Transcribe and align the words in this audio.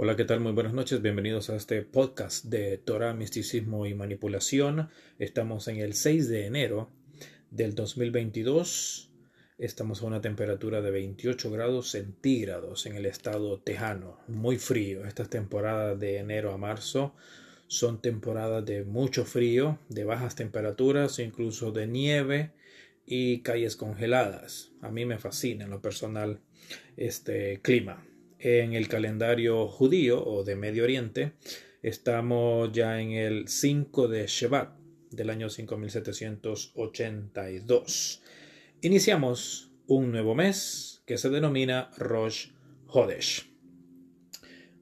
Hola, 0.00 0.14
¿qué 0.14 0.24
tal? 0.24 0.38
Muy 0.38 0.52
buenas 0.52 0.74
noches. 0.74 1.02
Bienvenidos 1.02 1.50
a 1.50 1.56
este 1.56 1.82
podcast 1.82 2.44
de 2.44 2.78
Torah, 2.78 3.14
Misticismo 3.14 3.84
y 3.84 3.94
Manipulación. 3.94 4.90
Estamos 5.18 5.66
en 5.66 5.78
el 5.78 5.94
6 5.94 6.28
de 6.28 6.46
enero 6.46 6.88
del 7.50 7.74
2022. 7.74 9.10
Estamos 9.58 10.00
a 10.00 10.06
una 10.06 10.20
temperatura 10.20 10.82
de 10.82 10.92
28 10.92 11.50
grados 11.50 11.90
centígrados 11.90 12.86
en 12.86 12.94
el 12.94 13.06
estado 13.06 13.58
tejano. 13.58 14.20
Muy 14.28 14.58
frío. 14.58 15.04
Estas 15.04 15.30
temporadas 15.30 15.98
de 15.98 16.18
enero 16.18 16.52
a 16.52 16.58
marzo 16.58 17.16
son 17.66 18.00
temporadas 18.00 18.64
de 18.64 18.84
mucho 18.84 19.24
frío, 19.24 19.80
de 19.88 20.04
bajas 20.04 20.36
temperaturas, 20.36 21.18
incluso 21.18 21.72
de 21.72 21.88
nieve 21.88 22.52
y 23.04 23.40
calles 23.40 23.74
congeladas. 23.74 24.70
A 24.80 24.92
mí 24.92 25.04
me 25.04 25.18
fascina 25.18 25.64
en 25.64 25.70
lo 25.70 25.82
personal 25.82 26.38
este 26.96 27.60
clima 27.62 28.07
en 28.38 28.74
el 28.74 28.88
calendario 28.88 29.68
judío 29.68 30.22
o 30.24 30.44
de 30.44 30.56
Medio 30.56 30.84
Oriente. 30.84 31.32
Estamos 31.82 32.70
ya 32.72 33.00
en 33.00 33.12
el 33.12 33.48
5 33.48 34.08
de 34.08 34.26
Shevat 34.26 34.76
del 35.10 35.30
año 35.30 35.48
5782. 35.48 38.22
Iniciamos 38.82 39.70
un 39.86 40.12
nuevo 40.12 40.34
mes 40.34 41.02
que 41.06 41.16
se 41.18 41.30
denomina 41.30 41.90
Rosh 41.96 42.48
Hodesh. 42.86 43.50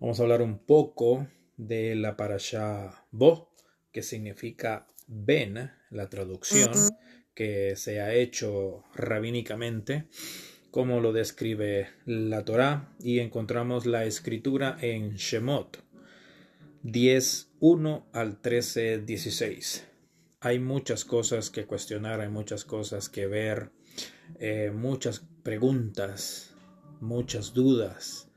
Vamos 0.01 0.19
a 0.21 0.25
hablar 0.25 0.43
un 0.43 0.59
poco 0.59 1.29
de 1.57 1.95
la 1.95 2.17
parasha 2.17 3.07
Bo, 3.11 3.53
que 3.93 4.03
significa 4.03 4.89
Ben, 5.07 5.71
la 5.91 6.11
traducción 6.11 6.73
que 7.35 7.77
se 7.77 8.01
ha 8.01 8.13
hecho 8.15 8.83
rabínicamente 8.95 10.09
como 10.77 11.01
lo 11.01 11.15
describe 11.15 11.89
la 12.05 12.45
Torá 12.45 12.93
y 13.01 13.21
encontramos 13.21 13.87
la 13.87 14.05
escritura 14.05 14.77
en 14.83 15.15
Shemot 15.15 15.83
10.1 16.85 18.05
al 18.13 18.43
13.16. 18.43 19.85
Hay 20.41 20.59
muchas 20.59 21.07
cosas 21.07 21.49
que 21.49 21.65
cuestionar, 21.65 22.21
hay 22.21 22.29
muchas 22.29 22.67
cosas 22.67 23.09
que 23.09 23.27
ver, 23.27 23.71
eh, 24.39 24.71
muchas 24.71 25.25
preguntas, 25.43 26.55
muchas 27.01 27.55
dudas, 27.55 28.29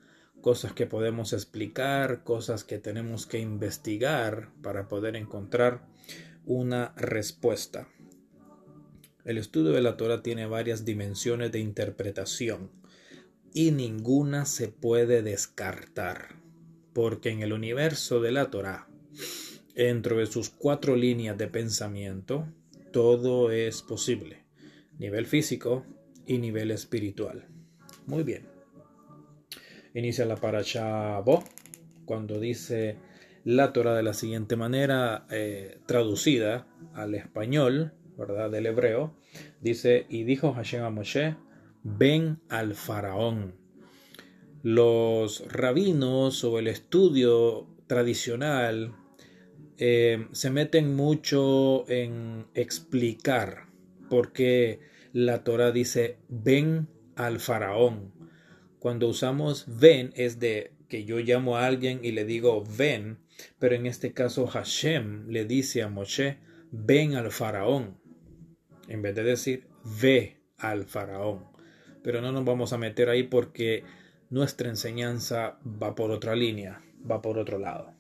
cosas 0.42 0.72
que 0.72 0.86
podemos 0.86 1.34
explicar, 1.34 2.24
cosas 2.24 2.64
que 2.64 2.78
tenemos 2.78 3.26
que 3.26 3.40
investigar 3.40 4.48
para 4.62 4.88
poder 4.88 5.18
encontrar 5.18 5.86
una 6.46 6.94
respuesta. 6.96 7.90
El 9.25 9.38
estudio 9.38 9.72
de 9.72 9.81
la 9.81 9.98
Torah 9.98 10.23
tiene 10.23 10.45
varias 10.45 10.86
dimensiones 10.86 11.52
de 11.52 11.59
interpretación 11.59 12.72
y 13.53 13.72
ninguna 13.72 14.45
se 14.45 14.70
puede 14.70 15.22
descartar, 15.22 16.36
porque 16.94 17.30
en 17.30 17.42
el 17.42 17.53
universo 17.53 18.22
de 18.22 18.31
la 18.31 18.50
Torah, 18.50 18.88
dentro 19.75 20.17
de 20.17 20.25
sus 20.25 20.50
cuatro 20.50 20.95
líneas 20.95 21.38
de 21.38 21.47
pensamiento, 21.47 22.47
todo 22.92 23.52
es 23.52 23.81
posible, 23.81 24.44
nivel 24.97 25.25
físico 25.25 25.86
y 26.25 26.38
nivel 26.38 26.72
espiritual. 26.72 27.47
Muy 28.06 28.23
bien. 28.23 28.47
Inicia 29.94 30.25
la 30.25 30.36
parasha 30.36 31.20
Bo 31.20 31.44
cuando 32.06 32.40
dice 32.40 32.97
la 33.44 33.73
Torah 33.73 33.95
de 33.95 34.03
la 34.03 34.14
siguiente 34.14 34.56
manera, 34.56 35.25
eh, 35.30 35.80
traducida 35.86 36.67
al 36.94 37.16
español, 37.16 37.94
¿verdad? 38.20 38.52
Del 38.52 38.66
hebreo, 38.66 39.16
dice, 39.62 40.06
y 40.09 40.23
dijo 40.23 40.53
Hashem 40.53 40.84
a 40.84 40.89
Moshe, 40.89 41.36
ven 41.84 42.39
al 42.50 42.75
faraón. 42.75 43.56
Los 44.62 45.45
rabinos 45.48 46.44
o 46.44 46.59
el 46.59 46.67
estudio 46.67 47.67
tradicional 47.88 48.94
eh, 49.78 50.28
se 50.34 50.50
meten 50.50 50.95
mucho 50.95 51.90
en 51.90 52.46
explicar 52.53 53.69
por 54.09 54.34
qué 54.34 54.81
la 55.13 55.46
Torah 55.46 55.72
dice 55.72 56.18
ven 56.28 56.90
al 57.16 57.40
faraón. 57.40 58.13
Cuando 58.80 59.07
usamos 59.07 59.66
ven 59.80 60.12
es 60.16 60.40
de 60.40 60.74
que 60.90 61.06
yo 61.06 61.19
llamo 61.19 61.56
a 61.56 61.66
alguien 61.66 62.01
y 62.03 62.12
le 62.12 62.25
digo 62.25 62.66
ven, 62.78 63.19
pero 63.59 63.75
en 63.75 63.86
este 63.86 64.12
caso 64.12 64.46
Hashem 64.46 65.30
le 65.30 65.46
dice 65.46 65.84
a 65.84 65.88
Moshe 65.88 66.40
ven 66.72 67.16
al 67.16 67.31
faraón 67.31 67.99
en 68.89 69.01
vez 69.01 69.16
de 69.16 69.23
decir 69.23 69.67
ve 70.01 70.38
al 70.57 70.83
faraón. 70.85 71.45
Pero 72.03 72.22
no 72.22 72.31
nos 72.31 72.44
vamos 72.44 72.73
a 72.73 72.77
meter 72.77 73.09
ahí 73.09 73.23
porque 73.23 73.83
nuestra 74.29 74.67
enseñanza 74.67 75.59
va 75.66 75.95
por 75.95 76.11
otra 76.11 76.35
línea, 76.35 76.81
va 77.09 77.22
por 77.22 77.38
otro 77.38 77.59
lado. 77.59 77.94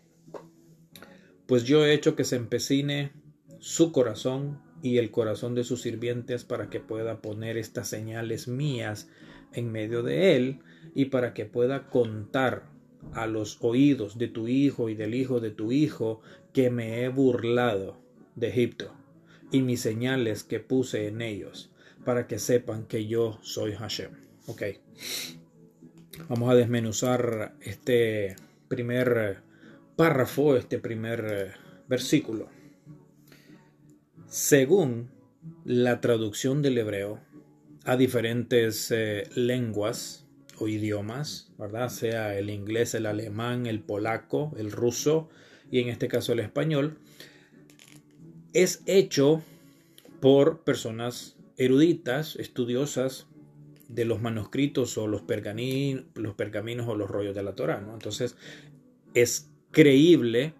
Pues 1.45 1.63
yo 1.63 1.85
he 1.85 1.93
hecho 1.93 2.15
que 2.15 2.25
se 2.25 2.35
empecine 2.35 3.11
su 3.59 3.91
corazón 3.91 4.61
y 4.81 4.97
el 4.97 5.11
corazón 5.11 5.55
de 5.55 5.63
sus 5.63 5.81
sirvientes 5.81 6.43
para 6.43 6.69
que 6.69 6.79
pueda 6.79 7.21
poner 7.21 7.57
estas 7.57 7.87
señales 7.87 8.47
mías 8.47 9.09
en 9.53 9.71
medio 9.71 10.03
de 10.03 10.35
él 10.35 10.59
y 10.95 11.05
para 11.05 11.33
que 11.33 11.45
pueda 11.45 11.89
contar 11.89 12.63
a 13.13 13.27
los 13.27 13.57
oídos 13.61 14.17
de 14.17 14.27
tu 14.27 14.47
hijo 14.47 14.89
y 14.89 14.95
del 14.95 15.13
hijo 15.13 15.39
de 15.39 15.51
tu 15.51 15.71
hijo 15.71 16.21
que 16.53 16.69
me 16.69 17.03
he 17.03 17.09
burlado 17.09 17.97
de 18.35 18.49
Egipto 18.49 18.98
y 19.51 19.61
mis 19.61 19.81
señales 19.81 20.43
que 20.43 20.59
puse 20.59 21.07
en 21.07 21.21
ellos, 21.21 21.71
para 22.05 22.27
que 22.27 22.39
sepan 22.39 22.85
que 22.85 23.07
yo 23.07 23.39
soy 23.41 23.73
Hashem. 23.73 24.11
Ok. 24.47 24.63
Vamos 26.27 26.51
a 26.51 26.55
desmenuzar 26.55 27.55
este 27.61 28.35
primer 28.67 29.41
párrafo, 29.95 30.55
este 30.55 30.79
primer 30.79 31.55
versículo. 31.87 32.49
Según 34.27 35.09
la 35.65 36.01
traducción 36.01 36.61
del 36.61 36.77
hebreo 36.77 37.19
a 37.85 37.97
diferentes 37.97 38.91
eh, 38.91 39.27
lenguas 39.35 40.25
o 40.59 40.67
idiomas, 40.67 41.51
¿verdad? 41.57 41.89
Sea 41.89 42.37
el 42.37 42.49
inglés, 42.49 42.93
el 42.93 43.05
alemán, 43.05 43.65
el 43.65 43.81
polaco, 43.81 44.53
el 44.57 44.71
ruso 44.71 45.29
y 45.71 45.79
en 45.79 45.89
este 45.89 46.07
caso 46.07 46.33
el 46.33 46.39
español, 46.39 46.99
es 48.53 48.83
hecho 48.85 49.41
por 50.19 50.63
personas 50.63 51.37
eruditas, 51.57 52.35
estudiosas 52.35 53.27
de 53.87 54.05
los 54.05 54.21
manuscritos 54.21 54.97
o 54.97 55.07
los, 55.07 55.21
pergaminos 55.23 56.87
o 56.87 56.95
los 56.95 57.09
rollos 57.09 57.35
de 57.35 57.43
la 57.43 57.55
Torah. 57.55 57.81
¿no? 57.81 57.93
Entonces, 57.93 58.35
es 59.13 59.51
creíble, 59.71 60.53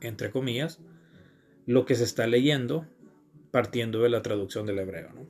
entre 0.00 0.30
comillas, 0.30 0.80
lo 1.66 1.84
que 1.84 1.94
se 1.94 2.04
está 2.04 2.26
leyendo 2.26 2.86
partiendo 3.50 4.02
de 4.02 4.10
la 4.10 4.22
traducción 4.22 4.66
del 4.66 4.78
hebreo. 4.78 5.12
¿no? 5.14 5.26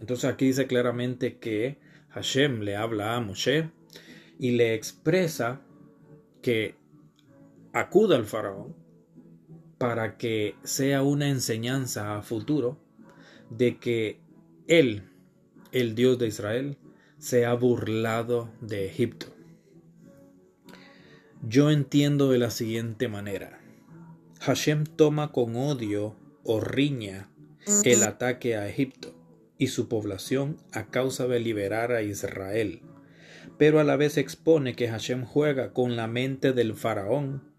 Entonces 0.00 0.26
aquí 0.30 0.46
dice 0.46 0.66
claramente 0.66 1.38
que 1.38 1.78
Hashem 2.10 2.60
le 2.60 2.76
habla 2.76 3.16
a 3.16 3.20
Moshe 3.20 3.70
y 4.38 4.52
le 4.52 4.74
expresa 4.74 5.62
que 6.42 6.74
acuda 7.72 8.16
al 8.16 8.24
faraón 8.24 8.83
para 9.84 10.16
que 10.16 10.54
sea 10.62 11.02
una 11.02 11.28
enseñanza 11.28 12.16
a 12.16 12.22
futuro 12.22 12.78
de 13.50 13.76
que 13.76 14.18
Él, 14.66 15.10
el 15.72 15.94
Dios 15.94 16.18
de 16.18 16.26
Israel, 16.26 16.78
se 17.18 17.44
ha 17.44 17.52
burlado 17.52 18.48
de 18.62 18.86
Egipto. 18.86 19.26
Yo 21.46 21.70
entiendo 21.70 22.30
de 22.30 22.38
la 22.38 22.48
siguiente 22.48 23.08
manera. 23.08 23.60
Hashem 24.40 24.84
toma 24.84 25.32
con 25.32 25.54
odio 25.54 26.16
o 26.44 26.60
riña 26.60 27.28
el 27.84 28.04
ataque 28.04 28.56
a 28.56 28.66
Egipto 28.66 29.14
y 29.58 29.66
su 29.66 29.86
población 29.86 30.56
a 30.72 30.86
causa 30.86 31.26
de 31.26 31.40
liberar 31.40 31.92
a 31.92 32.00
Israel, 32.00 32.80
pero 33.58 33.80
a 33.80 33.84
la 33.84 33.96
vez 33.96 34.16
expone 34.16 34.76
que 34.76 34.88
Hashem 34.88 35.26
juega 35.26 35.74
con 35.74 35.94
la 35.94 36.06
mente 36.06 36.54
del 36.54 36.72
faraón 36.72 37.52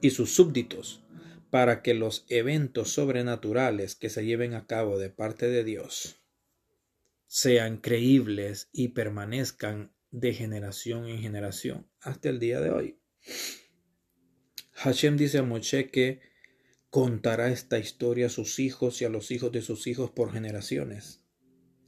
y 0.00 0.10
sus 0.10 0.32
súbditos 0.32 1.03
para 1.54 1.82
que 1.82 1.94
los 1.94 2.26
eventos 2.30 2.90
sobrenaturales 2.90 3.94
que 3.94 4.10
se 4.10 4.24
lleven 4.24 4.54
a 4.54 4.66
cabo 4.66 4.98
de 4.98 5.08
parte 5.08 5.46
de 5.48 5.62
Dios 5.62 6.20
sean 7.28 7.76
creíbles 7.76 8.68
y 8.72 8.88
permanezcan 8.88 9.94
de 10.10 10.34
generación 10.34 11.06
en 11.06 11.20
generación 11.20 11.88
hasta 12.00 12.28
el 12.28 12.40
día 12.40 12.60
de 12.60 12.70
hoy. 12.70 12.98
Hashem 14.72 15.16
dice 15.16 15.38
a 15.38 15.42
Moshe 15.44 15.92
que 15.92 16.22
contará 16.90 17.52
esta 17.52 17.78
historia 17.78 18.26
a 18.26 18.30
sus 18.30 18.58
hijos 18.58 19.00
y 19.00 19.04
a 19.04 19.08
los 19.08 19.30
hijos 19.30 19.52
de 19.52 19.62
sus 19.62 19.86
hijos 19.86 20.10
por 20.10 20.32
generaciones, 20.32 21.22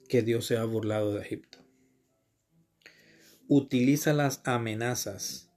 que 0.08 0.22
Dios 0.22 0.46
se 0.46 0.58
ha 0.58 0.64
burlado 0.64 1.12
de 1.12 1.22
Egipto. 1.22 1.58
Utiliza 3.48 4.12
las 4.12 4.42
amenazas 4.44 5.50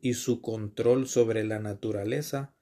y 0.00 0.14
su 0.14 0.40
control 0.40 1.06
sobre 1.06 1.44
la 1.44 1.58
naturaleza 1.58 2.56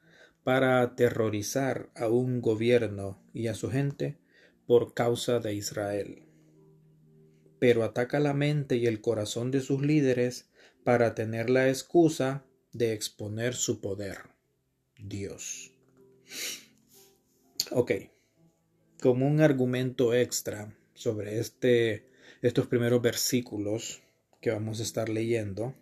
para 0.45 0.81
aterrorizar 0.81 1.91
a 1.95 2.09
un 2.09 2.41
gobierno 2.41 3.21
y 3.33 3.49
a 3.49 3.55
su 3.55 3.71
gente 3.71 4.19
por 4.67 4.95
causa 4.95 5.41
de 5.41 5.55
Israel. 5.55 6.25
pero 7.59 7.85
ataca 7.85 8.21
la 8.21 8.35
mente 8.35 8.77
y 8.77 8.87
el 8.87 9.01
corazón 9.01 9.51
de 9.51 9.61
sus 9.61 9.83
líderes 9.83 10.49
para 10.85 11.15
tener 11.15 11.51
la 11.51 11.69
excusa 11.69 12.45
de 12.73 12.93
exponer 12.93 13.55
su 13.55 13.81
poder. 13.81 14.19
Dios. 14.99 15.73
Ok, 17.71 17.93
como 19.01 19.27
un 19.27 19.41
argumento 19.41 20.15
extra 20.15 20.75
sobre 20.95 21.39
este, 21.39 22.07
estos 22.43 22.67
primeros 22.67 23.03
versículos 23.03 24.03
que 24.41 24.51
vamos 24.51 24.81
a 24.81 24.83
estar 24.83 25.09
leyendo, 25.09 25.75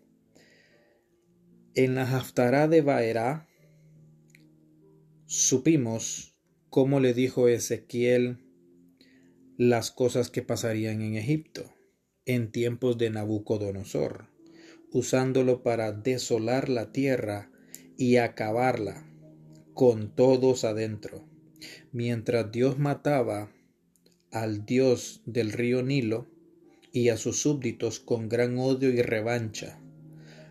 en 1.75 1.95
la 1.95 2.03
Haftará 2.03 2.69
de 2.69 2.81
Baerá 2.81 3.46
supimos 5.27 6.37
cómo 6.71 7.01
le 7.01 7.13
dijo 7.13 7.49
Ezequiel 7.49 8.39
las 9.59 9.91
cosas 9.91 10.31
que 10.31 10.43
pasarían 10.43 11.03
en 11.03 11.17
Egipto 11.17 11.75
en 12.27 12.53
tiempos 12.53 12.97
de 12.99 13.11
Nabucodonosor, 13.11 14.29
usándolo 14.93 15.63
para 15.63 15.93
desolar 15.93 16.69
la 16.69 16.93
tierra 16.93 17.51
y 17.97 18.17
acabarla 18.17 19.09
con 19.75 20.15
todos 20.15 20.65
adentro, 20.65 21.29
mientras 21.93 22.51
Dios 22.53 22.79
mataba 22.79 23.53
al 24.31 24.65
Dios 24.65 25.23
del 25.25 25.53
río 25.53 25.83
Nilo 25.83 26.29
y 26.93 27.09
a 27.09 27.17
sus 27.17 27.41
súbditos 27.41 28.01
con 28.01 28.29
gran 28.29 28.59
odio 28.59 28.91
y 28.91 29.03
revancha, 29.03 29.81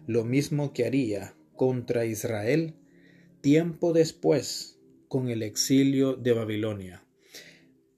lo 0.05 0.25
mismo 0.25 0.73
que 0.73 0.85
haría 0.85 1.35
contra 1.55 2.05
Israel 2.05 2.75
tiempo 3.45 3.93
después 3.93 4.79
con 5.07 5.29
el 5.29 5.43
exilio 5.43 6.15
de 6.15 6.33
Babilonia. 6.33 7.05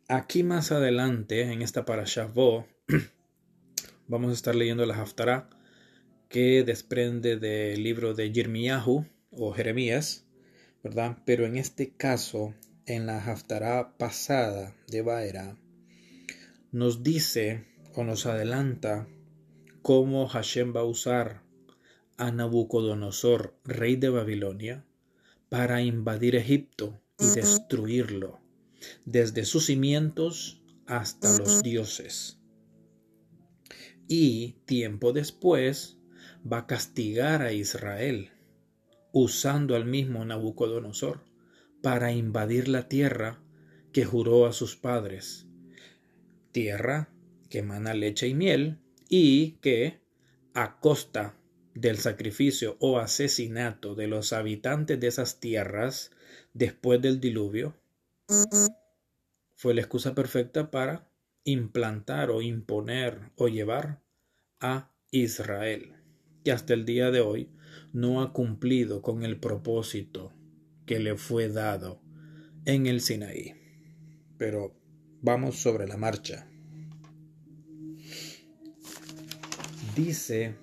Aquí 0.10 0.44
más 0.44 0.74
adelante, 0.74 1.44
en 1.44 1.62
esta 1.62 1.86
parasha 1.86 2.30
vamos 4.10 4.32
a 4.32 4.34
estar 4.34 4.56
leyendo 4.56 4.86
la 4.86 5.02
Haftarah 5.02 5.50
que 6.28 6.66
desprende 6.66 7.38
del 7.38 7.82
libro 7.82 8.14
de 8.14 8.30
Jeremiah 8.34 8.84
o 8.86 9.54
Jeremías, 9.54 10.28
¿verdad? 10.84 11.20
Pero 11.26 11.46
en 11.46 11.56
este 11.56 11.96
caso, 11.96 12.54
en 12.86 13.06
la 13.06 13.18
Haftarah 13.18 13.96
pasada 13.98 14.76
de 14.90 15.02
Baera, 15.02 15.58
nos 16.74 17.04
dice 17.04 17.64
o 17.96 18.04
nos 18.04 18.26
adelanta 18.26 19.08
cómo 19.82 20.28
Hashem 20.28 20.76
va 20.76 20.82
a 20.82 20.84
usar 20.84 21.42
a 22.18 22.32
Nabucodonosor, 22.32 23.58
rey 23.64 23.96
de 23.96 24.10
Babilonia, 24.10 24.84
para 25.50 25.82
invadir 25.82 26.36
Egipto 26.36 27.00
y 27.20 27.28
destruirlo, 27.28 28.40
desde 29.06 29.46
sus 29.46 29.66
cimientos 29.66 30.62
hasta 30.86 31.38
los 31.38 31.64
dioses. 31.64 32.40
Y 34.08 34.54
tiempo 34.66 35.14
después 35.14 35.98
va 36.52 36.60
a 36.60 36.68
castigar 36.68 37.42
a 37.42 37.52
Israel 37.54 38.32
usando 39.12 39.76
al 39.76 39.86
mismo 39.86 40.24
Nabucodonosor 40.26 41.24
para 41.82 42.12
invadir 42.12 42.68
la 42.68 42.88
tierra 42.88 43.42
que 43.92 44.06
juró 44.06 44.46
a 44.46 44.54
sus 44.54 44.76
padres, 44.76 45.48
tierra 46.52 47.10
que 47.50 47.60
emana 47.60 47.94
leche 47.94 48.28
y 48.28 48.34
miel 48.34 48.80
y 49.10 49.54
que, 49.62 50.02
a 50.54 50.80
costa 50.80 51.37
del 51.82 51.98
sacrificio 51.98 52.76
o 52.80 52.98
asesinato 52.98 53.94
de 53.94 54.08
los 54.08 54.34
habitantes 54.34 55.00
de 55.00 55.08
esas 55.08 55.40
tierras 55.40 56.12
después 56.54 57.02
del 57.02 57.20
diluvio, 57.20 57.76
fue 59.56 59.74
la 59.74 59.82
excusa 59.82 60.16
perfecta 60.16 60.72
para 60.72 61.12
implantar 61.44 62.32
o 62.32 62.42
imponer 62.42 63.32
o 63.36 63.48
llevar 63.48 64.02
a 64.60 64.92
Israel, 65.12 65.94
que 66.44 66.52
hasta 66.52 66.74
el 66.74 66.86
día 66.86 67.12
de 67.12 67.22
hoy 67.22 67.52
no 67.94 68.22
ha 68.22 68.34
cumplido 68.34 69.02
con 69.02 69.24
el 69.24 69.40
propósito 69.40 70.34
que 70.86 71.00
le 71.00 71.16
fue 71.16 71.48
dado 71.48 72.02
en 72.66 72.88
el 72.88 73.02
Sinaí. 73.02 73.54
Pero 74.38 74.76
vamos 75.22 75.58
sobre 75.58 75.88
la 75.88 75.98
marcha. 75.98 76.50
Dice 79.96 80.56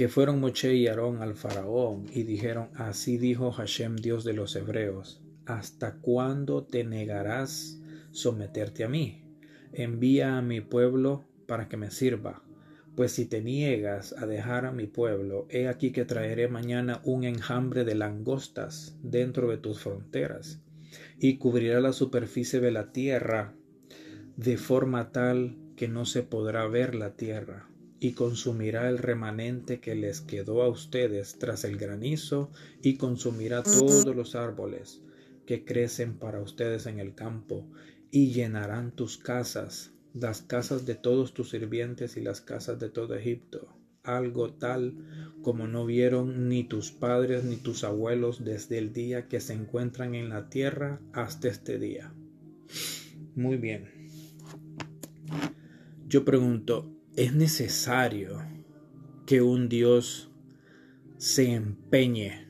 que 0.00 0.08
fueron 0.08 0.40
Moche 0.40 0.74
y 0.76 0.86
Aarón 0.86 1.20
al 1.20 1.34
faraón 1.34 2.06
y 2.14 2.22
dijeron, 2.22 2.70
así 2.74 3.18
dijo 3.18 3.52
Hashem, 3.52 3.96
Dios 3.96 4.24
de 4.24 4.32
los 4.32 4.56
hebreos, 4.56 5.22
¿hasta 5.44 5.96
cuándo 6.00 6.64
te 6.64 6.84
negarás 6.84 7.82
someterte 8.10 8.82
a 8.82 8.88
mí? 8.88 9.22
Envía 9.74 10.38
a 10.38 10.40
mi 10.40 10.62
pueblo 10.62 11.28
para 11.46 11.68
que 11.68 11.76
me 11.76 11.90
sirva 11.90 12.42
pues 12.96 13.12
si 13.12 13.26
te 13.26 13.42
niegas 13.42 14.14
a 14.16 14.26
dejar 14.26 14.64
a 14.64 14.72
mi 14.72 14.86
pueblo, 14.86 15.46
he 15.50 15.68
aquí 15.68 15.92
que 15.92 16.06
traeré 16.06 16.48
mañana 16.48 17.02
un 17.04 17.24
enjambre 17.24 17.84
de 17.84 17.94
langostas 17.94 18.96
dentro 19.02 19.50
de 19.50 19.58
tus 19.58 19.80
fronteras, 19.80 20.62
y 21.18 21.36
cubrirá 21.36 21.78
la 21.80 21.92
superficie 21.92 22.60
de 22.60 22.70
la 22.70 22.90
tierra 22.90 23.54
de 24.36 24.56
forma 24.56 25.12
tal 25.12 25.58
que 25.76 25.88
no 25.88 26.06
se 26.06 26.22
podrá 26.22 26.66
ver 26.68 26.94
la 26.94 27.16
tierra, 27.16 27.69
y 28.00 28.12
consumirá 28.12 28.88
el 28.88 28.98
remanente 28.98 29.78
que 29.78 29.94
les 29.94 30.20
quedó 30.20 30.62
a 30.62 30.68
ustedes 30.68 31.38
tras 31.38 31.64
el 31.64 31.76
granizo, 31.76 32.50
y 32.82 32.96
consumirá 32.96 33.62
todos 33.62 34.16
los 34.16 34.34
árboles 34.34 35.02
que 35.46 35.64
crecen 35.64 36.18
para 36.18 36.40
ustedes 36.40 36.86
en 36.86 36.98
el 36.98 37.14
campo, 37.14 37.66
y 38.10 38.32
llenarán 38.32 38.90
tus 38.90 39.18
casas 39.18 39.92
las 40.14 40.42
casas 40.42 40.86
de 40.86 40.94
todos 40.94 41.34
tus 41.34 41.50
sirvientes 41.50 42.16
y 42.16 42.20
las 42.20 42.40
casas 42.40 42.78
de 42.80 42.88
todo 42.88 43.14
Egipto, 43.14 43.68
algo 44.02 44.52
tal 44.52 44.94
como 45.42 45.68
no 45.68 45.86
vieron 45.86 46.48
ni 46.48 46.64
tus 46.64 46.90
padres 46.90 47.44
ni 47.44 47.56
tus 47.56 47.84
abuelos 47.84 48.44
desde 48.44 48.78
el 48.78 48.92
día 48.92 49.28
que 49.28 49.40
se 49.40 49.52
encuentran 49.52 50.14
en 50.14 50.28
la 50.28 50.48
tierra 50.48 51.00
hasta 51.12 51.48
este 51.48 51.78
día. 51.78 52.12
Muy 53.36 53.56
bien. 53.56 53.88
Yo 56.08 56.24
pregunto, 56.24 56.92
¿es 57.16 57.34
necesario 57.34 58.42
que 59.26 59.42
un 59.42 59.68
Dios 59.68 60.30
se 61.18 61.52
empeñe 61.52 62.48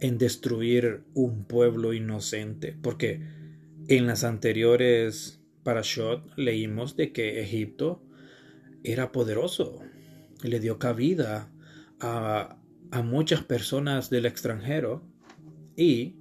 en 0.00 0.18
destruir 0.18 1.04
un 1.14 1.44
pueblo 1.44 1.92
inocente? 1.92 2.76
Porque 2.80 3.22
en 3.88 4.06
las 4.06 4.24
anteriores 4.24 5.40
Parashot 5.62 6.36
leímos 6.36 6.96
de 6.96 7.12
que 7.12 7.42
Egipto 7.42 8.02
era 8.82 9.12
poderoso, 9.12 9.80
le 10.42 10.60
dio 10.60 10.78
cabida 10.78 11.50
a, 12.00 12.58
a 12.90 13.02
muchas 13.02 13.42
personas 13.42 14.10
del 14.10 14.26
extranjero 14.26 15.02
y 15.76 16.16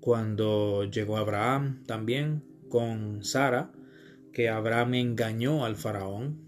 cuando 0.00 0.84
llegó 0.84 1.16
Abraham 1.16 1.82
también 1.84 2.44
con 2.68 3.24
Sara, 3.24 3.72
que 4.32 4.48
Abraham 4.48 4.94
engañó 4.94 5.64
al 5.64 5.76
faraón, 5.76 6.45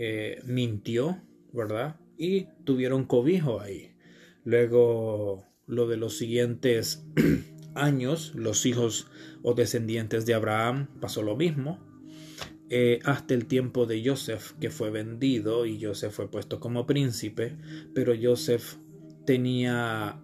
eh, 0.00 0.40
mintió, 0.44 1.20
¿verdad? 1.52 1.96
Y 2.16 2.46
tuvieron 2.62 3.04
cobijo 3.04 3.60
ahí. 3.60 3.96
Luego 4.44 5.44
lo 5.66 5.88
de 5.88 5.96
los 5.96 6.16
siguientes 6.16 7.04
años, 7.74 8.32
los 8.36 8.64
hijos 8.64 9.08
o 9.42 9.54
descendientes 9.54 10.24
de 10.24 10.34
Abraham 10.34 10.86
pasó 11.00 11.22
lo 11.22 11.34
mismo, 11.34 11.80
eh, 12.70 13.00
hasta 13.04 13.34
el 13.34 13.46
tiempo 13.46 13.86
de 13.86 14.08
Joseph, 14.08 14.52
que 14.60 14.70
fue 14.70 14.90
vendido 14.90 15.66
y 15.66 15.82
Joseph 15.82 16.12
fue 16.12 16.30
puesto 16.30 16.60
como 16.60 16.86
príncipe, 16.86 17.56
pero 17.92 18.14
Joseph 18.20 18.76
tenía 19.26 20.22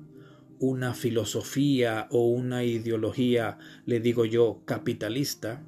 una 0.61 0.95
filosofía 0.95 2.07
o 2.11 2.29
una 2.29 2.63
ideología, 2.63 3.59
le 3.87 3.99
digo 3.99 4.25
yo, 4.25 4.63
capitalista, 4.67 5.65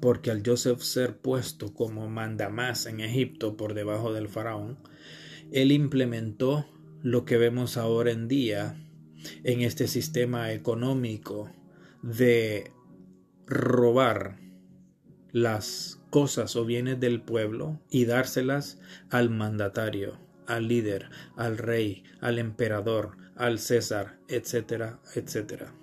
porque 0.00 0.30
al 0.30 0.42
Joseph 0.44 0.80
ser 0.80 1.18
puesto 1.18 1.74
como 1.74 2.08
mandamás 2.08 2.86
en 2.86 3.00
Egipto 3.00 3.56
por 3.56 3.74
debajo 3.74 4.12
del 4.12 4.28
faraón, 4.28 4.78
él 5.52 5.72
implementó 5.72 6.66
lo 7.02 7.24
que 7.24 7.36
vemos 7.36 7.76
ahora 7.76 8.10
en 8.10 8.28
día 8.28 8.80
en 9.42 9.60
este 9.60 9.88
sistema 9.88 10.52
económico 10.52 11.50
de 12.02 12.72
robar 13.46 14.38
las 15.32 16.00
cosas 16.10 16.56
o 16.56 16.64
bienes 16.64 17.00
del 17.00 17.20
pueblo 17.20 17.80
y 17.90 18.04
dárselas 18.04 18.78
al 19.10 19.30
mandatario, 19.30 20.18
al 20.46 20.68
líder, 20.68 21.10
al 21.36 21.58
rey, 21.58 22.04
al 22.20 22.38
emperador, 22.38 23.16
al 23.36 23.58
César, 23.58 24.18
etcétera, 24.28 25.00
etcétera. 25.14 25.74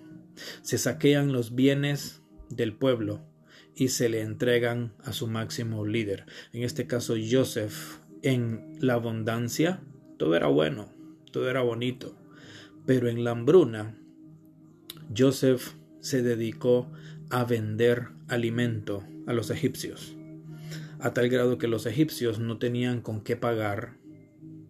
Se 0.62 0.77
saquean 0.77 1.34
los 1.34 1.53
bienes 1.53 2.22
del 2.50 2.74
pueblo 2.74 3.30
y 3.75 3.89
se 3.89 4.09
le 4.09 4.21
entregan 4.21 4.93
a 5.03 5.13
su 5.13 5.27
máximo 5.27 5.85
líder. 5.85 6.25
En 6.53 6.63
este 6.63 6.87
caso, 6.87 7.15
Joseph, 7.29 7.99
en 8.21 8.77
la 8.79 8.93
abundancia, 8.95 9.81
todo 10.17 10.35
era 10.35 10.47
bueno, 10.47 10.93
todo 11.31 11.49
era 11.49 11.61
bonito. 11.61 12.15
Pero 12.85 13.09
en 13.09 13.23
la 13.23 13.31
hambruna, 13.31 13.97
Joseph 15.15 15.73
se 15.99 16.21
dedicó 16.21 16.91
a 17.29 17.45
vender 17.45 18.09
alimento 18.27 19.03
a 19.27 19.33
los 19.33 19.49
egipcios. 19.49 20.15
a 20.99 21.15
tal 21.15 21.29
grado 21.29 21.57
que 21.57 21.67
los 21.67 21.87
egipcios 21.87 22.37
no 22.37 22.59
tenían 22.59 23.01
con 23.01 23.21
qué 23.21 23.35
pagar 23.35 23.97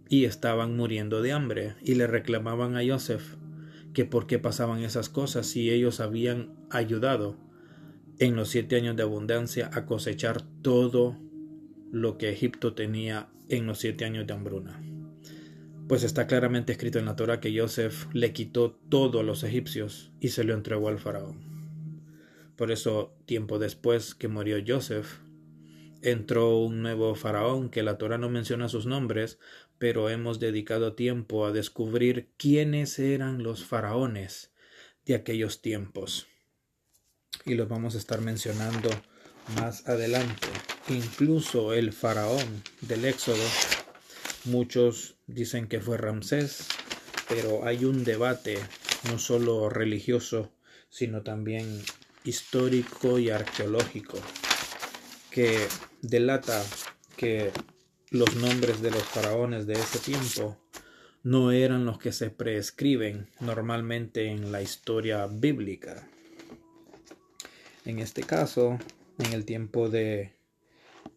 y 0.08 0.24
estaban 0.24 0.78
muriendo 0.78 1.22
de 1.22 1.34
hambre 1.34 1.76
y 1.82 1.96
le 1.96 2.08
reclamaban 2.08 2.78
a 2.78 2.82
Joseph 2.88 3.36
que 3.94 4.06
por 4.06 4.28
qué 4.28 4.40
pasaban 4.40 4.80
esas 4.80 5.10
cosas 5.10 5.46
si 5.46 5.70
ellos 5.70 6.00
habían 6.00 6.56
ayudado 6.70 7.36
en 8.22 8.36
los 8.36 8.50
siete 8.50 8.76
años 8.76 8.96
de 8.96 9.02
abundancia 9.02 9.72
a 9.74 9.88
cosechar 9.88 10.44
todo 10.62 11.18
lo 11.92 12.20
que 12.20 12.30
Egipto 12.30 12.76
tenía 12.76 13.32
en 13.50 13.66
los 13.66 13.80
siete 13.80 14.06
años 14.06 14.28
de 14.28 14.34
hambruna. 14.34 14.80
Pues 15.88 16.04
está 16.04 16.28
claramente 16.28 16.72
escrito 16.72 17.00
en 17.00 17.06
la 17.06 17.16
Torah 17.16 17.40
que 17.40 17.60
Joseph 17.60 18.06
le 18.14 18.32
quitó 18.32 18.80
todo 18.90 19.22
a 19.22 19.24
los 19.24 19.44
egipcios 19.44 20.12
y 20.20 20.28
se 20.28 20.44
lo 20.44 20.54
entregó 20.54 20.88
al 20.88 21.00
faraón. 21.00 21.40
Por 22.58 22.70
eso, 22.70 23.18
tiempo 23.26 23.58
después 23.58 24.14
que 24.14 24.28
murió 24.28 24.58
Joseph, 24.66 25.22
entró 26.04 26.60
un 26.60 26.84
nuevo 26.84 27.16
faraón 27.16 27.72
que 27.72 27.82
la 27.82 27.98
Torah 27.98 28.20
no 28.20 28.30
menciona 28.30 28.70
sus 28.70 28.86
nombres, 28.86 29.40
pero 29.80 30.12
hemos 30.12 30.40
dedicado 30.40 30.94
tiempo 30.94 31.48
a 31.48 31.52
descubrir 31.52 32.30
quiénes 32.38 33.00
eran 33.00 33.42
los 33.42 33.66
faraones 33.66 34.54
de 35.06 35.16
aquellos 35.16 35.64
tiempos. 35.64 36.28
Y 37.46 37.56
los 37.56 37.68
vamos 37.68 37.96
a 37.96 37.98
estar 37.98 38.22
mencionando 38.22 38.90
más 39.56 39.88
adelante. 39.88 40.48
Incluso 40.90 41.74
el 41.74 41.94
faraón 41.94 42.64
del 42.82 43.06
Éxodo, 43.06 43.44
muchos 44.46 45.16
dicen 45.28 45.68
que 45.68 45.80
fue 45.80 45.98
Ramsés, 45.98 46.68
pero 47.28 47.66
hay 47.66 47.86
un 47.86 48.04
debate 48.04 48.60
no 49.10 49.18
solo 49.18 49.70
religioso, 49.70 50.52
sino 50.90 51.24
también 51.24 51.84
histórico 52.24 53.18
y 53.20 53.30
arqueológico 53.30 54.20
que 55.32 55.68
delata 56.02 56.62
que 57.16 57.52
los 58.10 58.36
nombres 58.36 58.82
de 58.82 58.92
los 58.92 59.04
faraones 59.04 59.66
de 59.66 59.74
ese 59.74 60.00
tiempo 60.00 60.58
no 61.24 61.52
eran 61.52 61.86
los 61.86 61.98
que 61.98 62.12
se 62.12 62.30
prescriben 62.30 63.30
normalmente 63.40 64.26
en 64.26 64.52
la 64.52 64.62
historia 64.62 65.28
bíblica. 65.28 66.08
En 67.86 68.00
este 68.00 68.24
caso, 68.24 68.78
en 69.18 69.34
el 69.34 69.46
tiempo 69.46 69.90
de 69.90 70.36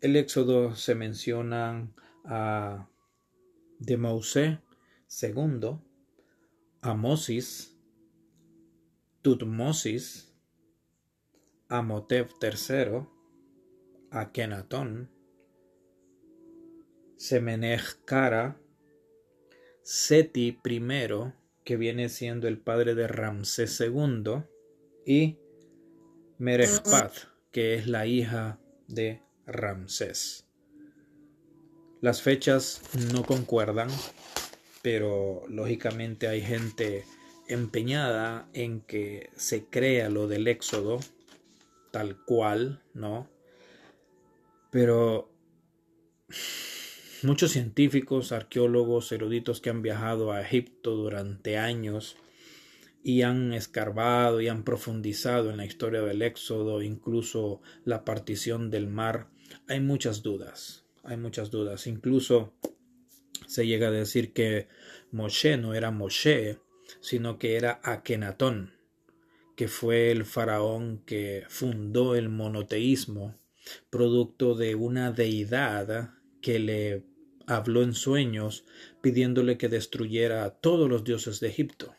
el 0.00 0.16
Éxodo 0.16 0.74
se 0.76 0.94
mencionan 0.94 1.94
a 2.24 2.88
de 3.78 3.96
Moisés 3.96 4.58
II, 5.22 5.78
a 6.80 6.94
Mosis, 6.94 7.76
Tutmosis, 9.22 10.32
Amotep 11.68 12.30
III, 12.42 13.06
Akenatón, 14.10 15.10
Semenech 17.16 18.04
Kara, 18.04 18.60
Seti 19.82 20.58
I, 20.64 20.80
que 21.64 21.76
viene 21.76 22.08
siendo 22.08 22.48
el 22.48 22.58
padre 22.58 22.94
de 22.94 23.06
Ramsés 23.06 23.80
II, 23.80 24.44
y 25.06 25.38
Merechpat, 26.38 27.12
que 27.52 27.74
es 27.74 27.86
la 27.86 28.06
hija 28.06 28.58
de 28.88 29.22
Ramsés. 29.46 30.46
Las 32.00 32.22
fechas 32.22 32.82
no 33.12 33.24
concuerdan, 33.24 33.88
pero 34.82 35.42
lógicamente 35.48 36.28
hay 36.28 36.42
gente 36.42 37.04
empeñada 37.48 38.48
en 38.52 38.80
que 38.80 39.30
se 39.36 39.66
crea 39.66 40.08
lo 40.10 40.28
del 40.28 40.48
éxodo 40.48 40.98
tal 41.92 42.16
cual, 42.24 42.82
¿no? 42.94 43.30
Pero 44.70 45.30
muchos 47.22 47.52
científicos, 47.52 48.32
arqueólogos, 48.32 49.12
eruditos 49.12 49.60
que 49.60 49.70
han 49.70 49.82
viajado 49.82 50.32
a 50.32 50.42
Egipto 50.42 50.96
durante 50.96 51.58
años 51.58 52.16
y 53.06 53.20
han 53.20 53.52
escarbado 53.52 54.40
y 54.40 54.48
han 54.48 54.64
profundizado 54.64 55.50
en 55.50 55.58
la 55.58 55.66
historia 55.66 56.00
del 56.00 56.22
Éxodo, 56.22 56.82
incluso 56.82 57.60
la 57.84 58.02
partición 58.02 58.70
del 58.70 58.88
mar, 58.88 59.28
hay 59.68 59.80
muchas 59.80 60.22
dudas, 60.22 60.86
hay 61.04 61.18
muchas 61.18 61.50
dudas. 61.50 61.86
Incluso 61.86 62.54
se 63.46 63.66
llega 63.66 63.88
a 63.88 63.92
decir 63.92 64.32
que 64.32 64.68
Moshe 65.12 65.58
no 65.58 65.74
era 65.74 65.90
Moshe, 65.90 66.58
sino 67.02 67.38
que 67.38 67.56
era 67.56 67.78
Akenatón, 67.82 68.72
que 69.54 69.68
fue 69.68 70.10
el 70.10 70.24
faraón 70.24 71.02
que 71.04 71.44
fundó 71.48 72.14
el 72.14 72.30
monoteísmo 72.30 73.38
producto 73.90 74.54
de 74.54 74.76
una 74.76 75.12
deidad 75.12 76.14
que 76.40 76.58
le 76.58 77.04
habló 77.46 77.82
en 77.82 77.92
sueños 77.92 78.64
pidiéndole 79.02 79.58
que 79.58 79.68
destruyera 79.68 80.44
a 80.44 80.54
todos 80.54 80.88
los 80.88 81.04
dioses 81.04 81.40
de 81.40 81.48
Egipto 81.48 81.94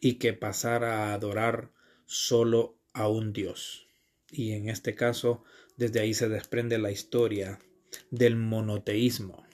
y 0.00 0.14
que 0.14 0.32
pasara 0.32 1.08
a 1.08 1.14
adorar 1.14 1.70
solo 2.06 2.78
a 2.92 3.08
un 3.08 3.32
dios. 3.32 3.88
Y 4.30 4.52
en 4.52 4.68
este 4.68 4.94
caso, 4.94 5.44
desde 5.76 6.00
ahí 6.00 6.14
se 6.14 6.28
desprende 6.28 6.78
la 6.78 6.90
historia 6.90 7.58
del 8.10 8.36
monoteísmo, 8.36 9.46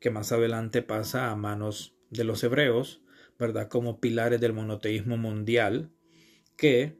que 0.00 0.10
más 0.10 0.32
adelante 0.32 0.82
pasa 0.82 1.30
a 1.30 1.36
manos 1.36 1.94
de 2.10 2.24
los 2.24 2.42
hebreos, 2.42 3.02
¿verdad? 3.38 3.68
Como 3.68 4.00
pilares 4.00 4.40
del 4.40 4.52
monoteísmo 4.52 5.16
mundial, 5.16 5.90
que 6.56 6.96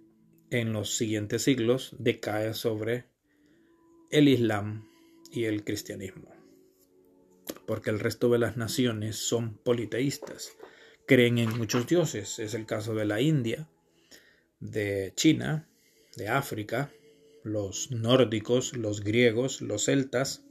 en 0.51 0.73
los 0.73 0.97
siguientes 0.97 1.43
siglos 1.43 1.95
decae 1.99 2.55
sobre 2.55 3.07
el 4.11 4.29
Islam 4.29 4.89
y 5.31 5.45
el 5.45 5.65
cristianismo. 5.65 6.35
Porque 7.67 7.91
el 7.91 8.01
resto 8.01 8.29
de 8.31 8.39
las 8.39 8.57
naciones 8.57 9.17
son 9.17 9.59
politeístas, 9.59 10.53
creen 11.09 11.39
en 11.39 11.57
muchos 11.57 11.87
dioses. 11.87 12.39
Es 12.39 12.55
el 12.55 12.67
caso 12.67 12.95
de 12.95 13.07
la 13.07 13.21
India, 13.21 13.67
de 14.61 15.13
China, 15.17 15.67
de 16.17 16.29
África, 16.29 16.93
los 17.43 17.91
nórdicos, 17.91 18.77
los 18.77 19.03
griegos, 19.03 19.63
los 19.63 19.87
celtas 19.87 20.45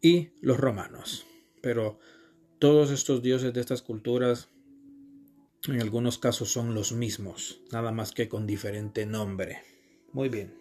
y 0.00 0.30
los 0.40 0.58
romanos. 0.58 1.26
Pero 1.60 1.98
todos 2.60 2.92
estos 2.92 3.20
dioses 3.20 3.52
de 3.52 3.60
estas 3.60 3.82
culturas 3.82 4.48
en 5.66 5.82
algunos 5.82 6.18
casos 6.18 6.50
son 6.50 6.74
los 6.74 6.92
mismos, 6.92 7.60
nada 7.72 7.90
más 7.90 8.12
que 8.12 8.28
con 8.28 8.46
diferente 8.46 9.06
nombre. 9.06 9.62
Muy 10.12 10.28
bien. 10.28 10.54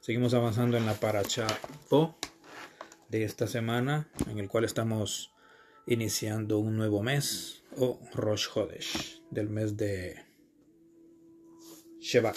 Seguimos 0.00 0.32
avanzando 0.32 0.76
en 0.76 0.86
la 0.86 0.94
paracha 0.94 1.46
de 3.08 3.24
esta 3.24 3.46
semana, 3.46 4.08
en 4.30 4.38
el 4.38 4.48
cual 4.48 4.64
estamos 4.64 5.33
iniciando 5.86 6.58
un 6.58 6.76
nuevo 6.76 7.02
mes, 7.02 7.62
o 7.76 8.00
Rosh 8.14 8.48
Hodesh, 8.54 9.22
del 9.30 9.48
mes 9.50 9.76
de 9.76 10.16
Shevat. 12.00 12.36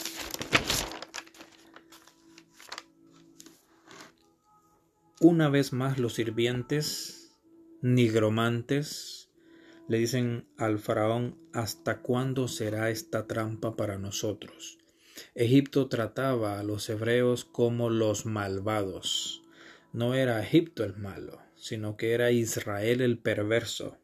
Una 5.19 5.49
vez 5.49 5.73
más 5.73 5.97
los 5.97 6.13
sirvientes, 6.13 7.35
nigromantes, 7.81 9.29
le 9.87 9.99
dicen 9.99 10.47
al 10.57 10.79
faraón, 10.79 11.39
¿hasta 11.53 12.01
cuándo 12.01 12.47
será 12.47 12.89
esta 12.89 13.25
trampa 13.25 13.75
para 13.75 13.97
nosotros? 13.97 14.77
Egipto 15.33 15.87
trataba 15.87 16.59
a 16.59 16.63
los 16.63 16.89
hebreos 16.89 17.45
como 17.45 17.89
los 17.89 18.25
malvados. 18.25 19.43
No 19.93 20.13
era 20.13 20.43
Egipto 20.43 20.83
el 20.83 20.97
malo, 20.97 21.41
sino 21.57 21.97
que 21.97 22.13
era 22.13 22.31
Israel 22.31 23.01
el 23.01 23.19
perverso. 23.19 23.97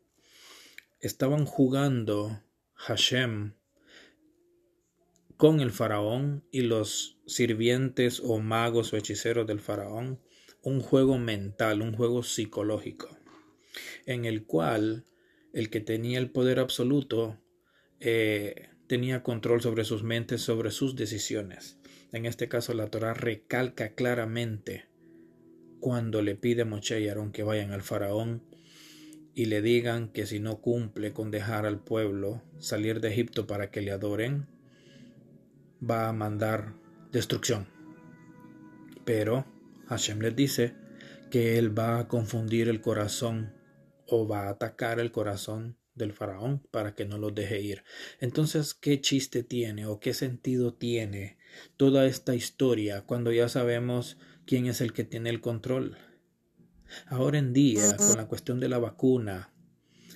Estaban 1.00 1.46
jugando 1.46 2.44
Hashem 2.74 3.54
con 5.38 5.60
el 5.60 5.72
faraón 5.72 6.48
y 6.52 6.62
los 6.62 7.20
sirvientes 7.26 8.22
o 8.24 8.40
magos 8.40 8.94
o 8.94 8.98
hechiceros 8.98 9.48
del 9.48 9.60
faraón 9.60 10.22
un 10.62 10.80
juego 10.80 11.18
mental, 11.18 11.82
un 11.82 11.94
juego 11.94 12.24
psicológico, 12.24 13.18
en 14.06 14.26
el 14.26 14.46
cual 14.46 15.06
el 15.52 15.70
que 15.70 15.82
tenía 15.82 16.20
el 16.20 16.32
poder 16.32 16.60
absoluto 16.60 17.40
eh, 18.00 18.70
tenía 18.88 19.24
control 19.24 19.62
sobre 19.62 19.84
sus 19.84 20.04
mentes, 20.04 20.42
sobre 20.42 20.72
sus 20.72 20.96
decisiones. 20.96 21.78
En 22.14 22.26
este 22.26 22.48
caso 22.48 22.74
la 22.74 22.90
Torah 22.90 23.14
recalca 23.14 23.94
claramente 23.96 24.86
cuando 25.84 26.22
le 26.22 26.36
pide 26.36 26.62
a 26.62 26.66
Moshe 26.66 27.02
y 27.02 27.10
Aarón 27.10 27.34
que 27.34 27.44
vayan 27.44 27.74
al 27.74 27.82
faraón 27.82 28.42
y 29.36 29.48
le 29.48 29.62
digan 29.62 30.08
que 30.08 30.26
si 30.26 30.40
no 30.40 30.62
cumple 30.62 31.12
con 31.12 31.30
dejar 31.30 31.66
al 31.66 31.84
pueblo 31.84 32.42
salir 32.58 33.02
de 33.02 33.10
Egipto 33.10 33.48
para 33.48 33.70
que 33.70 33.82
le 33.82 33.92
adoren, 33.92 34.48
va 35.84 36.08
a 36.08 36.14
mandar 36.14 36.76
destrucción. 37.12 37.68
Pero 39.04 39.46
Hashem 39.90 40.22
les 40.22 40.34
dice 40.34 40.74
que 41.30 41.60
él 41.60 41.78
va 41.78 42.00
a 42.00 42.08
confundir 42.08 42.70
el 42.70 42.80
corazón 42.80 43.54
o 44.08 44.26
va 44.26 44.48
a 44.48 44.52
atacar 44.52 45.02
el 45.02 45.12
corazón 45.12 45.78
del 45.96 46.14
faraón 46.14 46.66
para 46.72 46.96
que 46.96 47.04
no 47.04 47.18
los 47.18 47.36
deje 47.36 47.60
ir. 47.60 47.84
Entonces, 48.22 48.74
¿qué 48.74 49.02
chiste 49.02 49.44
tiene 49.44 49.86
o 49.86 50.00
qué 50.00 50.14
sentido 50.14 50.76
tiene 50.76 51.38
toda 51.76 52.06
esta 52.06 52.36
historia 52.36 53.02
cuando 53.02 53.34
ya 53.34 53.50
sabemos 53.50 54.18
quién 54.46 54.66
es 54.66 54.82
el 54.82 54.94
que 54.94 55.04
tiene 55.04 55.30
el 55.30 55.42
control? 55.42 55.98
Ahora 57.08 57.38
en 57.38 57.54
día, 57.54 57.98
con 57.98 58.18
la 58.18 58.28
cuestión 58.28 58.60
de 58.60 58.70
la 58.70 58.80
vacuna, 58.80 59.54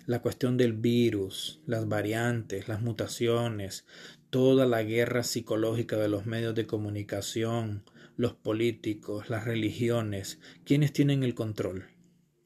la 0.05 0.21
cuestión 0.21 0.57
del 0.57 0.73
virus, 0.73 1.61
las 1.65 1.87
variantes, 1.87 2.67
las 2.67 2.81
mutaciones, 2.81 3.85
toda 4.29 4.65
la 4.65 4.83
guerra 4.83 5.23
psicológica 5.23 5.97
de 5.97 6.07
los 6.07 6.25
medios 6.25 6.55
de 6.55 6.67
comunicación, 6.67 7.83
los 8.15 8.33
políticos, 8.33 9.29
las 9.29 9.45
religiones, 9.45 10.39
¿quiénes 10.63 10.93
tienen 10.93 11.23
el 11.23 11.35
control 11.35 11.87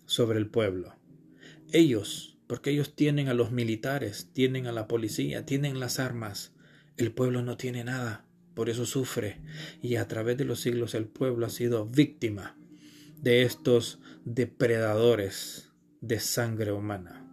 sobre 0.05 0.39
el 0.39 0.49
pueblo? 0.49 0.95
Ellos, 1.71 2.39
porque 2.47 2.71
ellos 2.71 2.95
tienen 2.95 3.29
a 3.29 3.33
los 3.33 3.51
militares, 3.51 4.29
tienen 4.33 4.67
a 4.67 4.71
la 4.71 4.87
policía, 4.87 5.45
tienen 5.45 5.79
las 5.79 5.99
armas. 5.99 6.53
El 6.97 7.13
pueblo 7.13 7.41
no 7.41 7.57
tiene 7.57 7.83
nada, 7.83 8.25
por 8.61 8.69
eso 8.69 8.85
sufre. 8.85 9.39
Y 9.81 9.95
a 9.95 10.07
través 10.07 10.37
de 10.37 10.45
los 10.45 10.59
siglos 10.59 10.93
el 10.93 11.07
pueblo 11.07 11.47
ha 11.47 11.49
sido 11.49 11.87
víctima 11.87 12.55
de 13.19 13.41
estos 13.41 13.97
depredadores 14.23 15.71
de 15.99 16.19
sangre 16.19 16.71
humana. 16.71 17.27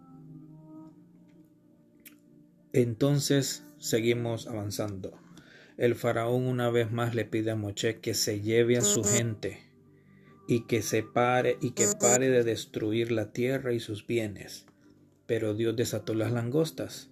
Entonces 2.73 3.63
seguimos 3.77 4.47
avanzando. 4.47 5.19
El 5.77 5.93
faraón 5.93 6.47
una 6.47 6.71
vez 6.71 6.91
más 6.91 7.13
le 7.13 7.25
pide 7.25 7.51
a 7.51 7.55
Moche 7.55 7.99
que 7.99 8.15
se 8.15 8.41
lleve 8.41 8.79
a 8.79 8.81
su 8.81 9.03
gente 9.03 9.59
y 10.47 10.65
que 10.65 10.81
se 10.81 11.03
pare 11.03 11.59
y 11.61 11.73
que 11.73 11.85
pare 12.01 12.31
de 12.31 12.43
destruir 12.43 13.11
la 13.11 13.31
tierra 13.33 13.71
y 13.71 13.79
sus 13.79 14.07
bienes. 14.07 14.65
Pero 15.27 15.53
Dios 15.53 15.75
desató 15.75 16.15
las 16.15 16.31
langostas, 16.31 17.11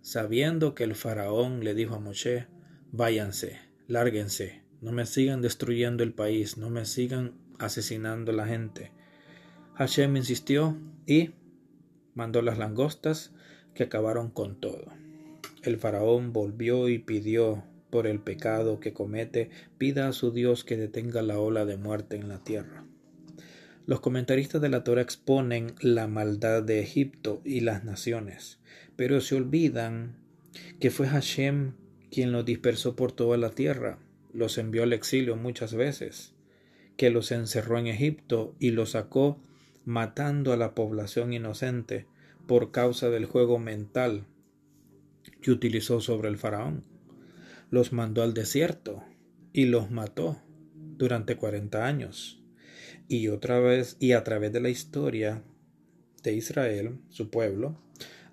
sabiendo 0.00 0.74
que 0.74 0.84
el 0.84 0.94
faraón 0.94 1.62
le 1.64 1.74
dijo 1.74 1.96
a 1.96 2.00
Moche, 2.00 2.46
váyanse, 2.92 3.58
lárguense, 3.86 4.62
no 4.80 4.92
me 4.92 5.06
sigan 5.06 5.42
destruyendo 5.42 6.02
el 6.04 6.12
país, 6.12 6.56
no 6.56 6.70
me 6.70 6.84
sigan 6.84 7.34
asesinando 7.58 8.32
la 8.32 8.46
gente. 8.46 8.92
Hashem 9.74 10.16
insistió 10.16 10.76
y 11.06 11.30
mandó 12.14 12.42
las 12.42 12.58
langostas 12.58 13.32
que 13.74 13.84
acabaron 13.84 14.30
con 14.30 14.60
todo. 14.60 14.92
El 15.62 15.78
faraón 15.78 16.32
volvió 16.32 16.88
y 16.88 16.98
pidió 16.98 17.64
por 17.90 18.06
el 18.06 18.20
pecado 18.20 18.80
que 18.80 18.92
comete, 18.92 19.50
pida 19.78 20.08
a 20.08 20.12
su 20.12 20.30
Dios 20.30 20.64
que 20.64 20.76
detenga 20.76 21.22
la 21.22 21.38
ola 21.38 21.64
de 21.64 21.76
muerte 21.76 22.16
en 22.16 22.28
la 22.28 22.42
tierra. 22.42 22.84
Los 23.86 24.00
comentaristas 24.00 24.60
de 24.60 24.68
la 24.68 24.84
Torah 24.84 25.00
exponen 25.00 25.74
la 25.80 26.06
maldad 26.06 26.62
de 26.62 26.80
Egipto 26.80 27.40
y 27.44 27.60
las 27.60 27.84
naciones, 27.84 28.58
pero 28.96 29.20
se 29.20 29.34
olvidan 29.34 30.16
que 30.78 30.90
fue 30.90 31.06
Hashem 31.06 31.72
quien 32.10 32.32
los 32.32 32.44
dispersó 32.44 32.96
por 32.96 33.12
toda 33.12 33.36
la 33.36 33.50
tierra, 33.50 33.98
los 34.32 34.58
envió 34.58 34.82
al 34.82 34.92
exilio 34.92 35.36
muchas 35.36 35.74
veces, 35.74 36.34
que 36.96 37.10
los 37.10 37.32
encerró 37.32 37.78
en 37.78 37.86
Egipto 37.86 38.54
y 38.58 38.70
los 38.70 38.90
sacó 38.90 39.40
matando 39.84 40.52
a 40.52 40.56
la 40.56 40.74
población 40.74 41.32
inocente 41.32 42.06
por 42.46 42.70
causa 42.70 43.10
del 43.10 43.26
juego 43.26 43.58
mental 43.58 44.26
que 45.42 45.50
utilizó 45.50 46.00
sobre 46.00 46.28
el 46.28 46.38
faraón 46.38 46.84
los 47.70 47.92
mandó 47.92 48.22
al 48.22 48.34
desierto 48.34 49.02
y 49.52 49.66
los 49.66 49.90
mató 49.90 50.40
durante 50.74 51.36
cuarenta 51.36 51.86
años. 51.86 52.42
Y 53.08 53.28
otra 53.28 53.58
vez, 53.60 53.96
y 54.00 54.12
a 54.12 54.24
través 54.24 54.52
de 54.52 54.60
la 54.60 54.70
historia 54.70 55.42
de 56.22 56.34
Israel, 56.34 56.98
su 57.08 57.30
pueblo, 57.30 57.78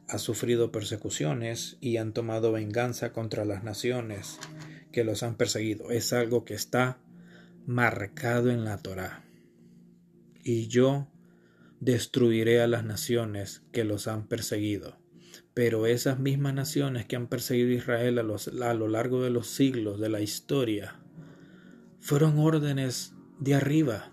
ha 0.07 0.17
sufrido 0.19 0.71
persecuciones 0.71 1.77
y 1.81 1.97
han 1.97 2.13
tomado 2.13 2.51
venganza 2.51 3.11
contra 3.11 3.45
las 3.45 3.63
naciones 3.63 4.39
que 4.91 5.03
los 5.03 5.23
han 5.23 5.35
perseguido. 5.35 5.91
Es 5.91 6.13
algo 6.13 6.45
que 6.45 6.53
está 6.53 6.99
marcado 7.65 8.51
en 8.51 8.63
la 8.63 8.77
Torá. 8.77 9.25
Y 10.43 10.67
yo 10.67 11.07
destruiré 11.79 12.61
a 12.61 12.67
las 12.67 12.85
naciones 12.85 13.63
que 13.71 13.83
los 13.83 14.07
han 14.07 14.27
perseguido. 14.27 14.97
Pero 15.53 15.85
esas 15.85 16.19
mismas 16.19 16.53
naciones 16.53 17.05
que 17.05 17.15
han 17.15 17.27
perseguido 17.27 17.69
a 17.69 17.73
Israel 17.73 18.19
a, 18.19 18.73
lo 18.73 18.87
largo 18.87 19.23
de 19.23 19.29
los 19.29 19.47
siglos 19.47 19.99
de 19.99 20.09
la 20.09 20.21
historia 20.21 20.99
fueron 21.99 22.37
órdenes 22.37 23.13
de 23.39 23.55
arriba. 23.55 24.11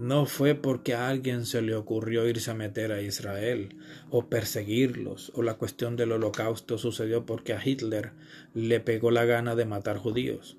No 0.00 0.24
fue 0.24 0.54
porque 0.54 0.94
a 0.94 1.10
alguien 1.10 1.44
se 1.44 1.60
le 1.60 1.74
ocurrió 1.74 2.26
irse 2.26 2.50
a 2.50 2.54
meter 2.54 2.90
a 2.90 3.02
Israel 3.02 3.76
o 4.08 4.30
perseguirlos, 4.30 5.30
o 5.34 5.42
la 5.42 5.58
cuestión 5.58 5.94
del 5.94 6.12
holocausto 6.12 6.78
sucedió 6.78 7.26
porque 7.26 7.52
a 7.52 7.60
Hitler 7.62 8.12
le 8.54 8.80
pegó 8.80 9.10
la 9.10 9.26
gana 9.26 9.54
de 9.56 9.66
matar 9.66 9.98
judíos. 9.98 10.56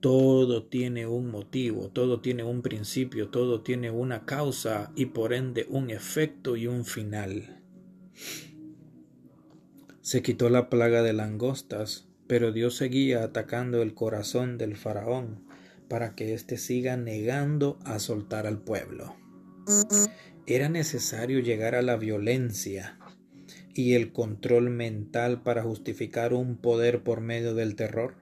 Todo 0.00 0.64
tiene 0.64 1.06
un 1.06 1.30
motivo, 1.30 1.88
todo 1.88 2.20
tiene 2.20 2.44
un 2.44 2.60
principio, 2.60 3.30
todo 3.30 3.62
tiene 3.62 3.90
una 3.90 4.26
causa 4.26 4.92
y 4.94 5.06
por 5.06 5.32
ende 5.32 5.64
un 5.70 5.88
efecto 5.88 6.54
y 6.54 6.66
un 6.66 6.84
final. 6.84 7.62
Se 10.02 10.20
quitó 10.20 10.50
la 10.50 10.68
plaga 10.68 11.00
de 11.00 11.14
langostas, 11.14 12.08
pero 12.26 12.52
Dios 12.52 12.76
seguía 12.76 13.24
atacando 13.24 13.80
el 13.80 13.94
corazón 13.94 14.58
del 14.58 14.76
faraón 14.76 15.45
para 15.88 16.14
que 16.14 16.34
éste 16.34 16.56
siga 16.56 16.96
negando 16.96 17.78
a 17.84 17.98
soltar 17.98 18.46
al 18.46 18.62
pueblo. 18.62 19.16
Era 20.46 20.68
necesario 20.68 21.40
llegar 21.40 21.74
a 21.74 21.82
la 21.82 21.96
violencia 21.96 22.98
y 23.74 23.94
el 23.94 24.12
control 24.12 24.70
mental 24.70 25.42
para 25.42 25.62
justificar 25.62 26.32
un 26.32 26.56
poder 26.56 27.02
por 27.02 27.20
medio 27.20 27.54
del 27.54 27.76
terror. 27.76 28.14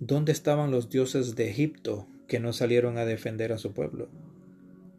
¿Dónde 0.00 0.32
estaban 0.32 0.70
los 0.70 0.90
dioses 0.90 1.36
de 1.36 1.48
Egipto 1.48 2.08
que 2.26 2.40
no 2.40 2.52
salieron 2.52 2.98
a 2.98 3.04
defender 3.04 3.52
a 3.52 3.58
su 3.58 3.72
pueblo? 3.72 4.10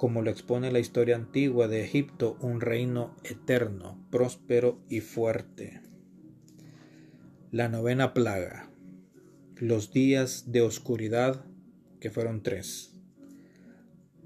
como 0.03 0.21
lo 0.21 0.31
expone 0.31 0.69
la 0.69 0.79
historia 0.79 1.15
antigua 1.15 1.69
de 1.69 1.81
Egipto, 1.81 2.35
un 2.41 2.59
reino 2.59 3.15
eterno, 3.23 4.05
próspero 4.11 4.77
y 4.89 4.99
fuerte. 4.99 5.79
La 7.51 7.69
novena 7.69 8.13
plaga, 8.13 8.69
los 9.55 9.93
días 9.93 10.51
de 10.51 10.61
oscuridad, 10.61 11.45
que 12.03 12.11
fueron 12.11 12.43
tres. 12.43 12.91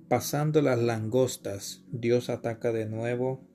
Pasando 0.10 0.64
las 0.64 0.80
langostas, 0.80 1.84
Dios 1.92 2.32
ataca 2.32 2.72
de 2.72 2.88
nuevo 2.88 3.48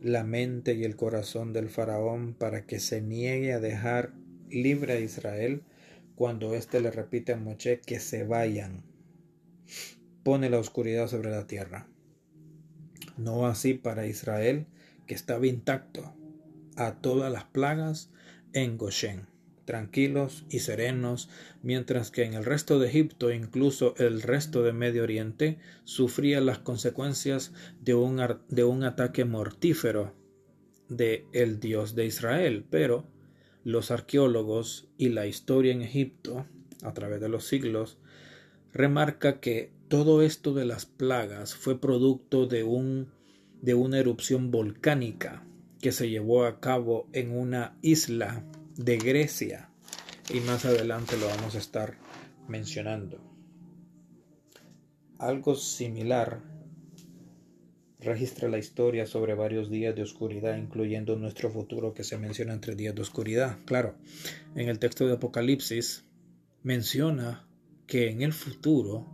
la 0.00 0.24
mente 0.24 0.72
y 0.72 0.84
el 0.84 0.96
corazón 0.96 1.52
del 1.52 1.68
faraón 1.68 2.32
para 2.32 2.64
que 2.64 2.80
se 2.80 3.02
niegue 3.02 3.52
a 3.52 3.60
dejar 3.60 4.14
libre 4.48 4.94
a 4.94 5.00
Israel 5.00 5.62
cuando 6.14 6.54
éste 6.54 6.80
le 6.80 6.90
repite 6.90 7.34
a 7.34 7.36
Moche 7.36 7.82
que 7.84 8.00
se 8.00 8.24
vayan 8.24 8.82
pone 10.26 10.50
la 10.50 10.58
oscuridad 10.58 11.06
sobre 11.06 11.30
la 11.30 11.46
tierra. 11.46 11.86
No 13.16 13.46
así 13.46 13.74
para 13.74 14.08
Israel, 14.08 14.66
que 15.06 15.14
estaba 15.14 15.46
intacto 15.46 16.16
a 16.74 16.96
todas 16.96 17.30
las 17.30 17.44
plagas 17.44 18.10
en 18.52 18.76
Goshen, 18.76 19.28
tranquilos 19.66 20.46
y 20.48 20.60
serenos, 20.60 21.28
mientras 21.62 22.10
que 22.10 22.24
en 22.24 22.32
el 22.32 22.46
resto 22.46 22.78
de 22.78 22.88
Egipto, 22.88 23.30
incluso 23.30 23.94
el 23.98 24.22
resto 24.22 24.62
de 24.62 24.72
Medio 24.72 25.02
Oriente, 25.02 25.58
sufría 25.84 26.40
las 26.40 26.60
consecuencias 26.60 27.52
de 27.82 27.94
un, 27.94 28.22
de 28.48 28.64
un 28.64 28.84
ataque 28.84 29.26
mortífero 29.26 30.14
de 30.88 31.26
el 31.32 31.60
Dios 31.60 31.94
de 31.94 32.06
Israel. 32.06 32.64
Pero 32.70 33.06
los 33.64 33.90
arqueólogos 33.90 34.88
y 34.96 35.10
la 35.10 35.26
historia 35.26 35.72
en 35.72 35.82
Egipto, 35.82 36.46
a 36.82 36.94
través 36.94 37.20
de 37.20 37.28
los 37.28 37.44
siglos, 37.44 37.98
remarca 38.72 39.40
que 39.40 39.72
todo 39.88 40.22
esto 40.22 40.54
de 40.54 40.64
las 40.64 40.86
plagas 40.86 41.54
fue 41.54 41.80
producto 41.80 42.46
de, 42.46 42.62
un, 42.62 43.08
de 43.62 43.74
una 43.74 43.98
erupción 43.98 44.50
volcánica 44.50 45.44
que 45.80 45.92
se 45.92 46.08
llevó 46.08 46.44
a 46.44 46.60
cabo 46.60 47.08
en 47.12 47.30
una 47.30 47.76
isla 47.82 48.44
de 48.76 48.98
Grecia 48.98 49.70
y 50.32 50.40
más 50.40 50.64
adelante 50.64 51.16
lo 51.16 51.26
vamos 51.26 51.54
a 51.54 51.58
estar 51.58 51.96
mencionando. 52.48 53.20
Algo 55.18 55.54
similar 55.54 56.42
registra 58.00 58.48
la 58.48 58.58
historia 58.58 59.06
sobre 59.06 59.34
varios 59.34 59.70
días 59.70 59.94
de 59.94 60.02
oscuridad, 60.02 60.56
incluyendo 60.58 61.16
nuestro 61.16 61.50
futuro 61.50 61.94
que 61.94 62.04
se 62.04 62.18
menciona 62.18 62.52
entre 62.52 62.76
días 62.76 62.94
de 62.94 63.02
oscuridad. 63.02 63.58
Claro, 63.64 63.96
en 64.54 64.68
el 64.68 64.78
texto 64.78 65.06
de 65.06 65.14
Apocalipsis 65.14 66.04
menciona 66.62 67.48
que 67.86 68.10
en 68.10 68.22
el 68.22 68.32
futuro 68.32 69.06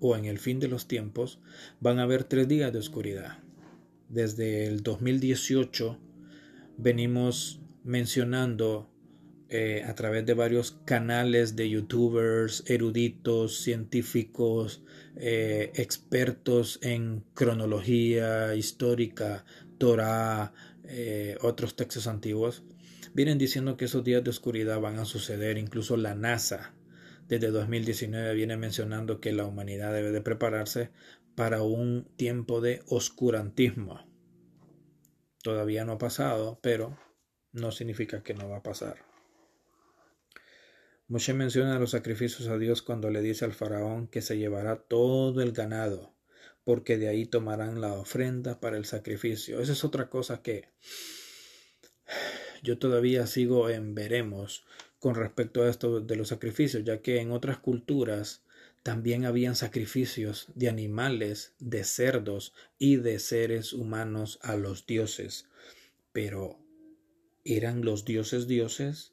o 0.00 0.16
en 0.16 0.24
el 0.24 0.38
fin 0.38 0.58
de 0.58 0.68
los 0.68 0.88
tiempos 0.88 1.38
van 1.80 1.98
a 1.98 2.04
haber 2.04 2.24
tres 2.24 2.48
días 2.48 2.72
de 2.72 2.78
oscuridad. 2.78 3.38
Desde 4.08 4.66
el 4.66 4.82
2018 4.82 5.98
venimos 6.78 7.60
mencionando 7.84 8.91
eh, 9.54 9.84
a 9.86 9.94
través 9.94 10.24
de 10.24 10.32
varios 10.32 10.78
canales 10.86 11.56
de 11.56 11.68
youtubers, 11.68 12.64
eruditos, 12.66 13.60
científicos, 13.60 14.82
eh, 15.14 15.70
expertos 15.74 16.78
en 16.80 17.22
cronología 17.34 18.54
histórica, 18.54 19.44
Torah, 19.76 20.54
eh, 20.84 21.36
otros 21.42 21.76
textos 21.76 22.06
antiguos, 22.06 22.64
vienen 23.12 23.36
diciendo 23.36 23.76
que 23.76 23.84
esos 23.84 24.02
días 24.02 24.24
de 24.24 24.30
oscuridad 24.30 24.80
van 24.80 24.98
a 24.98 25.04
suceder. 25.04 25.58
Incluso 25.58 25.98
la 25.98 26.14
NASA 26.14 26.72
desde 27.28 27.50
2019 27.50 28.32
viene 28.32 28.56
mencionando 28.56 29.20
que 29.20 29.32
la 29.32 29.44
humanidad 29.44 29.92
debe 29.92 30.12
de 30.12 30.22
prepararse 30.22 30.92
para 31.34 31.60
un 31.60 32.08
tiempo 32.16 32.62
de 32.62 32.80
oscurantismo. 32.86 34.00
Todavía 35.42 35.84
no 35.84 35.92
ha 35.92 35.98
pasado, 35.98 36.58
pero 36.62 36.96
no 37.52 37.70
significa 37.70 38.22
que 38.22 38.32
no 38.32 38.48
va 38.48 38.56
a 38.56 38.62
pasar. 38.62 39.11
Moshe 41.12 41.34
menciona 41.34 41.78
los 41.78 41.90
sacrificios 41.90 42.48
a 42.48 42.56
Dios 42.56 42.80
cuando 42.80 43.10
le 43.10 43.20
dice 43.20 43.44
al 43.44 43.52
faraón 43.52 44.08
que 44.08 44.22
se 44.22 44.38
llevará 44.38 44.76
todo 44.76 45.42
el 45.42 45.52
ganado, 45.52 46.14
porque 46.64 46.96
de 46.96 47.08
ahí 47.08 47.26
tomarán 47.26 47.82
la 47.82 47.92
ofrenda 47.92 48.60
para 48.60 48.78
el 48.78 48.86
sacrificio. 48.86 49.60
Esa 49.60 49.72
es 49.72 49.84
otra 49.84 50.08
cosa 50.08 50.40
que 50.40 50.70
yo 52.62 52.78
todavía 52.78 53.26
sigo 53.26 53.68
en 53.68 53.94
veremos 53.94 54.64
con 55.00 55.14
respecto 55.14 55.62
a 55.62 55.68
esto 55.68 56.00
de 56.00 56.16
los 56.16 56.28
sacrificios, 56.28 56.82
ya 56.82 57.02
que 57.02 57.20
en 57.20 57.30
otras 57.30 57.58
culturas 57.58 58.42
también 58.82 59.26
habían 59.26 59.54
sacrificios 59.54 60.46
de 60.54 60.70
animales, 60.70 61.52
de 61.58 61.84
cerdos 61.84 62.54
y 62.78 62.96
de 62.96 63.18
seres 63.18 63.74
humanos 63.74 64.38
a 64.40 64.56
los 64.56 64.86
dioses. 64.86 65.46
Pero, 66.14 66.58
¿eran 67.44 67.84
los 67.84 68.06
dioses 68.06 68.46
dioses? 68.46 69.12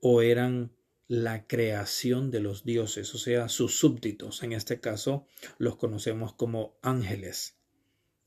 ¿O 0.00 0.20
eran 0.20 0.72
la 1.08 1.46
creación 1.46 2.30
de 2.30 2.40
los 2.40 2.64
dioses, 2.64 3.14
o 3.14 3.18
sea, 3.18 3.48
sus 3.48 3.78
súbditos? 3.78 4.42
En 4.42 4.52
este 4.52 4.78
caso, 4.78 5.26
los 5.58 5.76
conocemos 5.76 6.34
como 6.34 6.78
ángeles. 6.82 7.56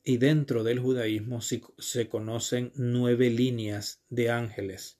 Y 0.04 0.18
dentro 0.18 0.64
del 0.64 0.80
judaísmo 0.80 1.42
se 1.42 2.10
conocen 2.10 2.72
nueve 2.76 3.30
líneas 3.30 4.04
de 4.10 4.32
ángeles, 4.32 5.00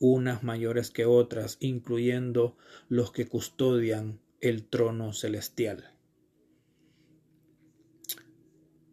unas 0.00 0.42
mayores 0.42 0.90
que 0.90 1.04
otras, 1.04 1.56
incluyendo 1.60 2.56
los 2.88 3.12
que 3.12 3.28
custodian 3.28 4.20
el 4.40 4.68
trono 4.68 5.12
celestial. 5.12 5.94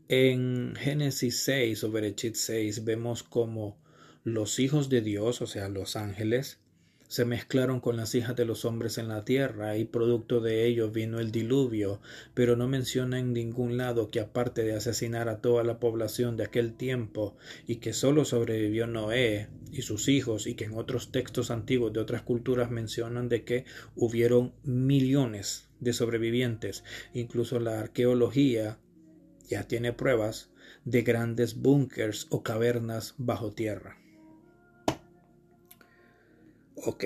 En 0.09 0.75
Génesis 0.75 1.39
6 1.43 1.83
o 1.83 1.91
Berechit 1.91 2.35
6 2.35 2.85
vemos 2.85 3.23
como 3.23 3.81
los 4.23 4.59
hijos 4.59 4.89
de 4.89 5.01
Dios, 5.01 5.41
o 5.41 5.47
sea, 5.47 5.69
los 5.69 5.95
ángeles, 5.95 6.59
se 7.07 7.23
mezclaron 7.23 7.79
con 7.79 7.95
las 7.95 8.15
hijas 8.15 8.35
de 8.35 8.45
los 8.45 8.65
hombres 8.65 8.97
en 8.97 9.07
la 9.07 9.23
tierra 9.23 9.77
y 9.77 9.85
producto 9.85 10.41
de 10.41 10.65
ello 10.65 10.91
vino 10.91 11.19
el 11.19 11.31
diluvio, 11.31 12.01
pero 12.33 12.55
no 12.55 12.67
menciona 12.67 13.19
en 13.19 13.33
ningún 13.33 13.77
lado 13.77 14.09
que 14.09 14.19
aparte 14.19 14.63
de 14.63 14.75
asesinar 14.75 15.29
a 15.29 15.39
toda 15.39 15.63
la 15.63 15.79
población 15.79 16.35
de 16.35 16.43
aquel 16.43 16.73
tiempo 16.73 17.37
y 17.65 17.77
que 17.77 17.93
sólo 17.93 18.25
sobrevivió 18.25 18.87
Noé 18.87 19.47
y 19.71 19.83
sus 19.83 20.09
hijos 20.09 20.47
y 20.47 20.55
que 20.55 20.65
en 20.65 20.73
otros 20.73 21.11
textos 21.11 21.49
antiguos 21.49 21.93
de 21.93 22.01
otras 22.01 22.23
culturas 22.23 22.71
mencionan 22.71 23.29
de 23.29 23.43
que 23.43 23.65
hubieron 23.95 24.53
millones 24.63 25.69
de 25.79 25.93
sobrevivientes, 25.93 26.83
incluso 27.13 27.59
la 27.59 27.79
arqueología 27.79 28.79
ya 29.47 29.63
tiene 29.63 29.93
pruebas 29.93 30.49
de 30.83 31.03
grandes 31.03 31.55
búnkers 31.55 32.27
o 32.29 32.43
cavernas 32.43 33.15
bajo 33.17 33.53
tierra. 33.53 33.97
Ok. 36.83 37.05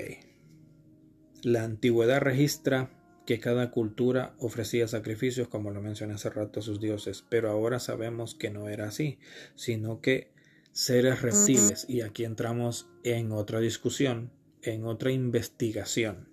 La 1.43 1.63
antigüedad 1.63 2.19
registra 2.21 2.91
que 3.25 3.39
cada 3.39 3.71
cultura 3.71 4.35
ofrecía 4.37 4.87
sacrificios, 4.87 5.47
como 5.47 5.71
lo 5.71 5.81
mencioné 5.81 6.15
hace 6.15 6.29
rato, 6.29 6.59
a 6.59 6.63
sus 6.63 6.81
dioses, 6.81 7.23
pero 7.29 7.49
ahora 7.49 7.79
sabemos 7.79 8.35
que 8.35 8.49
no 8.49 8.67
era 8.67 8.87
así, 8.87 9.19
sino 9.55 10.01
que 10.01 10.33
seres 10.71 11.21
reptiles, 11.21 11.85
y 11.87 12.01
aquí 12.01 12.25
entramos 12.25 12.89
en 13.03 13.31
otra 13.31 13.59
discusión, 13.59 14.31
en 14.61 14.85
otra 14.85 15.11
investigación. 15.11 16.29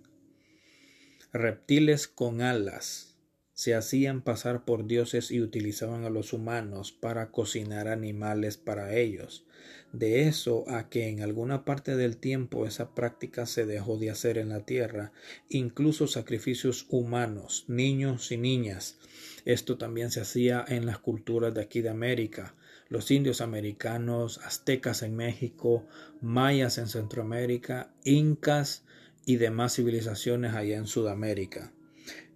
Reptiles 1.33 2.09
con 2.09 2.41
alas 2.41 3.18
se 3.59 3.75
hacían 3.75 4.23
pasar 4.23 4.65
por 4.65 4.87
dioses 4.87 5.33
y 5.33 5.41
utilizaban 5.41 6.05
a 6.05 6.11
los 6.11 6.33
humanos 6.33 6.93
para 6.93 7.33
cocinar 7.33 7.89
animales 7.89 8.57
para 8.57 8.95
ellos. 8.95 9.47
De 9.93 10.29
eso 10.29 10.65
a 10.69 10.89
que 10.89 11.09
en 11.09 11.23
alguna 11.23 11.65
parte 11.65 11.97
del 11.97 12.19
tiempo 12.19 12.67
esa 12.67 12.95
práctica 12.95 13.47
se 13.47 13.67
dejó 13.67 13.99
de 13.99 14.11
hacer 14.11 14.39
en 14.39 14.51
la 14.51 14.65
tierra, 14.65 15.11
incluso 15.49 16.07
sacrificios 16.07 16.87
humanos, 16.89 17.65
niños 17.67 18.31
y 18.31 18.37
niñas. 18.37 19.01
Esto 19.45 19.77
también 19.77 20.13
se 20.13 20.21
hacía 20.21 20.65
en 20.69 20.87
las 20.87 21.01
culturas 21.01 21.53
de 21.53 21.63
aquí 21.63 21.81
de 21.81 21.89
América. 21.89 22.55
Los 22.89 23.11
indios 23.11 23.41
americanos, 23.41 24.39
aztecas 24.45 25.03
en 25.03 25.17
México, 25.17 25.85
mayas 26.21 26.79
en 26.79 26.87
Centroamérica, 26.87 27.93
incas 28.05 28.85
y 29.27 29.35
demás 29.35 29.75
civilizaciones 29.75 30.55
allá 30.55 30.77
en 30.77 30.87
Sudamérica. 30.87 31.73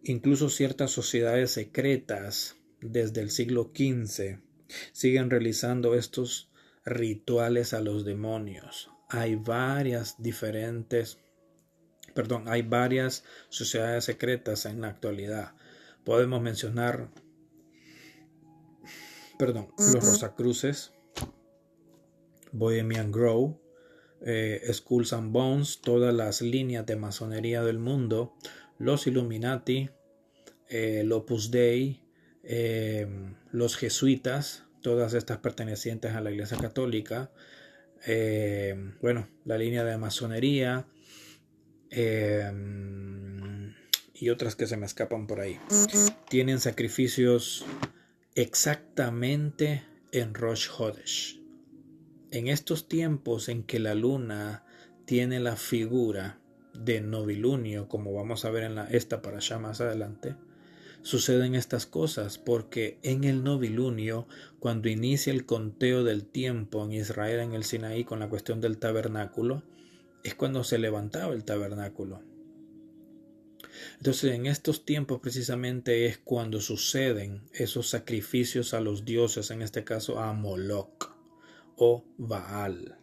Incluso 0.05 0.49
ciertas 0.49 0.91
sociedades 0.91 1.53
secretas 1.53 2.57
desde 2.81 3.21
el 3.21 3.31
siglo 3.31 3.71
XV 3.75 4.41
siguen 4.93 5.31
realizando 5.31 5.95
estos 5.95 6.51
rituales 6.85 7.73
a 7.73 7.81
los 7.81 8.05
demonios. 8.05 8.91
Hay 9.09 9.37
varias 9.37 10.21
diferentes, 10.21 11.19
perdón, 12.15 12.49
hay 12.49 12.63
varias 12.63 13.25
sociedades 13.49 14.05
secretas 14.05 14.67
en 14.67 14.81
la 14.81 14.89
actualidad. 14.89 15.55
Podemos 16.05 16.43
mencionar, 16.43 17.11
perdón, 19.39 19.69
los 19.79 20.05
Rosacruces, 20.05 20.93
Bohemian 22.51 23.13
Grove, 23.13 23.57
eh, 24.25 24.63
Skulls 24.73 25.13
and 25.13 25.33
Bones, 25.33 25.81
todas 25.81 26.15
las 26.15 26.43
líneas 26.43 26.87
de 26.87 26.97
masonería 26.97 27.63
del 27.63 27.79
mundo, 27.79 28.35
los 28.79 29.07
Illuminati, 29.07 29.91
eh, 30.69 31.01
el 31.01 31.13
Opus 31.13 31.51
Dei, 31.51 32.01
eh, 32.43 33.07
los 33.51 33.77
jesuitas, 33.77 34.65
todas 34.81 35.15
estas 35.15 35.39
pertenecientes 35.39 36.13
a 36.13 36.21
la 36.21 36.31
Iglesia 36.31 36.59
Católica, 36.59 37.31
eh, 38.07 38.75
bueno, 39.01 39.29
la 39.45 39.59
línea 39.59 39.85
de 39.85 39.97
masonería 39.97 40.87
eh, 41.91 42.51
y 44.15 44.31
otras 44.31 44.57
que 44.57 44.67
se 44.67 44.77
me 44.77 44.87
escapan 44.87 45.27
por 45.27 45.41
ahí. 45.41 45.59
Tienen 46.29 46.59
sacrificios 46.59 47.65
exactamente 48.35 49.85
en 50.11 50.35
Rosh 50.35 50.69
Hodesh. 50.77 51.41
En 52.31 52.49
estos 52.49 52.89
tiempos 52.89 53.49
en 53.49 53.63
que 53.63 53.79
la 53.79 53.95
luna 53.95 54.65
tiene 55.05 55.39
la 55.39 55.57
figura 55.57 56.41
de 56.75 57.01
novilunio, 57.01 57.89
como 57.89 58.13
vamos 58.13 58.45
a 58.45 58.51
ver 58.51 58.65
en 58.65 58.79
esta 58.91 59.23
para 59.23 59.39
allá 59.39 59.59
más 59.59 59.81
adelante, 59.81 60.37
suceden 61.03 61.55
estas 61.55 61.87
cosas 61.87 62.39
porque 62.39 62.99
en 63.03 63.25
el 63.25 63.45
novilunio, 63.45 64.27
cuando 64.61 64.89
inicia 64.89 65.33
el 65.33 65.45
conteo 65.47 66.05
del 66.05 66.25
tiempo 66.25 66.85
en 66.85 66.93
Israel 66.93 67.41
en 67.41 67.53
el 67.53 67.65
Sinaí 67.65 68.05
con 68.05 68.21
la 68.21 68.29
cuestión 68.29 68.61
del 68.61 68.79
tabernáculo, 68.79 69.63
es 70.23 70.35
cuando 70.35 70.65
se 70.65 70.79
levantaba 70.79 71.35
el 71.35 71.45
tabernáculo. 71.45 72.23
Entonces 73.99 74.33
en 74.35 74.47
estos 74.47 74.85
tiempos 74.85 75.21
precisamente 75.21 76.07
es 76.07 76.19
cuando 76.19 76.61
suceden 76.61 77.43
esos 77.53 77.89
sacrificios 77.89 78.75
a 78.75 78.81
los 78.81 79.05
dioses, 79.05 79.51
en 79.51 79.63
este 79.63 79.85
caso 79.85 80.21
a 80.21 80.33
Moloch 80.33 81.11
o 81.77 82.05
Baal. 82.19 82.99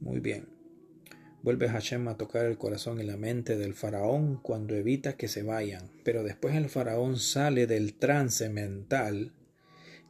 Muy 0.00 0.20
bien. 0.20 0.59
Vuelve 1.42 1.68
Hashem 1.68 2.06
a 2.08 2.18
tocar 2.18 2.44
el 2.44 2.58
corazón 2.58 3.00
y 3.00 3.04
la 3.04 3.16
mente 3.16 3.56
del 3.56 3.74
faraón 3.74 4.38
cuando 4.42 4.74
evita 4.74 5.16
que 5.16 5.26
se 5.26 5.42
vayan, 5.42 5.90
pero 6.04 6.22
después 6.22 6.54
el 6.54 6.68
faraón 6.68 7.16
sale 7.16 7.66
del 7.66 7.94
trance 7.94 8.50
mental 8.50 9.32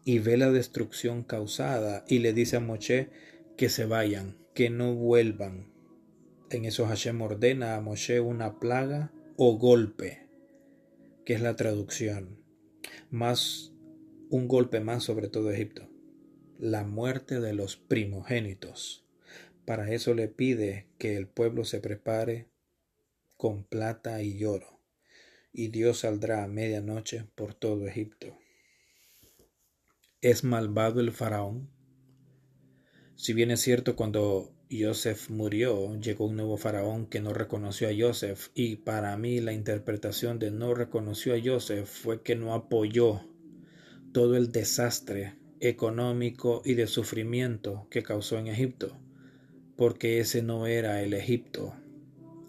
y 0.05 0.19
ve 0.19 0.37
la 0.37 0.51
destrucción 0.51 1.23
causada 1.23 2.05
y 2.09 2.19
le 2.19 2.33
dice 2.33 2.57
a 2.57 2.61
Moshe 2.61 3.11
que 3.57 3.69
se 3.69 3.85
vayan, 3.85 4.39
que 4.55 4.71
no 4.71 4.95
vuelvan. 4.95 5.71
En 6.51 6.65
eso 6.65 6.87
Hashem 6.87 7.21
ordena 7.23 7.77
a 7.77 7.81
Moshe 7.81 8.19
una 8.19 8.59
plaga 8.59 9.13
o 9.37 9.57
golpe, 9.57 10.27
que 11.25 11.35
es 11.35 11.41
la 11.43 11.55
traducción, 11.55 12.43
más 13.11 13.73
un 14.31 14.49
golpe 14.49 14.81
más 14.81 15.05
sobre 15.05 15.29
todo 15.29 15.53
Egipto, 15.53 15.89
la 16.59 16.83
muerte 16.83 17.39
de 17.39 17.53
los 17.53 17.77
primogénitos. 17.77 19.07
Para 19.71 19.93
eso 19.93 20.15
le 20.15 20.27
pide 20.27 20.89
que 20.99 21.17
el 21.17 21.29
pueblo 21.29 21.65
se 21.65 21.79
prepare 21.79 22.49
con 23.37 23.63
plata 23.63 24.21
y 24.21 24.45
oro, 24.45 24.81
y 25.53 25.69
Dios 25.69 26.01
saldrá 26.01 26.43
a 26.43 26.49
medianoche 26.49 27.29
por 27.37 27.55
todo 27.55 27.87
Egipto. 27.87 28.37
¿Es 30.21 30.43
malvado 30.43 30.99
el 30.99 31.13
faraón? 31.13 31.71
Si 33.15 33.33
bien 33.33 33.53
es 33.53 33.61
cierto 33.61 33.95
cuando 33.95 34.53
Joseph 34.73 35.31
murió, 35.31 35.95
llegó 36.01 36.27
un 36.27 36.35
nuevo 36.35 36.57
faraón 36.57 37.07
que 37.07 37.21
no 37.21 37.33
reconoció 37.33 37.89
a 37.89 37.93
Joseph 37.97 38.49
y 38.55 38.75
para 38.75 39.17
mí 39.17 39.39
la 39.39 39.53
interpretación 39.53 40.41
de 40.41 40.51
no 40.51 40.75
reconoció 40.75 41.33
a 41.33 41.41
Joseph 41.41 41.87
fue 41.87 42.25
que 42.25 42.35
no 42.35 42.55
apoyó 42.55 43.21
todo 44.13 44.37
el 44.37 44.51
desastre 44.51 45.37
económico 45.61 46.61
y 46.65 46.75
de 46.75 46.89
sufrimiento 46.89 47.87
que 47.89 48.03
causó 48.03 48.37
en 48.37 48.49
Egipto, 48.49 48.99
porque 49.81 50.21
ese 50.21 50.43
no 50.43 50.67
era 50.67 51.03
el 51.03 51.15
Egipto 51.15 51.75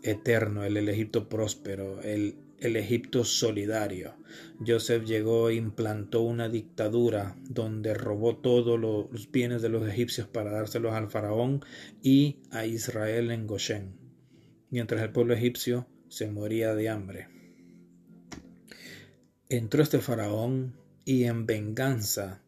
eterno, 0.03 0.65
el, 0.65 0.75
Egipto 0.89 1.29
próspero, 1.29 2.01
el, 2.01 2.35
el 2.59 2.75
Egipto 2.75 3.23
solidario. 3.23 4.15
Joseph 4.59 5.05
llegó 5.05 5.47
e 5.47 5.55
implantó 5.55 6.23
una 6.23 6.49
dictadura 6.49 7.37
donde 7.49 7.93
robó 7.93 8.35
todos 8.35 8.77
los 8.77 9.31
bienes 9.31 9.61
de 9.61 9.69
los 9.69 9.87
egipcios 9.87 10.27
para 10.27 10.51
dárselos 10.51 10.91
al 10.91 11.09
faraón 11.09 11.63
y 12.03 12.41
a 12.51 12.65
Israel 12.65 13.31
en 13.31 13.47
Goshen, 13.47 13.95
mientras 14.69 15.01
el 15.01 15.13
pueblo 15.13 15.33
egipcio 15.33 15.87
se 16.09 16.29
moría 16.29 16.75
de 16.75 16.89
hambre. 16.89 17.29
Entró 19.47 19.81
este 19.81 19.99
faraón 19.99 20.75
y 21.05 21.23
en 21.23 21.45
venganza 21.45 22.43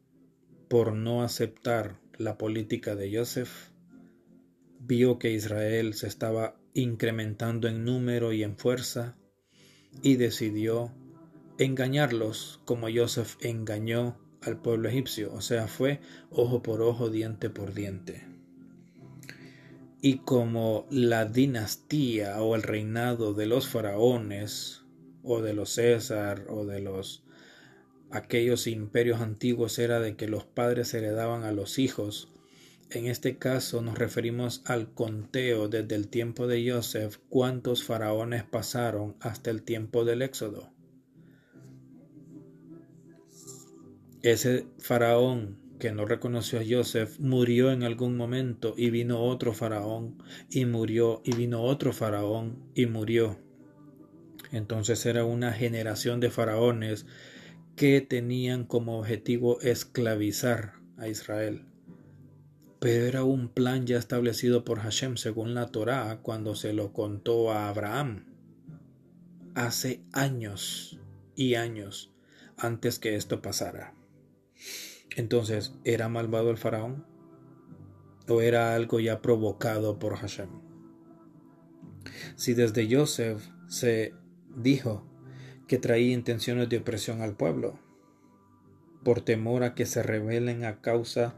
por 0.67 0.91
no 0.91 1.23
aceptar 1.23 2.01
la 2.17 2.37
política 2.37 2.97
de 2.97 3.17
Joseph, 3.17 3.71
vio 4.85 5.17
que 5.17 5.31
Israel 5.31 5.93
se 5.93 6.07
estaba 6.07 6.55
incrementando 6.73 7.67
en 7.67 7.85
número 7.85 8.33
y 8.33 8.43
en 8.43 8.57
fuerza 8.57 9.15
y 10.01 10.15
decidió 10.15 10.91
engañarlos 11.57 12.61
como 12.65 12.87
Joseph 12.93 13.35
engañó 13.41 14.17
al 14.41 14.61
pueblo 14.61 14.89
egipcio, 14.89 15.33
o 15.33 15.41
sea, 15.41 15.67
fue 15.67 16.01
ojo 16.29 16.61
por 16.61 16.81
ojo, 16.81 17.09
diente 17.09 17.49
por 17.49 17.73
diente. 17.73 18.27
Y 20.01 20.17
como 20.17 20.85
la 20.89 21.25
dinastía 21.25 22.41
o 22.41 22.55
el 22.55 22.63
reinado 22.63 23.33
de 23.33 23.45
los 23.45 23.69
faraones 23.69 24.81
o 25.23 25.41
de 25.41 25.53
los 25.53 25.69
César 25.69 26.45
o 26.49 26.65
de 26.65 26.81
los 26.81 27.23
aquellos 28.11 28.67
imperios 28.67 29.21
antiguos 29.21 29.79
era 29.79 30.01
de 30.01 30.17
que 30.17 30.27
los 30.27 30.43
padres 30.43 30.93
heredaban 30.93 31.43
a 31.43 31.53
los 31.53 31.79
hijos 31.79 32.32
en 32.93 33.07
este 33.07 33.37
caso 33.37 33.81
nos 33.81 33.97
referimos 33.97 34.61
al 34.65 34.93
conteo 34.93 35.67
desde 35.67 35.95
el 35.95 36.07
tiempo 36.07 36.47
de 36.47 36.71
Joseph 36.71 37.17
cuántos 37.27 37.83
faraones 37.83 38.43
pasaron 38.43 39.15
hasta 39.19 39.49
el 39.49 39.63
tiempo 39.63 40.05
del 40.05 40.21
Éxodo. 40.21 40.71
Ese 44.21 44.67
faraón 44.77 45.59
que 45.79 45.91
no 45.91 46.05
reconoció 46.05 46.59
a 46.59 46.63
Joseph 46.69 47.19
murió 47.19 47.71
en 47.71 47.83
algún 47.83 48.15
momento 48.15 48.75
y 48.77 48.89
vino 48.89 49.21
otro 49.21 49.53
faraón 49.53 50.21
y 50.49 50.65
murió 50.65 51.21
y 51.25 51.35
vino 51.35 51.63
otro 51.63 51.93
faraón 51.93 52.69
y 52.75 52.85
murió. 52.85 53.39
Entonces 54.51 55.05
era 55.05 55.25
una 55.25 55.51
generación 55.51 56.19
de 56.19 56.29
faraones 56.29 57.07
que 57.75 58.01
tenían 58.01 58.65
como 58.65 58.99
objetivo 58.99 59.59
esclavizar 59.61 60.73
a 60.97 61.07
Israel 61.07 61.72
pero 62.83 63.05
era 63.05 63.23
un 63.23 63.47
plan 63.47 63.87
ya 63.87 63.97
establecido 63.97 64.65
por 64.65 64.79
Hashem 64.79 65.15
según 65.15 65.53
la 65.53 65.67
Torá 65.67 66.19
cuando 66.21 66.53
se 66.53 66.73
lo 66.73 66.91
contó 66.91 67.49
a 67.49 67.69
Abraham 67.69 68.25
hace 69.55 70.03
años 70.11 70.99
y 71.33 71.55
años 71.55 72.13
antes 72.57 72.99
que 72.99 73.15
esto 73.15 73.41
pasara. 73.41 73.93
Entonces, 75.15 75.73
¿era 75.85 76.09
malvado 76.09 76.49
el 76.49 76.57
faraón? 76.57 77.05
¿O 78.27 78.41
era 78.41 78.75
algo 78.75 78.99
ya 78.99 79.21
provocado 79.21 79.97
por 79.97 80.17
Hashem? 80.17 80.49
Si 82.35 82.53
desde 82.53 82.93
Joseph 82.93 83.41
se 83.69 84.13
dijo 84.57 85.07
que 85.69 85.77
traía 85.77 86.11
intenciones 86.11 86.67
de 86.67 86.79
opresión 86.79 87.21
al 87.21 87.37
pueblo, 87.37 87.79
por 89.05 89.21
temor 89.21 89.63
a 89.63 89.73
que 89.73 89.85
se 89.85 90.03
rebelen 90.03 90.65
a 90.65 90.81
causa 90.81 91.33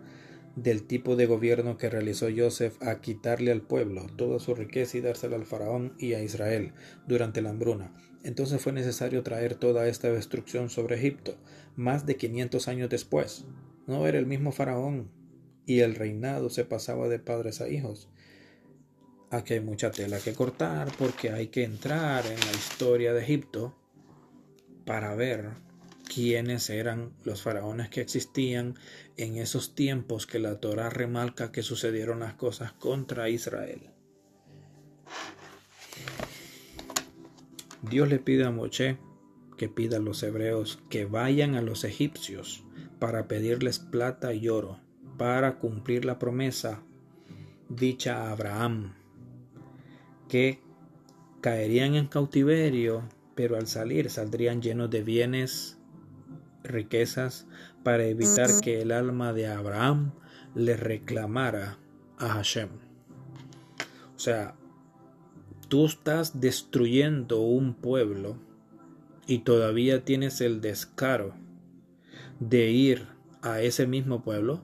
del 0.55 0.83
tipo 0.83 1.15
de 1.15 1.25
gobierno 1.25 1.77
que 1.77 1.89
realizó 1.89 2.27
Joseph 2.35 2.81
a 2.81 3.01
quitarle 3.01 3.51
al 3.51 3.61
pueblo 3.61 4.07
toda 4.15 4.39
su 4.39 4.55
riqueza 4.55 4.97
y 4.97 5.01
dársela 5.01 5.35
al 5.35 5.45
faraón 5.45 5.93
y 5.99 6.13
a 6.13 6.23
Israel 6.23 6.73
durante 7.07 7.41
la 7.41 7.49
hambruna. 7.49 7.93
Entonces 8.23 8.61
fue 8.61 8.71
necesario 8.71 9.21
traer 9.21 9.55
toda 9.55 9.87
esta 9.87 10.11
destrucción 10.11 10.69
sobre 10.69 10.95
Egipto, 10.95 11.37
más 11.75 12.05
de 12.05 12.15
500 12.15 12.67
años 12.67 12.89
después. 12.89 13.45
No 13.85 14.07
era 14.07 14.17
el 14.17 14.25
mismo 14.25 14.51
faraón 14.51 15.11
y 15.65 15.81
el 15.81 15.95
reinado 15.95 16.49
se 16.49 16.65
pasaba 16.65 17.07
de 17.07 17.19
padres 17.19 17.61
a 17.61 17.69
hijos. 17.69 18.09
Aquí 19.29 19.55
hay 19.55 19.59
mucha 19.59 19.91
tela 19.91 20.19
que 20.19 20.33
cortar 20.33 20.87
porque 20.97 21.31
hay 21.31 21.47
que 21.47 21.63
entrar 21.63 22.25
en 22.25 22.39
la 22.39 22.51
historia 22.51 23.13
de 23.13 23.21
Egipto 23.21 23.75
para 24.85 25.13
ver 25.15 25.64
quiénes 26.13 26.69
eran 26.69 27.11
los 27.23 27.41
faraones 27.41 27.89
que 27.89 28.01
existían 28.01 28.75
en 29.17 29.37
esos 29.37 29.75
tiempos 29.75 30.27
que 30.27 30.39
la 30.39 30.59
Torah 30.59 30.89
remarca 30.89 31.51
que 31.51 31.63
sucedieron 31.63 32.19
las 32.19 32.33
cosas 32.35 32.71
contra 32.73 33.29
Israel. 33.29 33.81
Dios 37.81 38.09
le 38.09 38.19
pide 38.19 38.45
a 38.45 38.51
Moche 38.51 38.97
que 39.57 39.69
pida 39.69 39.97
a 39.97 40.01
los 40.01 40.23
hebreos 40.23 40.79
que 40.89 41.05
vayan 41.05 41.55
a 41.55 41.61
los 41.61 41.83
egipcios 41.83 42.63
para 42.99 43.27
pedirles 43.27 43.79
plata 43.79 44.33
y 44.33 44.49
oro 44.49 44.79
para 45.17 45.59
cumplir 45.59 46.05
la 46.05 46.19
promesa 46.19 46.81
dicha 47.69 48.23
a 48.23 48.31
Abraham, 48.31 48.93
que 50.27 50.59
caerían 51.41 51.95
en 51.95 52.07
cautiverio, 52.07 53.03
pero 53.35 53.57
al 53.57 53.67
salir 53.67 54.09
saldrían 54.09 54.61
llenos 54.61 54.89
de 54.89 55.03
bienes 55.03 55.77
riquezas 56.67 57.47
para 57.84 58.06
evitar 58.06 58.49
que 58.62 58.82
el 58.82 58.91
alma 58.91 59.34
de 59.34 59.47
Abraham 59.47 60.12
le 60.54 60.75
reclamara 60.78 61.78
a 62.17 62.30
Hashem. 62.30 62.69
O 64.15 64.19
sea, 64.19 64.56
tú 65.67 65.86
estás 65.86 66.39
destruyendo 66.39 67.41
un 67.41 67.73
pueblo 67.73 68.38
y 69.28 69.39
todavía 69.39 70.06
tienes 70.06 70.41
el 70.41 70.62
descaro 70.62 71.34
de 72.39 72.69
ir 72.69 73.08
a 73.41 73.62
ese 73.62 73.88
mismo 73.88 74.23
pueblo 74.23 74.63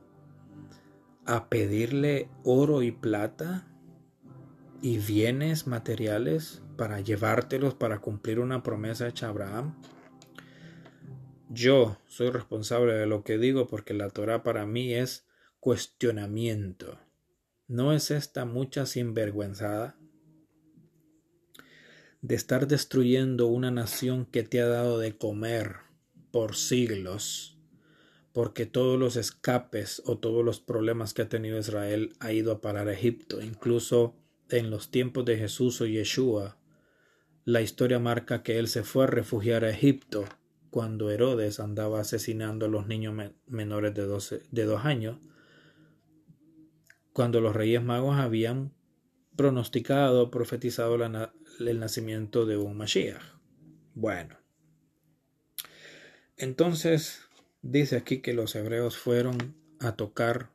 a 1.26 1.50
pedirle 1.50 2.30
oro 2.44 2.82
y 2.82 2.92
plata 2.92 3.68
y 4.82 4.98
bienes 4.98 5.68
materiales 5.68 6.64
para 6.78 7.00
llevártelos 7.00 7.76
para 7.76 8.00
cumplir 8.00 8.40
una 8.40 8.64
promesa 8.64 9.08
hecha 9.08 9.28
a 9.28 9.30
Abraham. 9.30 9.76
Yo 11.54 11.98
soy 12.08 12.30
responsable 12.30 12.94
de 12.94 13.06
lo 13.06 13.26
que 13.26 13.38
digo 13.38 13.68
porque 13.68 13.94
la 13.94 14.10
Torah 14.10 14.42
para 14.42 14.66
mí 14.66 14.94
es 14.94 15.26
cuestionamiento. 15.60 16.98
¿No 17.68 17.92
es 17.92 18.10
esta 18.10 18.46
mucha 18.46 18.86
sinvergüenzada? 18.86 19.98
De 22.22 22.36
estar 22.36 22.70
destruyendo 22.70 23.48
una 23.48 23.70
nación 23.70 24.26
que 24.26 24.44
te 24.44 24.62
ha 24.62 24.68
dado 24.68 24.98
de 24.98 25.18
comer 25.18 25.76
por 26.32 26.56
siglos, 26.56 27.58
porque 28.32 28.66
todos 28.66 28.98
los 28.98 29.18
escapes 29.18 30.02
o 30.06 30.20
todos 30.20 30.46
los 30.46 30.62
problemas 30.62 31.14
que 31.14 31.24
ha 31.24 31.28
tenido 31.28 31.60
Israel 31.60 32.14
ha 32.22 32.32
ido 32.32 32.54
a 32.54 32.62
parar 32.62 32.88
a 32.88 32.94
Egipto, 32.94 33.42
incluso 33.42 34.16
en 34.50 34.70
los 34.70 34.90
tiempos 34.90 35.26
de 35.26 35.36
Jesús 35.36 35.82
o 35.82 35.86
Yeshua. 35.86 36.58
La 37.44 37.60
historia 37.60 38.00
marca 38.00 38.42
que 38.42 38.58
él 38.58 38.70
se 38.70 38.84
fue 38.84 39.04
a 39.04 39.08
refugiar 39.08 39.66
a 39.66 39.70
Egipto 39.70 40.24
cuando 40.72 41.12
Herodes 41.12 41.60
andaba 41.60 42.00
asesinando 42.00 42.66
a 42.66 42.70
los 42.70 42.88
niños 42.88 43.14
menores 43.46 43.94
de, 43.94 44.42
de 44.50 44.66
dos 44.66 44.86
años, 44.86 45.20
cuando 47.14 47.42
los 47.42 47.56
reyes 47.56 47.84
magos 47.84 48.18
habían 48.18 48.74
pronosticado, 49.36 50.32
profetizado 50.32 50.96
el 51.60 51.80
nacimiento 51.80 52.46
de 52.46 52.58
un 52.58 52.78
Mashiach. 52.78 53.22
Bueno, 53.94 54.38
entonces 56.38 57.22
dice 57.62 57.98
aquí 57.98 58.22
que 58.22 58.34
los 58.34 58.56
hebreos 58.56 58.98
fueron 58.98 59.56
a 59.80 59.96
tocar 59.96 60.52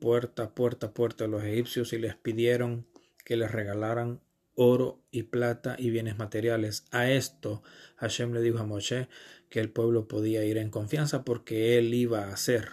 puerta, 0.00 0.54
puerta, 0.54 0.92
puerta 0.92 1.24
a 1.24 1.28
los 1.28 1.42
egipcios 1.42 1.92
y 1.92 1.98
les 1.98 2.14
pidieron 2.14 2.86
que 3.24 3.36
les 3.36 3.50
regalaran 3.50 4.20
oro 4.54 5.02
y 5.10 5.24
plata 5.24 5.76
y 5.78 5.90
bienes 5.90 6.18
materiales. 6.18 6.84
A 6.90 7.10
esto 7.10 7.62
Hashem 7.96 8.32
le 8.32 8.42
dijo 8.42 8.58
a 8.58 8.64
Moshe 8.64 9.08
que 9.54 9.60
el 9.60 9.70
pueblo 9.70 10.08
podía 10.08 10.44
ir 10.44 10.58
en 10.58 10.68
confianza 10.68 11.24
porque 11.24 11.78
él 11.78 11.94
iba 11.94 12.24
a 12.24 12.32
hacer 12.32 12.70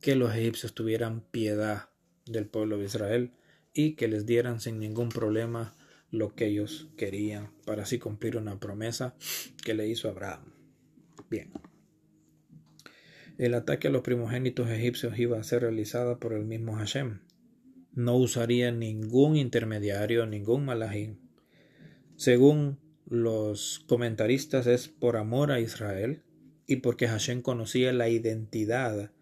que 0.00 0.16
los 0.16 0.34
egipcios 0.34 0.74
tuvieran 0.74 1.20
piedad 1.20 1.90
del 2.26 2.46
pueblo 2.46 2.76
de 2.76 2.86
Israel 2.86 3.30
y 3.72 3.92
que 3.92 4.08
les 4.08 4.26
dieran 4.26 4.58
sin 4.58 4.80
ningún 4.80 5.10
problema 5.10 5.76
lo 6.10 6.34
que 6.34 6.46
ellos 6.46 6.88
querían 6.96 7.52
para 7.64 7.84
así 7.84 8.00
cumplir 8.00 8.36
una 8.36 8.58
promesa 8.58 9.14
que 9.64 9.74
le 9.74 9.86
hizo 9.86 10.08
Abraham. 10.08 10.52
Bien. 11.30 11.52
El 13.38 13.54
ataque 13.54 13.86
a 13.86 13.92
los 13.92 14.02
primogénitos 14.02 14.68
egipcios 14.70 15.16
iba 15.20 15.38
a 15.38 15.44
ser 15.44 15.62
realizado 15.62 16.18
por 16.18 16.32
el 16.32 16.44
mismo 16.44 16.74
Hashem, 16.74 17.20
no 17.94 18.16
usaría 18.16 18.72
ningún 18.72 19.36
intermediario, 19.36 20.26
ningún 20.26 20.64
malajín. 20.64 21.20
Según 22.16 22.80
los 23.12 23.84
comentaristas 23.88 24.66
es 24.66 24.88
por 24.88 25.18
amor 25.18 25.52
a 25.52 25.60
Israel 25.60 26.22
y 26.66 26.76
porque 26.76 27.08
Hashem 27.08 27.42
conocía 27.42 27.92
la 27.92 28.08
identidad 28.08 29.12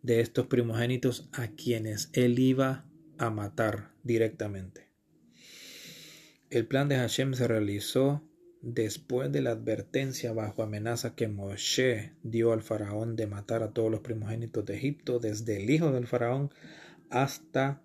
de 0.00 0.20
estos 0.20 0.46
primogénitos 0.46 1.28
a 1.32 1.48
quienes 1.48 2.08
él 2.14 2.38
iba 2.38 2.86
a 3.18 3.28
matar 3.28 3.92
directamente. 4.02 4.88
El 6.48 6.66
plan 6.66 6.88
de 6.88 6.96
Hashem 6.96 7.34
se 7.34 7.46
realizó 7.46 8.26
después 8.62 9.30
de 9.30 9.42
la 9.42 9.50
advertencia 9.50 10.32
bajo 10.32 10.62
amenaza 10.62 11.14
que 11.14 11.28
Moshe 11.28 12.14
dio 12.22 12.54
al 12.54 12.62
faraón 12.62 13.14
de 13.14 13.26
matar 13.26 13.62
a 13.62 13.72
todos 13.72 13.90
los 13.90 14.00
primogénitos 14.00 14.64
de 14.64 14.76
Egipto, 14.76 15.18
desde 15.18 15.62
el 15.62 15.68
hijo 15.68 15.92
del 15.92 16.06
faraón 16.06 16.50
hasta 17.10 17.82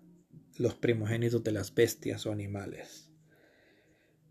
los 0.56 0.74
primogénitos 0.74 1.44
de 1.44 1.52
las 1.52 1.74
bestias 1.74 2.24
o 2.24 2.32
animales. 2.32 3.03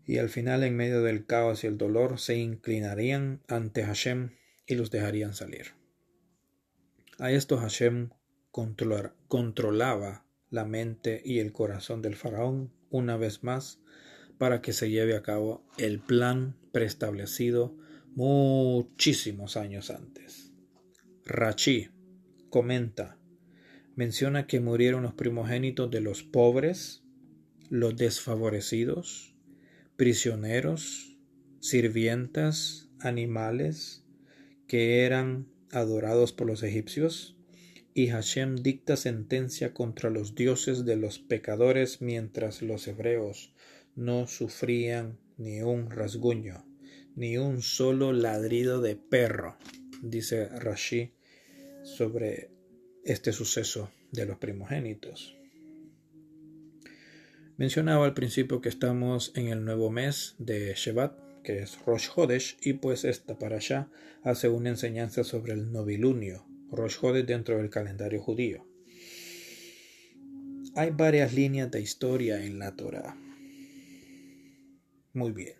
Y 0.06 0.18
al 0.18 0.28
final, 0.28 0.62
en 0.64 0.76
medio 0.76 1.02
del 1.02 1.26
caos 1.26 1.64
y 1.64 1.66
el 1.66 1.78
dolor, 1.78 2.18
se 2.18 2.36
inclinarían 2.36 3.40
ante 3.48 3.84
Hashem 3.84 4.30
y 4.66 4.74
los 4.74 4.90
dejarían 4.90 5.34
salir. 5.34 5.68
A 7.18 7.30
esto 7.30 7.58
Hashem 7.58 8.10
controlaba 9.28 10.26
la 10.50 10.64
mente 10.64 11.22
y 11.24 11.38
el 11.38 11.52
corazón 11.52 12.02
del 12.02 12.16
faraón 12.16 12.72
una 12.90 13.16
vez 13.16 13.42
más 13.42 13.80
para 14.38 14.62
que 14.62 14.72
se 14.72 14.90
lleve 14.90 15.16
a 15.16 15.22
cabo 15.22 15.64
el 15.78 16.00
plan 16.00 16.56
preestablecido 16.72 17.76
muchísimos 18.14 19.56
años 19.56 19.90
antes. 19.90 20.52
Rachi 21.24 21.88
comenta, 22.50 23.18
menciona 23.96 24.46
que 24.46 24.60
murieron 24.60 25.02
los 25.02 25.14
primogénitos 25.14 25.90
de 25.90 26.00
los 26.00 26.22
pobres, 26.22 27.02
los 27.70 27.96
desfavorecidos, 27.96 29.33
prisioneros, 29.96 31.18
sirvientas, 31.60 32.90
animales, 33.00 34.04
que 34.66 35.04
eran 35.04 35.46
adorados 35.70 36.32
por 36.32 36.46
los 36.46 36.62
egipcios, 36.62 37.36
y 37.94 38.08
Hashem 38.08 38.56
dicta 38.56 38.96
sentencia 38.96 39.72
contra 39.72 40.10
los 40.10 40.34
dioses 40.34 40.84
de 40.84 40.96
los 40.96 41.20
pecadores 41.20 42.02
mientras 42.02 42.60
los 42.60 42.88
hebreos 42.88 43.54
no 43.94 44.26
sufrían 44.26 45.20
ni 45.36 45.62
un 45.62 45.90
rasguño, 45.90 46.66
ni 47.14 47.38
un 47.38 47.62
solo 47.62 48.12
ladrido 48.12 48.80
de 48.80 48.96
perro, 48.96 49.56
dice 50.02 50.48
Rashi 50.48 51.14
sobre 51.84 52.50
este 53.04 53.32
suceso 53.32 53.92
de 54.10 54.26
los 54.26 54.38
primogénitos. 54.38 55.36
Mencionaba 57.56 58.04
al 58.04 58.14
principio 58.14 58.60
que 58.60 58.68
estamos 58.68 59.30
en 59.36 59.46
el 59.46 59.64
nuevo 59.64 59.88
mes 59.88 60.34
de 60.38 60.74
Shevat, 60.74 61.16
que 61.44 61.60
es 61.60 61.78
Rosh 61.84 62.08
Hodesh, 62.12 62.56
y 62.60 62.72
pues 62.72 63.04
esta 63.04 63.38
para 63.38 63.56
allá 63.56 63.88
hace 64.24 64.48
una 64.48 64.70
enseñanza 64.70 65.22
sobre 65.22 65.52
el 65.52 65.70
novilunio, 65.70 66.48
Rosh 66.72 66.96
Hodesh 67.00 67.26
dentro 67.26 67.56
del 67.58 67.70
calendario 67.70 68.20
judío. 68.20 68.66
Hay 70.74 70.90
varias 70.90 71.32
líneas 71.32 71.70
de 71.70 71.80
historia 71.80 72.44
en 72.44 72.58
la 72.58 72.74
Torah. 72.74 73.16
Muy 75.12 75.30
bien, 75.30 75.54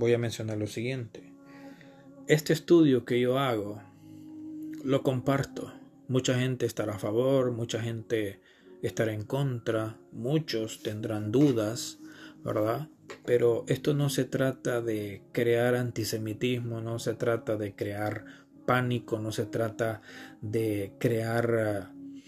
voy 0.00 0.14
a 0.14 0.18
mencionar 0.18 0.58
lo 0.58 0.66
siguiente. 0.66 1.32
Este 2.26 2.52
estudio 2.52 3.04
que 3.04 3.20
yo 3.20 3.38
hago 3.38 3.80
lo 4.82 5.04
comparto. 5.04 5.72
Mucha 6.08 6.40
gente 6.40 6.66
estará 6.66 6.96
a 6.96 6.98
favor, 6.98 7.52
mucha 7.52 7.80
gente 7.80 8.40
estará 8.82 9.14
en 9.14 9.22
contra, 9.22 10.00
muchos 10.14 10.82
tendrán 10.82 11.32
dudas, 11.32 11.98
¿verdad? 12.44 12.88
Pero 13.24 13.64
esto 13.68 13.94
no 13.94 14.08
se 14.08 14.24
trata 14.24 14.80
de 14.80 15.22
crear 15.32 15.74
antisemitismo, 15.74 16.80
no 16.80 16.98
se 16.98 17.14
trata 17.14 17.56
de 17.56 17.74
crear 17.74 18.24
pánico, 18.66 19.18
no 19.18 19.32
se 19.32 19.46
trata 19.46 20.00
de 20.40 20.94
crear 20.98 21.54
eh, 21.58 22.24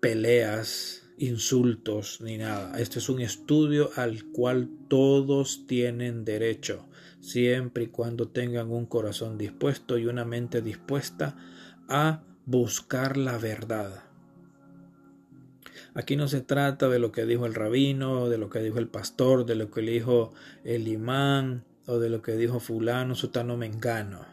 peleas, 0.00 1.02
insultos 1.18 2.20
ni 2.20 2.38
nada. 2.38 2.80
Este 2.80 2.98
es 2.98 3.08
un 3.08 3.20
estudio 3.20 3.90
al 3.96 4.24
cual 4.24 4.70
todos 4.88 5.66
tienen 5.66 6.24
derecho, 6.24 6.88
siempre 7.20 7.84
y 7.84 7.88
cuando 7.88 8.28
tengan 8.28 8.70
un 8.70 8.86
corazón 8.86 9.38
dispuesto 9.38 9.98
y 9.98 10.06
una 10.06 10.24
mente 10.24 10.62
dispuesta 10.62 11.36
a 11.88 12.24
buscar 12.44 13.16
la 13.16 13.38
verdad. 13.38 14.11
Aquí 15.94 16.16
no 16.16 16.26
se 16.26 16.40
trata 16.40 16.88
de 16.88 16.98
lo 16.98 17.12
que 17.12 17.26
dijo 17.26 17.44
el 17.44 17.54
rabino, 17.54 18.30
de 18.30 18.38
lo 18.38 18.48
que 18.48 18.60
dijo 18.60 18.78
el 18.78 18.88
pastor, 18.88 19.44
de 19.44 19.54
lo 19.56 19.70
que 19.70 19.82
dijo 19.82 20.32
el 20.64 20.88
imán, 20.88 21.64
o 21.86 21.98
de 21.98 22.08
lo 22.08 22.22
que 22.22 22.36
dijo 22.36 22.60
fulano, 22.60 23.14
sutano, 23.14 23.56
mengano, 23.56 24.24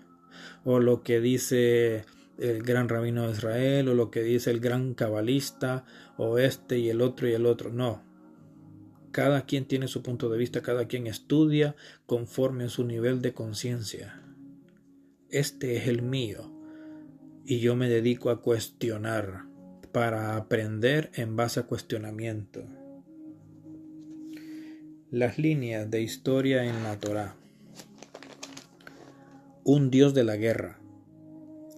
o 0.63 0.80
lo 0.80 1.04
que 1.04 1.19
dice 1.19 2.06
el 2.38 2.63
gran 2.63 2.88
rabino 2.88 3.28
de 3.28 3.34
Israel, 3.34 3.89
o 3.89 3.93
lo 3.93 4.10
que 4.10 4.24
dice 4.24 4.52
el 4.52 4.62
gran 4.62 4.93
cabalista, 4.93 5.84
o 6.17 6.38
este 6.38 6.80
y 6.80 6.89
el 6.89 7.02
otro 7.02 7.28
y 7.28 7.34
el 7.34 7.45
otro. 7.45 7.72
No. 7.72 8.04
Cada 9.12 9.41
quien 9.41 9.65
tiene 9.65 9.89
su 9.89 10.02
punto 10.02 10.30
de 10.30 10.38
vista, 10.38 10.62
cada 10.62 10.86
quien 10.88 11.08
estudia 11.08 11.76
conforme 12.06 12.65
a 12.65 12.69
su 12.69 12.86
nivel 12.86 13.22
de 13.22 13.34
conciencia. 13.34 14.22
Este 15.30 15.76
es 15.76 15.88
el 15.88 16.04
mío, 16.04 16.54
y 17.43 17.60
yo 17.60 17.76
me 17.76 17.89
dedico 17.89 18.30
a 18.30 18.41
cuestionar 18.41 19.50
para 19.91 20.36
aprender 20.36 21.12
en 21.15 21.36
base 21.36 21.60
a 21.60 21.63
cuestionamiento. 21.63 22.63
Las 25.12 25.39
líneas 25.39 25.89
de 25.89 26.02
historia 26.02 26.65
en 26.65 26.84
la 26.84 26.99
Torá. 26.99 27.36
Un 29.63 29.89
Dios 29.89 30.13
de 30.13 30.23
la 30.23 30.36
guerra, 30.36 30.80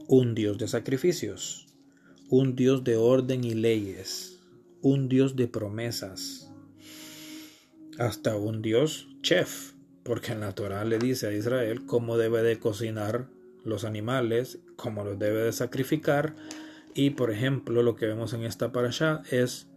un 0.07 0.35
Dios 0.35 0.57
de 0.57 0.67
sacrificios, 0.67 1.67
un 2.29 2.55
Dios 2.55 2.83
de 2.83 2.97
orden 2.97 3.43
y 3.43 3.53
leyes, 3.53 4.39
un 4.81 5.07
Dios 5.07 5.35
de 5.35 5.47
promesas, 5.47 6.51
hasta 7.97 8.35
un 8.35 8.61
Dios 8.61 9.07
chef, 9.21 9.73
porque 10.03 10.31
en 10.31 10.41
la 10.41 10.53
Torá 10.53 10.83
le 10.85 10.97
dice 10.97 11.27
a 11.27 11.33
Israel 11.33 11.85
cómo 11.85 12.17
debe 12.17 12.43
de 12.43 12.59
cocinar 12.59 13.27
los 13.63 13.83
animales, 13.83 14.59
cómo 14.75 15.03
los 15.03 15.19
debe 15.19 15.43
de 15.43 15.53
sacrificar, 15.53 16.35
y 16.93 17.11
por 17.11 17.31
ejemplo, 17.31 17.83
lo 17.83 17.95
que 17.95 18.05
vemos 18.05 18.33
en 18.33 18.43
esta 18.43 18.71
parasha 18.71 19.21
es 19.31 19.67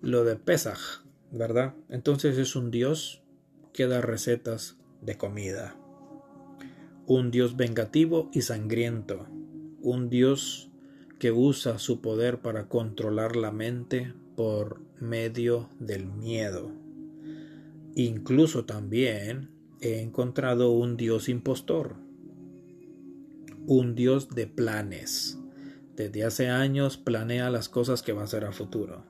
lo 0.00 0.24
de 0.24 0.36
Pesach, 0.36 1.04
¿verdad? 1.30 1.74
Entonces 1.88 2.38
es 2.38 2.56
un 2.56 2.70
Dios 2.70 3.22
que 3.72 3.86
da 3.86 4.00
recetas 4.00 4.76
de 5.00 5.16
comida. 5.16 5.76
Un 7.06 7.30
Dios 7.30 7.56
vengativo 7.56 8.30
y 8.32 8.42
sangriento. 8.42 9.26
Un 9.80 10.08
Dios 10.08 10.70
que 11.18 11.30
usa 11.30 11.78
su 11.78 12.00
poder 12.00 12.40
para 12.40 12.68
controlar 12.68 13.36
la 13.36 13.52
mente 13.52 14.12
por 14.34 14.80
medio 15.00 15.70
del 15.78 16.06
miedo. 16.06 16.72
Incluso 17.94 18.64
también 18.64 19.50
he 19.80 20.00
encontrado 20.00 20.72
un 20.72 20.96
Dios 20.96 21.28
impostor. 21.28 21.96
Un 23.66 23.94
Dios 23.94 24.28
de 24.30 24.46
planes 24.46 25.35
desde 25.96 26.24
hace 26.24 26.50
años 26.50 26.98
planea 26.98 27.48
las 27.50 27.70
cosas 27.70 28.02
que 28.02 28.12
va 28.12 28.20
a 28.20 28.24
hacer 28.24 28.44
a 28.44 28.52
futuro. 28.52 29.02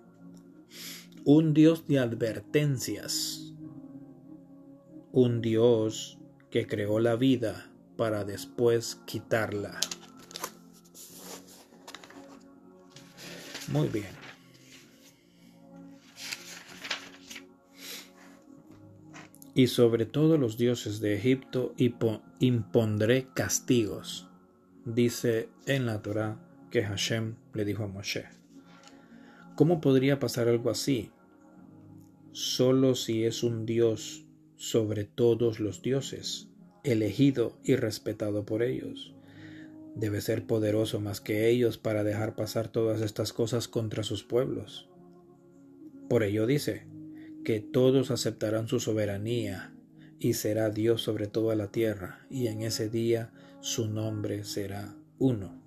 Un 1.24 1.52
Dios 1.52 1.88
de 1.88 1.98
advertencias. 1.98 3.52
Un 5.10 5.42
Dios 5.42 6.18
que 6.50 6.68
creó 6.68 7.00
la 7.00 7.16
vida 7.16 7.72
para 7.96 8.24
después 8.24 9.00
quitarla. 9.04 9.80
Muy 13.68 13.88
bien. 13.88 14.14
Y 19.54 19.66
sobre 19.68 20.06
todos 20.06 20.38
los 20.38 20.56
dioses 20.56 21.00
de 21.00 21.16
Egipto 21.16 21.74
impondré 22.38 23.26
castigos, 23.34 24.28
dice 24.84 25.48
en 25.64 25.86
la 25.86 26.02
Torah 26.02 26.38
que 26.70 26.82
Hashem 26.82 27.36
le 27.54 27.64
dijo 27.64 27.84
a 27.84 27.88
Moshe. 27.88 28.24
¿Cómo 29.54 29.80
podría 29.80 30.18
pasar 30.18 30.48
algo 30.48 30.70
así? 30.70 31.10
Solo 32.32 32.94
si 32.94 33.24
es 33.24 33.42
un 33.42 33.64
Dios 33.64 34.26
sobre 34.56 35.04
todos 35.04 35.60
los 35.60 35.82
dioses, 35.82 36.48
elegido 36.84 37.58
y 37.64 37.76
respetado 37.76 38.44
por 38.44 38.62
ellos. 38.62 39.14
Debe 39.94 40.20
ser 40.20 40.46
poderoso 40.46 41.00
más 41.00 41.20
que 41.20 41.48
ellos 41.48 41.78
para 41.78 42.04
dejar 42.04 42.36
pasar 42.36 42.68
todas 42.68 43.00
estas 43.00 43.32
cosas 43.32 43.68
contra 43.68 44.02
sus 44.02 44.24
pueblos. 44.24 44.90
Por 46.08 46.22
ello 46.22 46.46
dice, 46.46 46.86
que 47.46 47.60
todos 47.60 48.10
aceptarán 48.10 48.66
su 48.66 48.80
soberanía 48.80 49.72
y 50.18 50.34
será 50.34 50.68
Dios 50.70 51.00
sobre 51.02 51.28
toda 51.28 51.54
la 51.54 51.70
tierra, 51.70 52.26
y 52.28 52.48
en 52.48 52.62
ese 52.62 52.88
día 52.88 53.32
su 53.60 53.88
nombre 53.88 54.42
será 54.42 54.96
uno. 55.18 55.65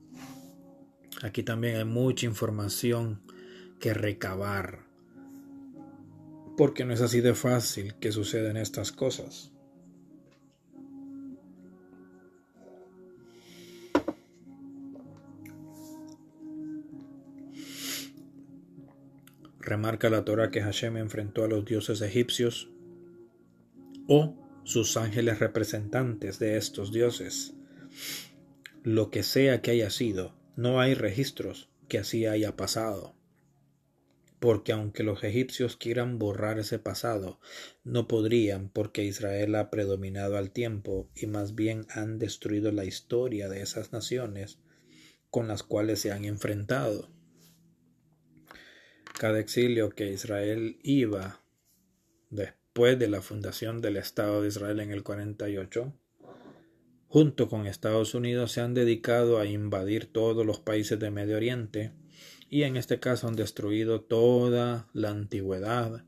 Aquí 1.22 1.44
también 1.44 1.76
hay 1.76 1.86
mucha 1.86 2.26
información 2.26 3.22
que 3.80 3.94
recabar. 3.94 4.86
Porque 6.58 6.86
no 6.86 6.94
es 6.94 7.02
así 7.02 7.22
de 7.22 7.34
fácil 7.34 7.96
que 7.96 8.12
suceden 8.12 8.58
estas 8.58 8.92
cosas. 8.92 9.52
Remarca 19.60 20.10
la 20.10 20.26
Torah 20.26 20.50
que 20.50 20.62
Hashem 20.62 20.98
enfrentó 20.98 21.44
a 21.44 21.48
los 21.48 21.64
dioses 21.64 22.02
egipcios 22.02 22.70
o 24.08 24.36
sus 24.64 24.98
ángeles 24.98 25.40
representantes 25.40 26.40
de 26.40 26.58
estos 26.58 26.92
dioses. 26.92 27.54
Lo 28.84 29.12
que 29.12 29.22
sea 29.22 29.62
que 29.62 29.72
haya 29.72 29.90
sido, 29.92 30.39
no 30.60 30.82
hay 30.82 30.94
registros 30.94 31.70
que 31.88 32.00
así 32.00 32.26
haya 32.26 32.58
pasado. 32.58 33.16
Porque 34.42 34.74
aunque 34.74 35.04
los 35.04 35.24
egipcios 35.24 35.78
quieran 35.78 36.20
borrar 36.20 36.60
ese 36.60 36.80
pasado, 36.80 37.40
no 37.86 38.10
podrían 38.10 38.68
porque 38.68 39.06
Israel 39.06 39.56
ha 39.56 39.70
predominado 39.70 40.36
al 40.36 40.52
tiempo 40.52 41.10
y 41.16 41.28
más 41.28 41.56
bien 41.56 41.88
han 41.92 42.20
destruido 42.20 42.74
la 42.74 42.84
historia 42.84 43.48
de 43.48 43.62
esas 43.62 43.94
naciones 43.94 44.60
con 45.30 45.48
las 45.48 45.64
cuales 45.64 46.02
se 46.02 46.12
han 46.12 46.26
enfrentado. 46.26 47.10
Cada 49.18 49.40
exilio 49.40 49.92
que 49.92 50.12
Israel 50.12 50.78
iba 50.84 51.42
después 52.30 53.00
de 53.00 53.08
la 53.08 53.22
fundación 53.22 53.80
del 53.80 53.96
Estado 53.96 54.42
de 54.42 54.50
Israel 54.50 54.82
en 54.82 54.92
el 54.92 55.04
48, 55.04 55.94
junto 57.10 57.50
con 57.50 57.66
Estados 57.66 58.14
Unidos, 58.14 58.52
se 58.52 58.62
han 58.62 58.76
dedicado 58.76 59.40
a 59.40 59.46
invadir 59.46 60.06
todos 60.06 60.46
los 60.46 60.60
países 60.60 61.00
de 61.00 61.10
Medio 61.10 61.38
Oriente 61.38 61.92
y 62.50 62.64
en 62.64 62.78
este 62.78 63.00
caso 63.00 63.28
han 63.28 63.36
destruido 63.36 64.02
toda 64.02 64.88
la 64.94 65.10
antigüedad, 65.10 66.06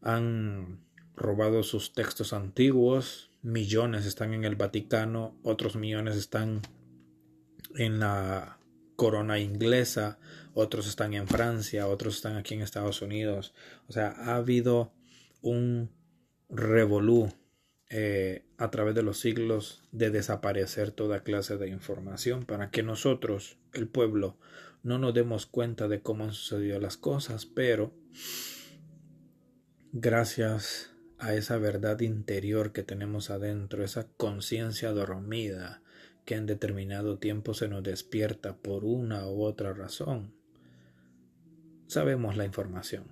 han 0.00 0.80
robado 1.16 1.64
sus 1.64 1.92
textos 1.92 2.32
antiguos, 2.32 3.30
millones 3.42 4.06
están 4.06 4.32
en 4.34 4.44
el 4.44 4.54
Vaticano, 4.54 5.36
otros 5.42 5.74
millones 5.74 6.16
están 6.16 6.62
en 7.76 7.98
la 7.98 8.58
corona 8.94 9.40
inglesa, 9.40 10.18
otros 10.54 10.86
están 10.86 11.14
en 11.14 11.26
Francia, 11.26 11.88
otros 11.88 12.16
están 12.16 12.36
aquí 12.36 12.54
en 12.54 12.62
Estados 12.62 13.02
Unidos. 13.02 13.52
O 13.88 13.92
sea, 13.92 14.10
ha 14.10 14.36
habido 14.36 14.92
un 15.42 15.90
revolú 16.48 17.32
eh, 17.90 18.44
a 18.58 18.70
través 18.70 18.94
de 18.94 19.02
los 19.02 19.20
siglos 19.20 19.82
de 19.92 20.10
desaparecer 20.10 20.90
toda 20.90 21.22
clase 21.22 21.56
de 21.56 21.68
información 21.68 22.44
para 22.44 22.70
que 22.70 22.82
nosotros, 22.82 23.58
el 23.72 23.88
pueblo, 23.88 24.36
no 24.82 24.98
nos 24.98 25.14
demos 25.14 25.46
cuenta 25.46 25.88
de 25.88 26.00
cómo 26.00 26.24
han 26.24 26.32
sucedido 26.32 26.78
las 26.80 26.96
cosas, 26.96 27.46
pero 27.46 27.92
gracias 29.92 30.94
a 31.18 31.34
esa 31.34 31.56
verdad 31.56 32.00
interior 32.00 32.72
que 32.72 32.82
tenemos 32.82 33.30
adentro, 33.30 33.84
esa 33.84 34.08
conciencia 34.16 34.92
dormida, 34.92 35.82
que 36.24 36.34
en 36.34 36.46
determinado 36.46 37.18
tiempo 37.18 37.54
se 37.54 37.68
nos 37.68 37.82
despierta 37.82 38.56
por 38.56 38.84
una 38.84 39.26
u 39.26 39.42
otra 39.42 39.72
razón. 39.72 40.34
Sabemos 41.86 42.36
la 42.36 42.44
información. 42.44 43.04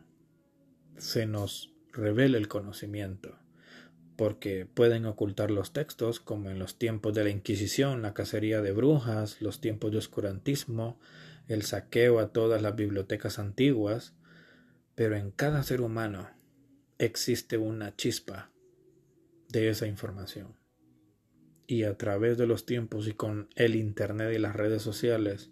Se 0.96 1.26
nos 1.26 1.74
revela 1.92 2.38
el 2.38 2.48
conocimiento, 2.48 3.38
porque 4.16 4.66
pueden 4.66 5.06
ocultar 5.06 5.50
los 5.50 5.72
textos, 5.72 6.20
como 6.20 6.50
en 6.50 6.58
los 6.58 6.78
tiempos 6.78 7.14
de 7.14 7.24
la 7.24 7.30
Inquisición, 7.30 8.02
la 8.02 8.14
cacería 8.14 8.60
de 8.60 8.72
brujas, 8.72 9.40
los 9.40 9.60
tiempos 9.60 9.92
de 9.92 9.98
oscurantismo, 9.98 10.98
el 11.48 11.62
saqueo 11.62 12.18
a 12.18 12.32
todas 12.32 12.62
las 12.62 12.76
bibliotecas 12.76 13.38
antiguas, 13.38 14.14
pero 14.94 15.16
en 15.16 15.30
cada 15.30 15.62
ser 15.62 15.80
humano 15.80 16.30
existe 16.98 17.58
una 17.58 17.96
chispa 17.96 18.50
de 19.48 19.70
esa 19.70 19.86
información. 19.86 20.56
Y 21.66 21.84
a 21.84 21.96
través 21.96 22.36
de 22.36 22.46
los 22.46 22.66
tiempos 22.66 23.08
y 23.08 23.12
con 23.12 23.48
el 23.56 23.76
Internet 23.76 24.34
y 24.34 24.38
las 24.38 24.54
redes 24.54 24.82
sociales 24.82 25.50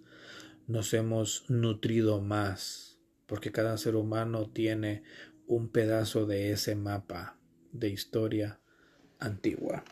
nos 0.66 0.92
hemos 0.92 1.48
nutrido 1.48 2.20
más, 2.20 2.98
porque 3.26 3.52
cada 3.52 3.76
ser 3.78 3.96
humano 3.96 4.50
tiene 4.50 5.02
un 5.46 5.68
pedazo 5.70 6.26
de 6.26 6.52
ese 6.52 6.76
mapa 6.76 7.39
de 7.72 7.88
historia 7.88 8.60
antigua. 9.18 9.84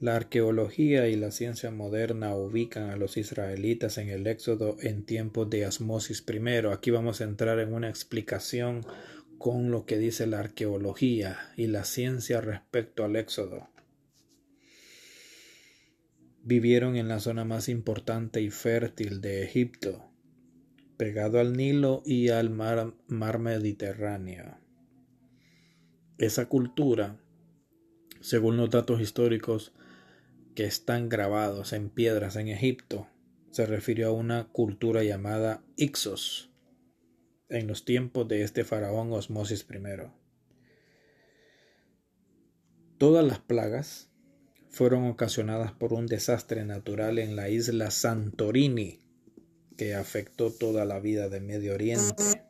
La 0.00 0.14
arqueología 0.14 1.08
y 1.08 1.16
la 1.16 1.32
ciencia 1.32 1.72
moderna 1.72 2.34
ubican 2.36 2.90
a 2.90 2.96
los 2.96 3.16
israelitas 3.16 3.98
en 3.98 4.08
el 4.08 4.28
Éxodo 4.28 4.76
en 4.80 5.04
tiempos 5.04 5.50
de 5.50 5.64
Asmosis 5.64 6.24
I. 6.28 6.66
Aquí 6.72 6.92
vamos 6.92 7.20
a 7.20 7.24
entrar 7.24 7.58
en 7.58 7.74
una 7.74 7.88
explicación 7.88 8.86
con 9.38 9.72
lo 9.72 9.86
que 9.86 9.98
dice 9.98 10.28
la 10.28 10.38
arqueología 10.38 11.38
y 11.56 11.66
la 11.66 11.84
ciencia 11.84 12.40
respecto 12.40 13.04
al 13.04 13.16
éxodo. 13.16 13.68
Vivieron 16.44 16.96
en 16.96 17.08
la 17.08 17.18
zona 17.18 17.44
más 17.44 17.68
importante 17.68 18.40
y 18.40 18.50
fértil 18.50 19.20
de 19.20 19.42
Egipto, 19.42 20.07
pegado 20.98 21.38
al 21.38 21.56
Nilo 21.56 22.02
y 22.04 22.28
al 22.28 22.50
mar, 22.50 22.92
Mediterráneo. 23.38 24.58
Esa 26.18 26.48
cultura, 26.48 27.20
según 28.20 28.56
los 28.56 28.68
datos 28.68 29.00
históricos 29.00 29.72
que 30.56 30.64
están 30.64 31.08
grabados 31.08 31.72
en 31.72 31.88
piedras 31.88 32.34
en 32.34 32.48
Egipto, 32.48 33.06
se 33.52 33.64
refirió 33.64 34.08
a 34.08 34.12
una 34.12 34.48
cultura 34.48 35.04
llamada 35.04 35.62
Ixos, 35.76 36.50
en 37.48 37.68
los 37.68 37.84
tiempos 37.84 38.26
de 38.26 38.42
este 38.42 38.64
faraón 38.64 39.12
Osmosis 39.12 39.66
I. 39.70 40.10
Todas 42.98 43.24
las 43.24 43.38
plagas 43.38 44.10
fueron 44.68 45.06
ocasionadas 45.06 45.70
por 45.70 45.92
un 45.92 46.06
desastre 46.06 46.64
natural 46.64 47.20
en 47.20 47.36
la 47.36 47.48
isla 47.48 47.92
Santorini 47.92 49.07
que 49.78 49.94
afectó 49.94 50.50
toda 50.52 50.84
la 50.84 51.00
vida 51.00 51.30
de 51.30 51.40
Medio 51.40 51.72
Oriente. 51.72 52.42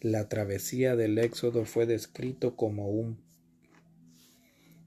La 0.00 0.28
travesía 0.28 0.96
del 0.96 1.16
Éxodo 1.18 1.64
fue 1.64 1.86
descrito 1.86 2.56
como 2.56 2.88
un 2.88 3.28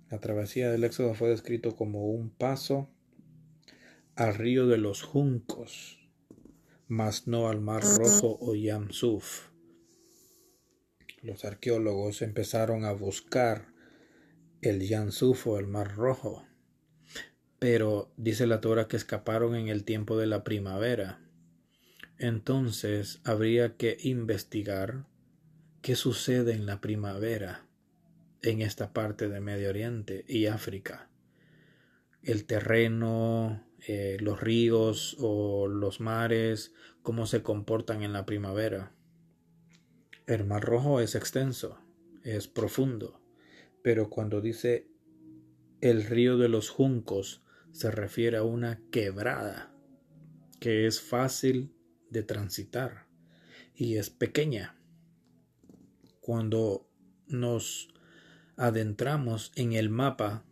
la 0.10 0.20
travesía 0.20 0.70
del 0.70 0.84
Éxodo 0.84 1.14
fue 1.14 1.30
descrito 1.30 1.78
como 1.78 2.06
un 2.12 2.32
paso 2.32 2.90
al 4.18 4.36
río 4.36 4.68
de 4.68 4.78
los 4.78 5.04
juncos 5.04 6.02
mas 6.92 7.26
no 7.26 7.48
al 7.48 7.62
Mar 7.62 7.84
Rojo 7.84 8.38
o 8.42 8.54
Yamsuf. 8.54 9.48
Los 11.22 11.46
arqueólogos 11.46 12.22
empezaron 12.22 12.84
a 12.84 12.92
buscar 12.92 13.74
el 14.62 14.86
Yamsuf 14.86 15.48
o 15.48 15.58
el 15.58 15.68
Mar 15.68 15.96
Rojo, 15.96 16.46
pero 17.60 18.12
dice 18.18 18.46
la 18.46 18.60
Torah 18.60 18.90
que 18.90 18.98
escaparon 18.98 19.56
en 19.56 19.70
el 19.70 19.86
tiempo 19.86 20.18
de 20.18 20.28
la 20.28 20.44
primavera. 20.44 21.22
Entonces 22.22 23.20
habría 23.24 23.78
que 23.78 23.98
investigar 24.04 25.08
qué 25.82 25.96
sucede 25.96 26.54
en 26.54 26.68
la 26.68 26.80
primavera 26.80 27.66
en 28.44 28.62
esta 28.62 28.94
parte 28.94 29.28
de 29.28 29.40
Medio 29.40 29.70
Oriente 29.70 30.24
y 30.28 30.46
África. 30.46 31.10
El 32.22 32.46
terreno, 32.46 33.66
eh, 33.88 34.18
los 34.20 34.40
ríos 34.40 35.18
o 35.20 35.68
los 35.68 36.00
mares, 36.00 36.76
cómo 37.02 37.26
se 37.26 37.42
comportan 37.42 38.04
en 38.04 38.14
la 38.14 38.28
primavera. 38.28 38.94
El 40.28 40.46
Mar 40.46 40.64
Rojo 40.64 41.00
es 41.00 41.16
extenso, 41.16 41.80
es 42.24 42.48
profundo, 42.48 43.20
pero 43.82 44.12
cuando 44.12 44.42
dice 44.42 44.88
el 45.82 46.04
río 46.04 46.38
de 46.38 46.50
los 46.50 46.70
juncos 46.70 47.42
se 47.72 47.90
refiere 47.90 48.38
a 48.38 48.44
una 48.44 48.80
quebrada 48.92 49.74
que 50.60 50.86
es 50.86 51.02
fácil 51.02 51.74
de 52.12 52.24
transitar 52.24 53.08
y 53.74 53.96
es 53.98 54.10
pequeña. 54.10 54.76
Cuando 56.20 56.88
nos 57.26 57.88
adentramos 58.58 59.52
en 59.56 59.74
el 59.74 59.90
mapa, 59.90 60.46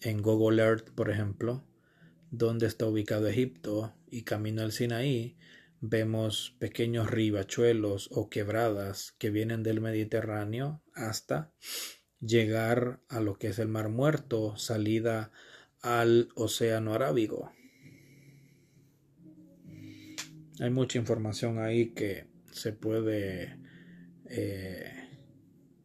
en 0.00 0.22
Google 0.22 0.62
Earth, 0.62 0.90
por 0.90 1.10
ejemplo, 1.10 1.64
donde 2.30 2.66
está 2.66 2.86
ubicado 2.86 3.26
Egipto 3.26 3.94
y 4.10 4.22
camino 4.22 4.62
al 4.62 4.72
Sinaí, 4.72 5.36
vemos 5.80 6.54
pequeños 6.58 7.10
ribachuelos 7.10 8.08
o 8.12 8.30
quebradas 8.30 9.12
que 9.18 9.30
vienen 9.30 9.62
del 9.64 9.80
Mediterráneo 9.80 10.82
hasta 10.94 11.52
llegar 12.20 13.00
a 13.08 13.20
lo 13.20 13.36
que 13.38 13.48
es 13.48 13.58
el 13.58 13.68
Mar 13.68 13.88
Muerto, 13.88 14.56
salida 14.56 15.32
al 15.80 16.28
Océano 16.36 16.94
Arábigo. 16.94 17.50
Hay 20.60 20.70
mucha 20.70 20.98
información 20.98 21.58
ahí 21.58 21.88
que 21.88 22.26
se 22.50 22.72
puede 22.72 23.56
eh, 24.26 24.92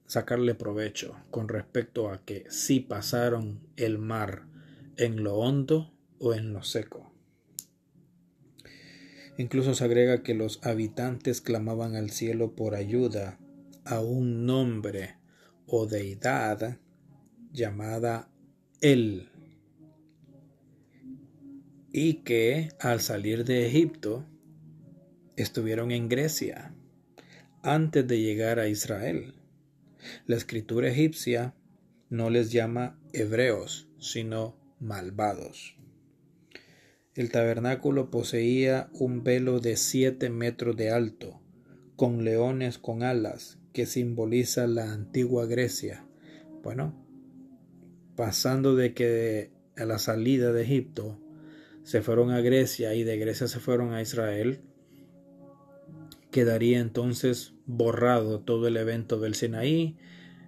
sacarle 0.06 0.56
provecho 0.56 1.16
con 1.32 1.48
respecto 1.48 2.10
a 2.10 2.24
que 2.24 2.46
si 2.50 2.80
pasaron 2.80 3.62
el 3.76 3.98
mar 3.98 4.46
en 4.98 5.24
lo 5.24 5.36
hondo 5.36 5.94
o 6.20 6.34
en 6.34 6.54
lo 6.54 6.64
seco. 6.64 7.12
Incluso 9.38 9.76
se 9.76 9.84
agrega 9.84 10.24
que 10.24 10.34
los 10.34 10.60
habitantes 10.66 11.42
clamaban 11.42 11.96
al 11.96 12.10
cielo 12.10 12.56
por 12.56 12.74
ayuda 12.74 13.38
a 13.86 14.02
un 14.02 14.46
nombre 14.46 15.16
o 15.68 15.86
deidad 15.86 16.80
llamada 17.52 18.30
El, 18.82 19.30
y 21.92 22.16
que 22.24 22.70
al 22.80 23.00
salir 23.02 23.46
de 23.46 23.68
Egipto 23.68 24.26
estuvieron 25.38 25.92
en 25.92 26.10
Grecia 26.10 26.74
antes 27.62 28.06
de 28.08 28.20
llegar 28.20 28.60
a 28.60 28.68
Israel. 28.68 29.36
La 30.26 30.36
escritura 30.36 30.90
egipcia 30.90 31.54
no 32.10 32.30
les 32.30 32.52
llama 32.52 33.00
hebreos, 33.14 33.88
sino 34.00 34.58
malvados. 34.80 35.78
El 37.14 37.32
tabernáculo 37.32 38.12
poseía 38.12 38.90
un 38.94 39.24
velo 39.24 39.60
de 39.60 39.76
siete 39.78 40.30
metros 40.30 40.76
de 40.76 40.92
alto, 40.92 41.42
con 41.96 42.24
leones 42.24 42.78
con 42.78 43.02
alas, 43.04 43.58
que 43.74 43.86
simboliza 43.86 44.68
la 44.68 44.92
antigua 44.92 45.46
Grecia. 45.46 46.06
Bueno, 46.64 46.96
pasando 48.16 48.76
de 48.76 48.94
que 48.94 49.52
a 49.76 49.86
la 49.86 50.00
salida 50.00 50.52
de 50.52 50.64
Egipto 50.64 51.20
se 51.84 52.02
fueron 52.02 52.32
a 52.32 52.42
Grecia 52.42 52.94
y 52.94 53.04
de 53.04 53.18
Grecia 53.18 53.48
se 53.48 53.60
fueron 53.60 53.94
a 53.94 54.02
Israel, 54.02 54.62
quedaría 56.38 56.78
entonces 56.78 57.56
borrado 57.66 58.42
todo 58.42 58.68
el 58.68 58.78
evento 58.78 59.20
del 59.20 59.34
Sinaí, 59.34 59.98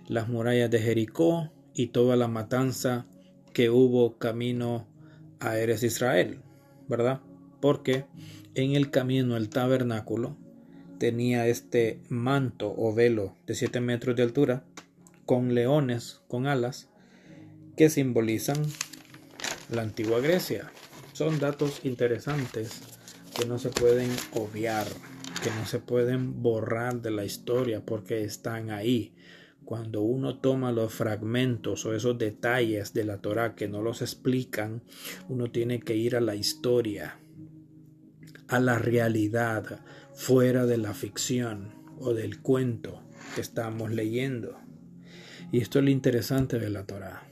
las 0.08 0.30
murallas 0.30 0.70
de 0.70 0.78
Jericó 0.78 1.52
y 1.74 1.88
toda 1.88 2.16
la 2.16 2.28
matanza 2.28 3.08
que 3.54 3.72
hubo 3.72 4.20
camino 4.20 4.88
a 5.40 5.58
Eres 5.58 5.82
Israel, 5.82 6.44
¿verdad? 6.88 7.22
Porque 7.60 8.06
en 8.54 8.76
el 8.76 8.92
camino 8.92 9.34
al 9.34 9.50
tabernáculo 9.50 10.38
tenía 11.00 11.48
este 11.48 12.04
manto 12.08 12.72
o 12.78 12.94
velo 12.94 13.36
de 13.48 13.56
7 13.56 13.82
metros 13.82 14.16
de 14.16 14.22
altura 14.22 14.66
con 15.26 15.56
leones 15.56 16.22
con 16.28 16.46
alas 16.46 16.88
que 17.76 17.90
simbolizan 17.90 18.64
la 19.72 19.82
antigua 19.82 20.20
Grecia. 20.20 20.72
Son 21.14 21.40
datos 21.40 21.84
interesantes 21.84 22.80
que 23.36 23.48
no 23.48 23.58
se 23.58 23.70
pueden 23.70 24.12
obviar, 24.34 24.86
que 25.44 25.52
no 25.52 25.66
se 25.66 25.80
pueden 25.80 26.42
borrar 26.42 27.02
de 27.02 27.12
la 27.12 27.24
historia 27.24 27.86
porque 27.86 28.24
están 28.24 28.72
ahí. 28.72 29.14
Cuando 29.64 30.02
uno 30.02 30.40
toma 30.40 30.72
los 30.72 30.94
fragmentos 30.94 31.86
o 31.86 31.94
esos 31.94 32.18
detalles 32.18 32.94
de 32.94 33.06
la 33.06 33.20
Torah 33.20 33.56
que 33.56 33.68
no 33.70 33.82
los 33.82 34.02
explican, 34.02 34.84
uno 35.30 35.52
tiene 35.52 35.80
que 35.80 35.96
ir 35.96 36.16
a 36.16 36.22
la 36.22 36.36
historia, 36.36 37.20
a 38.48 38.60
la 38.60 38.80
realidad, 38.80 39.82
fuera 40.14 40.66
de 40.66 40.78
la 40.78 40.94
ficción 40.94 41.74
o 42.00 42.14
del 42.14 42.42
cuento 42.42 43.04
que 43.36 43.42
estamos 43.42 43.92
leyendo. 43.92 44.60
Y 45.52 45.60
esto 45.60 45.80
es 45.80 45.86
lo 45.86 45.92
interesante 45.92 46.60
de 46.60 46.70
la 46.70 46.86
Torah. 46.86 47.24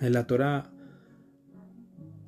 En 0.00 0.12
la 0.12 0.26
Torah 0.26 0.72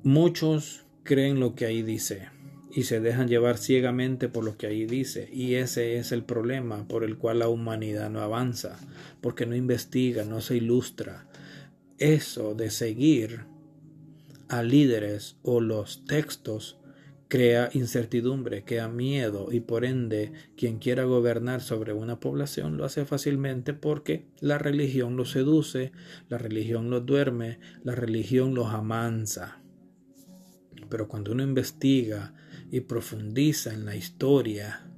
muchos 0.03 0.85
creen 1.03 1.39
lo 1.39 1.55
que 1.55 1.65
ahí 1.65 1.81
dice 1.81 2.34
y 2.75 2.83
se 2.83 2.99
dejan 2.99 3.29
llevar 3.29 3.57
ciegamente 3.57 4.27
por 4.27 4.43
lo 4.43 4.57
que 4.57 4.67
ahí 4.67 4.85
dice. 4.85 5.29
Y 5.31 5.55
ese 5.55 5.95
es 5.95 6.11
el 6.11 6.25
problema 6.25 6.85
por 6.89 7.05
el 7.05 7.17
cual 7.17 7.39
la 7.39 7.47
humanidad 7.47 8.09
no 8.09 8.19
avanza, 8.19 8.77
porque 9.21 9.45
no 9.45 9.55
investiga, 9.55 10.25
no 10.25 10.41
se 10.41 10.57
ilustra. 10.57 11.25
Eso 11.99 12.53
de 12.53 12.69
seguir 12.69 13.45
a 14.49 14.61
líderes 14.61 15.37
o 15.41 15.61
los 15.61 16.05
textos 16.05 16.77
crea 17.29 17.69
incertidumbre, 17.71 18.65
crea 18.65 18.89
miedo 18.89 19.47
y 19.53 19.61
por 19.61 19.85
ende 19.85 20.33
quien 20.57 20.77
quiera 20.77 21.05
gobernar 21.05 21.61
sobre 21.61 21.93
una 21.93 22.19
población 22.19 22.75
lo 22.75 22.83
hace 22.83 23.05
fácilmente 23.05 23.73
porque 23.73 24.25
la 24.41 24.57
religión 24.57 25.15
los 25.15 25.31
seduce, 25.31 25.93
la 26.27 26.37
religión 26.37 26.89
los 26.89 27.05
duerme, 27.05 27.57
la 27.85 27.95
religión 27.95 28.53
los 28.53 28.67
amansa. 28.67 29.61
Pero 30.89 31.07
cuando 31.07 31.31
uno 31.31 31.41
investiga 31.41 32.33
y 32.71 32.81
profundiza 32.81 33.73
en 33.73 33.85
la 33.85 33.95
historia, 33.95 34.89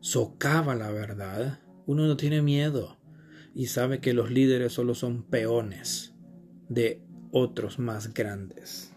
socava 0.00 0.74
la 0.74 0.90
verdad, 0.90 1.60
uno 1.86 2.06
no 2.06 2.16
tiene 2.16 2.42
miedo 2.42 2.98
y 3.54 3.66
sabe 3.66 4.00
que 4.00 4.14
los 4.14 4.30
líderes 4.30 4.72
solo 4.72 4.94
son 4.94 5.22
peones 5.22 6.14
de 6.68 7.02
otros 7.30 7.78
más 7.78 8.12
grandes. 8.12 8.92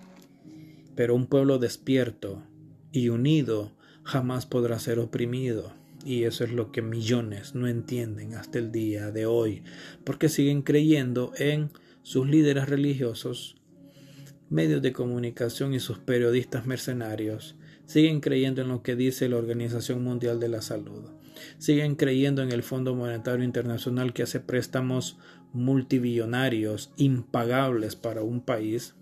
Pero 0.95 1.15
un 1.15 1.27
pueblo 1.27 1.59
despierto 1.59 2.43
y 2.91 3.09
unido 3.09 3.75
jamás 4.03 4.45
podrá 4.45 4.79
ser 4.79 4.99
oprimido. 4.99 5.73
Y 6.05 6.23
eso 6.23 6.43
es 6.43 6.51
lo 6.51 6.71
que 6.71 6.81
millones 6.81 7.53
no 7.53 7.67
entienden 7.67 8.35
hasta 8.35 8.59
el 8.59 8.71
día 8.71 9.11
de 9.11 9.25
hoy, 9.25 9.63
porque 10.05 10.29
siguen 10.29 10.61
creyendo 10.61 11.33
en 11.37 11.71
sus 12.01 12.27
líderes 12.27 12.69
religiosos, 12.69 13.57
medios 14.49 14.81
de 14.81 14.93
comunicación 14.93 15.73
y 15.73 15.81
sus 15.81 15.99
periodistas 15.99 16.65
mercenarios, 16.65 17.56
siguen 17.87 18.19
creyendo 18.21 18.61
en 18.61 18.67
lo 18.67 18.83
que 18.83 18.95
dice 18.95 19.27
la 19.27 19.37
Organización 19.37 20.03
Mundial 20.03 20.39
de 20.39 20.49
la 20.49 20.61
Salud, 20.61 21.09
siguen 21.57 21.95
creyendo 21.95 22.43
en 22.43 22.51
el 22.51 22.61
Fondo 22.61 22.93
Monetario 22.93 23.43
Internacional 23.43 24.13
que 24.13 24.23
hace 24.23 24.39
préstamos 24.39 25.17
multibillonarios 25.53 26.91
impagables 26.97 27.95
para 27.95 28.21
un 28.21 28.41
país 28.41 28.93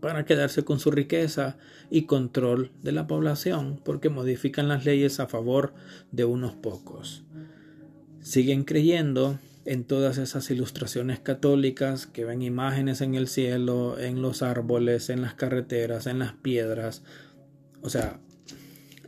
para 0.00 0.24
quedarse 0.24 0.64
con 0.64 0.78
su 0.78 0.90
riqueza 0.90 1.56
y 1.90 2.02
control 2.02 2.70
de 2.82 2.92
la 2.92 3.06
población, 3.06 3.80
porque 3.84 4.08
modifican 4.08 4.68
las 4.68 4.84
leyes 4.84 5.20
a 5.20 5.26
favor 5.26 5.74
de 6.12 6.24
unos 6.24 6.54
pocos. 6.54 7.24
Siguen 8.20 8.64
creyendo 8.64 9.38
en 9.64 9.84
todas 9.84 10.18
esas 10.18 10.50
ilustraciones 10.50 11.20
católicas 11.20 12.06
que 12.06 12.24
ven 12.24 12.42
imágenes 12.42 13.00
en 13.00 13.14
el 13.14 13.28
cielo, 13.28 13.98
en 13.98 14.22
los 14.22 14.42
árboles, 14.42 15.10
en 15.10 15.22
las 15.22 15.34
carreteras, 15.34 16.06
en 16.06 16.20
las 16.20 16.32
piedras. 16.32 17.02
O 17.82 17.90
sea, 17.90 18.20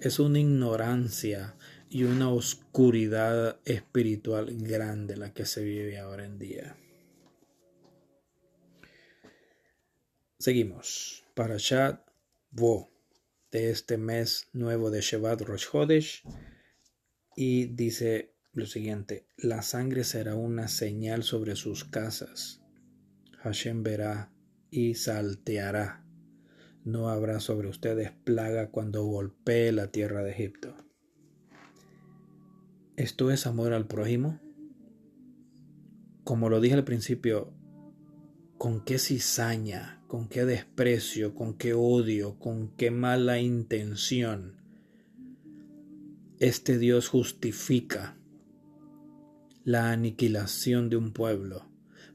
es 0.01 0.19
una 0.19 0.39
ignorancia 0.39 1.57
y 1.89 2.05
una 2.05 2.31
oscuridad 2.31 3.61
espiritual 3.65 4.57
grande 4.59 5.17
la 5.17 5.35
que 5.35 5.45
se 5.45 5.65
vive 5.65 5.99
ahora 5.99 6.25
en 6.25 6.39
día. 6.39 6.77
Seguimos. 10.39 11.25
Parashat 11.35 12.09
Vo 12.51 12.91
de 13.51 13.71
este 13.71 13.99
mes 13.99 14.49
nuevo 14.53 14.91
de 14.91 15.01
Shevat 15.01 15.43
Rosh 15.43 15.67
Hodesh. 15.73 16.23
Y 17.37 17.67
dice 17.67 18.35
lo 18.53 18.67
siguiente: 18.67 19.27
La 19.37 19.63
sangre 19.63 20.05
será 20.05 20.35
una 20.37 20.69
señal 20.69 21.25
sobre 21.25 21.57
sus 21.57 21.85
casas. 21.85 22.61
Hashem 23.43 23.83
verá 23.83 24.33
y 24.71 24.95
salteará. 24.95 26.05
No 26.85 27.09
habrá 27.09 27.41
sobre 27.41 27.69
ustedes 27.69 28.13
plaga 28.25 28.71
cuando 28.71 29.05
golpee 29.05 29.73
la 29.73 29.89
tierra 29.89 30.23
de 30.23 30.31
Egipto. 30.33 30.75
¿Esto 32.97 33.31
es 33.31 33.47
amor 33.47 33.73
al 33.73 33.87
prójimo? 33.87 34.41
Como 36.25 36.49
lo 36.49 36.61
dije 36.61 36.75
al 36.75 36.85
principio, 36.85 37.53
con 38.59 38.85
qué 38.85 38.99
cizaña, 38.99 40.03
con 40.07 40.29
qué 40.29 40.45
desprecio, 40.45 41.35
con 41.35 41.55
qué 41.55 41.75
odio, 41.75 42.39
con 42.39 42.69
qué 42.77 42.91
mala 42.91 43.39
intención 43.41 44.61
este 46.41 46.79
Dios 46.79 47.09
justifica 47.09 48.17
la 49.63 49.93
aniquilación 49.93 50.89
de 50.89 50.97
un 50.97 51.13
pueblo 51.13 51.67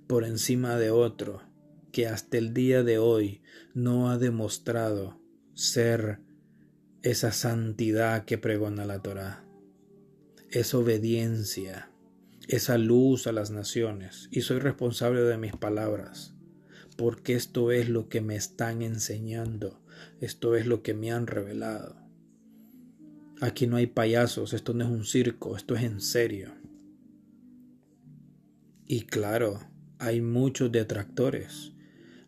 por 0.07 0.23
encima 0.23 0.77
de 0.77 0.89
otro 0.89 1.43
que 1.95 2.07
hasta 2.07 2.37
el 2.37 2.53
día 2.53 2.83
de 2.83 2.97
hoy 2.97 3.41
no 3.73 4.09
ha 4.09 4.17
demostrado 4.17 5.17
ser 5.53 6.19
esa 7.03 7.31
santidad 7.31 8.25
que 8.25 8.37
pregona 8.37 8.83
la 8.83 9.01
Torá, 9.01 9.45
esa 10.49 10.77
obediencia, 10.77 11.89
esa 12.49 12.77
luz 12.77 13.27
a 13.27 13.31
las 13.31 13.49
naciones, 13.49 14.27
y 14.29 14.41
soy 14.41 14.59
responsable 14.59 15.21
de 15.21 15.37
mis 15.37 15.55
palabras 15.55 16.35
porque 16.97 17.35
esto 17.35 17.71
es 17.71 17.87
lo 17.87 18.09
que 18.09 18.19
me 18.19 18.35
están 18.35 18.81
enseñando, 18.81 19.81
esto 20.19 20.55
es 20.57 20.65
lo 20.65 20.81
que 20.81 20.93
me 20.93 21.13
han 21.13 21.27
revelado. 21.27 21.95
Aquí 23.39 23.67
no 23.67 23.77
hay 23.77 23.87
payasos, 23.87 24.53
esto 24.53 24.73
no 24.73 24.83
es 24.83 24.91
un 24.91 25.05
circo, 25.05 25.57
esto 25.57 25.75
es 25.75 25.83
en 25.83 25.99
serio. 26.01 26.53
Y 28.85 29.01
claro, 29.01 29.59
hay 29.99 30.19
muchos 30.21 30.71
detractores, 30.71 31.73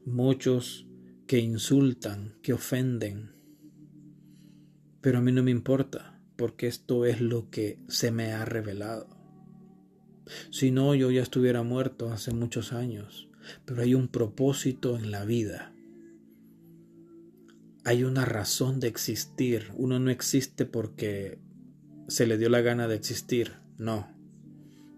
muchos 0.07 0.87
que 1.27 1.39
insultan, 1.39 2.35
que 2.41 2.53
ofenden. 2.53 3.31
Pero 5.01 5.19
a 5.19 5.21
mí 5.21 5.31
no 5.31 5.43
me 5.43 5.51
importa, 5.51 6.19
porque 6.35 6.67
esto 6.67 7.05
es 7.05 7.21
lo 7.21 7.49
que 7.49 7.79
se 7.87 8.11
me 8.11 8.33
ha 8.33 8.45
revelado. 8.45 9.07
Si 10.51 10.71
no, 10.71 10.95
yo 10.95 11.11
ya 11.11 11.21
estuviera 11.21 11.63
muerto 11.63 12.11
hace 12.11 12.33
muchos 12.33 12.73
años 12.73 13.27
pero 13.65 13.81
hay 13.81 13.93
un 13.93 14.07
propósito 14.07 14.97
en 14.97 15.11
la 15.11 15.25
vida. 15.25 15.73
Hay 17.83 18.03
una 18.03 18.25
razón 18.25 18.79
de 18.79 18.87
existir. 18.87 19.71
Uno 19.75 19.99
no 19.99 20.11
existe 20.11 20.65
porque 20.65 21.39
se 22.07 22.27
le 22.27 22.37
dio 22.37 22.49
la 22.49 22.61
gana 22.61 22.87
de 22.87 22.95
existir. 22.95 23.53
No. 23.77 24.13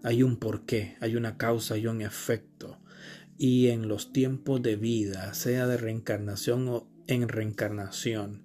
Hay 0.02 0.22
un 0.22 0.38
porqué, 0.38 0.96
hay 1.00 1.16
una 1.16 1.36
causa 1.36 1.76
y 1.76 1.86
un 1.86 2.00
efecto. 2.00 2.79
Y 3.42 3.68
en 3.68 3.88
los 3.88 4.12
tiempos 4.12 4.60
de 4.60 4.76
vida, 4.76 5.32
sea 5.32 5.66
de 5.66 5.78
reencarnación 5.78 6.68
o 6.68 6.86
en 7.06 7.26
reencarnación, 7.26 8.42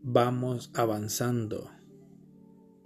vamos 0.00 0.70
avanzando 0.74 1.72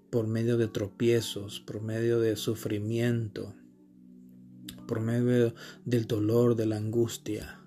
por 0.08 0.26
medio 0.26 0.56
de 0.56 0.68
tropiezos, 0.68 1.60
por 1.60 1.82
medio 1.82 2.20
de 2.20 2.36
sufrimiento, 2.36 3.54
por 4.88 5.00
medio 5.00 5.54
del 5.84 6.06
dolor, 6.06 6.56
de 6.56 6.64
la 6.64 6.78
angustia. 6.78 7.60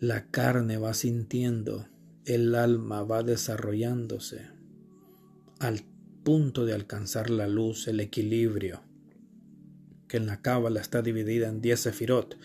La 0.00 0.30
carne 0.30 0.78
va 0.78 0.94
sintiendo, 0.94 1.86
el 2.24 2.54
alma 2.54 3.02
va 3.02 3.22
desarrollándose 3.22 4.48
al 5.58 5.82
punto 6.22 6.64
de 6.64 6.72
alcanzar 6.72 7.28
la 7.28 7.46
luz, 7.46 7.88
el 7.88 8.00
equilibrio, 8.00 8.80
que 10.08 10.16
en 10.16 10.26
la 10.26 10.42
cábala 10.42 10.80
está 10.80 11.02
dividida 11.02 11.48
en 11.48 11.60
10 11.60 11.80
sefirot, 11.80 12.38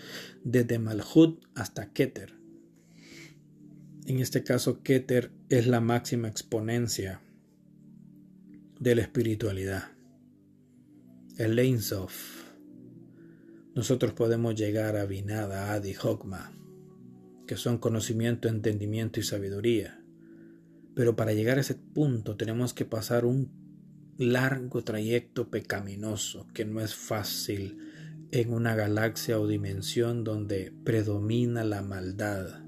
desde 0.44 0.80
Malhut 0.80 1.44
hasta 1.56 1.92
Keter. 1.92 2.34
En 4.06 4.20
este 4.20 4.44
caso, 4.44 4.82
Keter 4.82 5.32
es 5.50 5.68
la 5.68 5.82
máxima 5.82 6.28
exponencia 6.28 7.22
de 8.80 8.96
la 8.96 9.02
espiritualidad. 9.02 9.92
El 11.38 11.56
Leinsof. 11.56 12.46
Nosotros 13.76 14.14
podemos 14.14 14.56
llegar 14.56 14.98
a 14.98 15.06
Vinada, 15.06 15.74
Adi, 15.74 15.94
Hokma, 16.02 16.52
que 17.46 17.56
son 17.56 17.78
conocimiento, 17.78 18.48
entendimiento 18.48 19.20
y 19.20 19.24
sabiduría. 19.24 20.02
Pero 20.96 21.16
para 21.16 21.34
llegar 21.34 21.58
a 21.58 21.62
ese 21.62 21.76
punto 21.76 22.36
tenemos 22.36 22.74
que 22.74 22.86
pasar 22.86 23.26
un 23.26 23.59
largo 24.20 24.84
trayecto 24.84 25.50
pecaminoso 25.50 26.46
que 26.54 26.66
no 26.66 26.82
es 26.82 26.94
fácil 26.94 27.78
en 28.32 28.54
una 28.54 28.76
galaxia 28.76 29.40
o 29.40 29.48
dimensión 29.48 30.26
donde 30.26 30.74
predomina 30.84 31.64
la 31.64 31.82
maldad. 31.82 32.66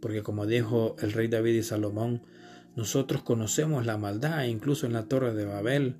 Porque 0.00 0.22
como 0.22 0.46
dijo 0.46 0.96
el 1.00 1.12
rey 1.12 1.28
David 1.28 1.56
y 1.56 1.62
Salomón, 1.62 2.22
nosotros 2.74 3.22
conocemos 3.22 3.84
la 3.84 3.98
maldad, 3.98 4.44
incluso 4.44 4.86
en 4.86 4.94
la 4.94 5.08
torre 5.08 5.34
de 5.34 5.44
Babel, 5.44 5.96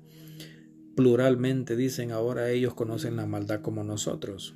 pluralmente 0.95 1.75
dicen 1.75 2.11
ahora 2.11 2.49
ellos 2.49 2.73
conocen 2.73 3.17
la 3.17 3.27
maldad 3.27 3.61
como 3.61 3.83
nosotros. 3.83 4.55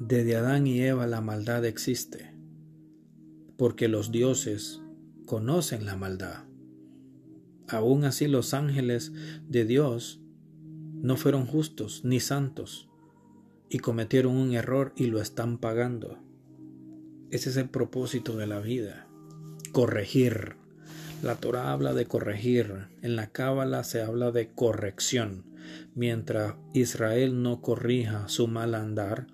Desde 0.00 0.34
Adán 0.34 0.66
y 0.66 0.80
Eva 0.80 1.06
la 1.06 1.20
maldad 1.20 1.64
existe, 1.64 2.34
porque 3.56 3.86
los 3.86 4.10
dioses 4.10 4.82
conocen 5.26 5.86
la 5.86 5.94
maldad. 5.94 6.51
Aún 7.72 8.04
así 8.04 8.28
los 8.28 8.52
ángeles 8.52 9.12
de 9.48 9.64
Dios 9.64 10.20
no 10.92 11.16
fueron 11.16 11.46
justos 11.46 12.02
ni 12.04 12.20
santos 12.20 12.90
y 13.70 13.78
cometieron 13.78 14.36
un 14.36 14.52
error 14.52 14.92
y 14.94 15.06
lo 15.06 15.22
están 15.22 15.56
pagando. 15.56 16.18
Ese 17.30 17.48
es 17.48 17.56
el 17.56 17.70
propósito 17.70 18.36
de 18.36 18.46
la 18.46 18.60
vida, 18.60 19.08
corregir. 19.72 20.56
La 21.22 21.36
Torah 21.36 21.72
habla 21.72 21.94
de 21.94 22.04
corregir, 22.04 22.88
en 23.00 23.16
la 23.16 23.28
Cábala 23.28 23.84
se 23.84 24.02
habla 24.02 24.32
de 24.32 24.52
corrección. 24.52 25.46
Mientras 25.94 26.56
Israel 26.74 27.42
no 27.42 27.62
corrija 27.62 28.28
su 28.28 28.48
mal 28.48 28.74
andar, 28.74 29.28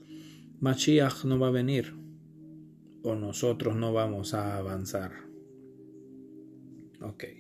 Mashiach 0.61 1.25
no 1.25 1.41
va 1.41 1.49
a 1.49 1.51
venir 1.51 1.97
o 3.03 3.17
nosotros 3.17 3.75
no 3.75 3.93
vamos 3.93 4.33
a 4.33 4.57
avanzar. 4.57 5.11
Ok. 7.01 7.38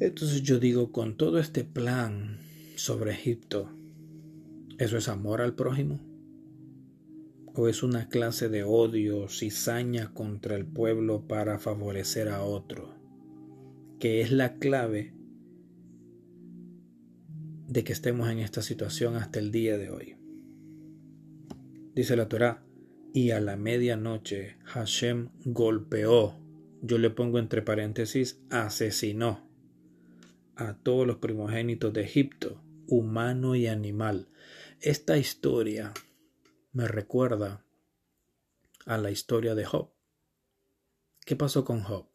Entonces 0.00 0.42
yo 0.42 0.58
digo, 0.58 0.92
con 0.92 1.16
todo 1.16 1.38
este 1.38 1.64
plan 1.64 2.38
sobre 2.76 3.12
Egipto, 3.12 3.70
¿eso 4.78 4.96
es 4.96 5.08
amor 5.08 5.40
al 5.40 5.54
prójimo? 5.54 6.00
¿O 7.54 7.68
es 7.68 7.82
una 7.82 8.08
clase 8.08 8.48
de 8.48 8.64
odio, 8.64 9.28
cizaña 9.28 10.12
contra 10.14 10.56
el 10.56 10.66
pueblo 10.66 11.26
para 11.28 11.58
favorecer 11.58 12.28
a 12.28 12.42
otro? 12.42 12.94
Que 14.00 14.22
es 14.22 14.32
la 14.32 14.54
clave 14.54 15.14
de 17.68 17.84
que 17.84 17.92
estemos 17.92 18.28
en 18.30 18.38
esta 18.38 18.62
situación 18.62 19.16
hasta 19.16 19.38
el 19.38 19.52
día 19.52 19.78
de 19.78 19.90
hoy. 19.90 20.16
Dice 21.94 22.16
la 22.16 22.28
Torah, 22.28 22.64
y 23.14 23.30
a 23.30 23.40
la 23.40 23.56
medianoche 23.56 24.56
Hashem 24.64 25.28
golpeó, 25.44 26.34
yo 26.80 26.98
le 26.98 27.10
pongo 27.10 27.38
entre 27.38 27.62
paréntesis, 27.62 28.40
asesinó 28.50 29.51
a 30.56 30.74
todos 30.74 31.06
los 31.06 31.16
primogénitos 31.16 31.92
de 31.92 32.02
Egipto, 32.02 32.62
humano 32.86 33.54
y 33.54 33.66
animal. 33.66 34.28
Esta 34.80 35.16
historia 35.16 35.92
me 36.72 36.88
recuerda 36.88 37.64
a 38.86 38.98
la 38.98 39.10
historia 39.10 39.54
de 39.54 39.64
Job. 39.64 39.92
¿Qué 41.24 41.36
pasó 41.36 41.64
con 41.64 41.82
Job? 41.82 42.08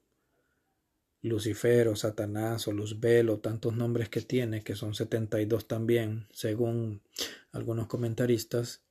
Lucifer 1.22 1.88
o 1.88 1.96
Satanás 1.96 2.68
o 2.68 2.72
Luzbel 2.72 3.30
o 3.30 3.40
tantos 3.40 3.76
nombres 3.76 4.10
que 4.10 4.22
tiene, 4.22 4.64
que 4.64 4.76
son 4.76 4.94
72 4.94 5.68
también, 5.68 6.28
según 6.32 7.02
algunos 7.52 7.88
comentaristas, 7.88 8.84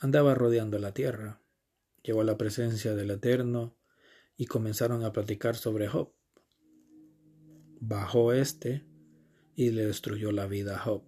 andaba 0.00 0.34
rodeando 0.34 0.78
la 0.78 0.92
tierra. 0.92 1.40
Llegó 2.02 2.22
a 2.22 2.24
la 2.24 2.38
presencia 2.38 2.94
del 2.94 3.10
Eterno 3.10 3.76
y 4.36 4.46
comenzaron 4.46 5.04
a 5.04 5.12
platicar 5.12 5.56
sobre 5.56 5.88
Job. 5.88 6.15
Bajó 7.80 8.32
éste 8.32 8.84
y 9.54 9.70
le 9.70 9.86
destruyó 9.86 10.32
la 10.32 10.46
vida 10.46 10.76
a 10.76 10.78
Job, 10.78 11.02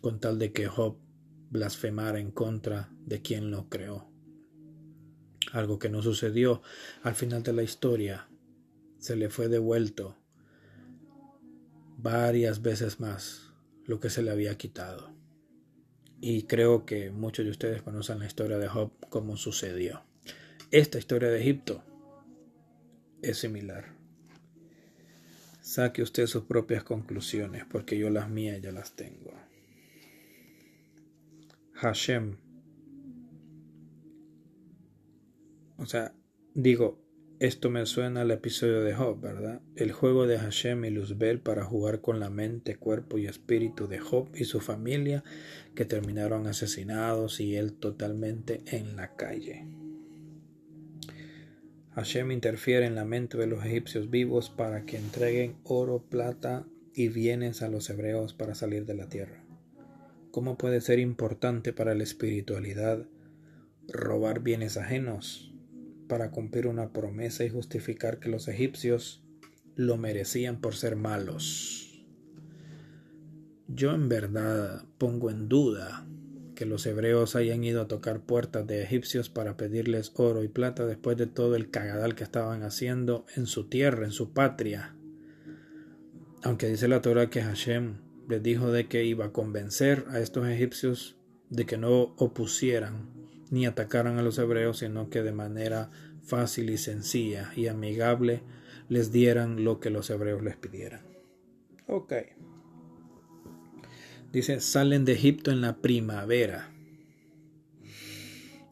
con 0.00 0.20
tal 0.20 0.38
de 0.38 0.52
que 0.52 0.66
Job 0.66 0.96
blasfemara 1.50 2.20
en 2.20 2.30
contra 2.30 2.90
de 3.04 3.20
quien 3.22 3.50
lo 3.50 3.68
creó. 3.68 4.08
Algo 5.52 5.78
que 5.78 5.88
no 5.88 6.00
sucedió 6.00 6.62
al 7.02 7.14
final 7.14 7.42
de 7.42 7.52
la 7.52 7.62
historia. 7.62 8.28
Se 8.98 9.16
le 9.16 9.30
fue 9.30 9.48
devuelto 9.48 10.16
varias 11.96 12.62
veces 12.62 13.00
más 13.00 13.52
lo 13.84 13.98
que 13.98 14.10
se 14.10 14.22
le 14.22 14.30
había 14.30 14.56
quitado. 14.56 15.12
Y 16.20 16.44
creo 16.44 16.84
que 16.86 17.10
muchos 17.10 17.44
de 17.44 17.50
ustedes 17.50 17.82
conocen 17.82 18.18
la 18.18 18.26
historia 18.26 18.58
de 18.58 18.68
Job, 18.68 18.92
cómo 19.08 19.36
sucedió. 19.36 20.04
Esta 20.70 20.98
historia 20.98 21.30
de 21.30 21.40
Egipto 21.40 21.82
es 23.22 23.38
similar. 23.38 23.99
Saque 25.70 26.02
usted 26.02 26.26
sus 26.26 26.46
propias 26.46 26.82
conclusiones, 26.82 27.64
porque 27.64 27.96
yo 27.96 28.10
las 28.10 28.28
mías 28.28 28.60
ya 28.60 28.72
las 28.72 28.96
tengo. 28.96 29.32
Hashem. 31.74 32.38
O 35.76 35.86
sea, 35.86 36.12
digo, 36.54 37.00
esto 37.38 37.70
me 37.70 37.86
suena 37.86 38.22
al 38.22 38.32
episodio 38.32 38.82
de 38.82 38.94
Job, 38.94 39.20
¿verdad? 39.20 39.62
El 39.76 39.92
juego 39.92 40.26
de 40.26 40.40
Hashem 40.40 40.86
y 40.86 40.90
Luzbel 40.90 41.38
para 41.38 41.64
jugar 41.64 42.00
con 42.00 42.18
la 42.18 42.30
mente, 42.30 42.74
cuerpo 42.74 43.18
y 43.18 43.26
espíritu 43.26 43.86
de 43.86 44.00
Job 44.00 44.28
y 44.34 44.46
su 44.46 44.58
familia 44.58 45.22
que 45.76 45.84
terminaron 45.84 46.48
asesinados 46.48 47.38
y 47.38 47.54
él 47.54 47.74
totalmente 47.74 48.64
en 48.66 48.96
la 48.96 49.14
calle. 49.14 49.68
Hashem 51.94 52.30
interfiere 52.30 52.86
en 52.86 52.94
la 52.94 53.04
mente 53.04 53.36
de 53.36 53.46
los 53.46 53.64
egipcios 53.64 54.10
vivos 54.10 54.50
para 54.50 54.84
que 54.84 54.96
entreguen 54.96 55.56
oro, 55.64 56.04
plata 56.08 56.66
y 56.94 57.08
bienes 57.08 57.62
a 57.62 57.68
los 57.68 57.90
hebreos 57.90 58.34
para 58.34 58.54
salir 58.54 58.86
de 58.86 58.94
la 58.94 59.08
tierra. 59.08 59.44
¿Cómo 60.30 60.56
puede 60.56 60.80
ser 60.80 60.98
importante 60.98 61.72
para 61.72 61.94
la 61.94 62.04
espiritualidad 62.04 63.06
robar 63.88 64.40
bienes 64.40 64.76
ajenos? 64.76 65.50
para 66.10 66.32
cumplir 66.32 66.66
una 66.66 66.92
promesa 66.92 67.44
y 67.44 67.50
justificar 67.50 68.18
que 68.18 68.28
los 68.28 68.48
egipcios 68.48 69.22
lo 69.76 69.96
merecían 69.96 70.60
por 70.60 70.74
ser 70.74 70.96
malos. 70.96 72.04
Yo 73.68 73.92
en 73.92 74.08
verdad 74.08 74.84
pongo 74.98 75.30
en 75.30 75.48
duda 75.48 76.04
que 76.60 76.66
los 76.66 76.84
hebreos 76.84 77.36
hayan 77.36 77.64
ido 77.64 77.80
a 77.80 77.88
tocar 77.88 78.20
puertas 78.20 78.66
de 78.66 78.82
egipcios 78.82 79.30
para 79.30 79.56
pedirles 79.56 80.12
oro 80.16 80.44
y 80.44 80.48
plata 80.48 80.84
después 80.84 81.16
de 81.16 81.26
todo 81.26 81.56
el 81.56 81.70
cagadal 81.70 82.14
que 82.14 82.22
estaban 82.22 82.64
haciendo 82.64 83.24
en 83.34 83.46
su 83.46 83.70
tierra, 83.70 84.04
en 84.04 84.10
su 84.10 84.34
patria. 84.34 84.94
Aunque 86.42 86.68
dice 86.68 86.86
la 86.86 87.00
Torah 87.00 87.30
que 87.30 87.40
Hashem 87.40 88.02
les 88.28 88.42
dijo 88.42 88.70
de 88.70 88.88
que 88.88 89.04
iba 89.04 89.24
a 89.24 89.32
convencer 89.32 90.04
a 90.10 90.20
estos 90.20 90.46
egipcios 90.48 91.16
de 91.48 91.64
que 91.64 91.78
no 91.78 92.14
opusieran 92.18 93.08
ni 93.50 93.64
atacaran 93.64 94.18
a 94.18 94.22
los 94.22 94.38
hebreos, 94.38 94.80
sino 94.80 95.08
que 95.08 95.22
de 95.22 95.32
manera 95.32 95.90
fácil 96.22 96.68
y 96.68 96.76
sencilla 96.76 97.54
y 97.56 97.68
amigable 97.68 98.42
les 98.90 99.10
dieran 99.10 99.64
lo 99.64 99.80
que 99.80 99.88
los 99.88 100.10
hebreos 100.10 100.42
les 100.42 100.58
pidieran. 100.58 101.00
Ok. 101.86 102.12
Dice, 104.32 104.60
salen 104.60 105.04
de 105.04 105.12
Egipto 105.12 105.50
en 105.50 105.60
la 105.60 105.78
primavera. 105.78 106.70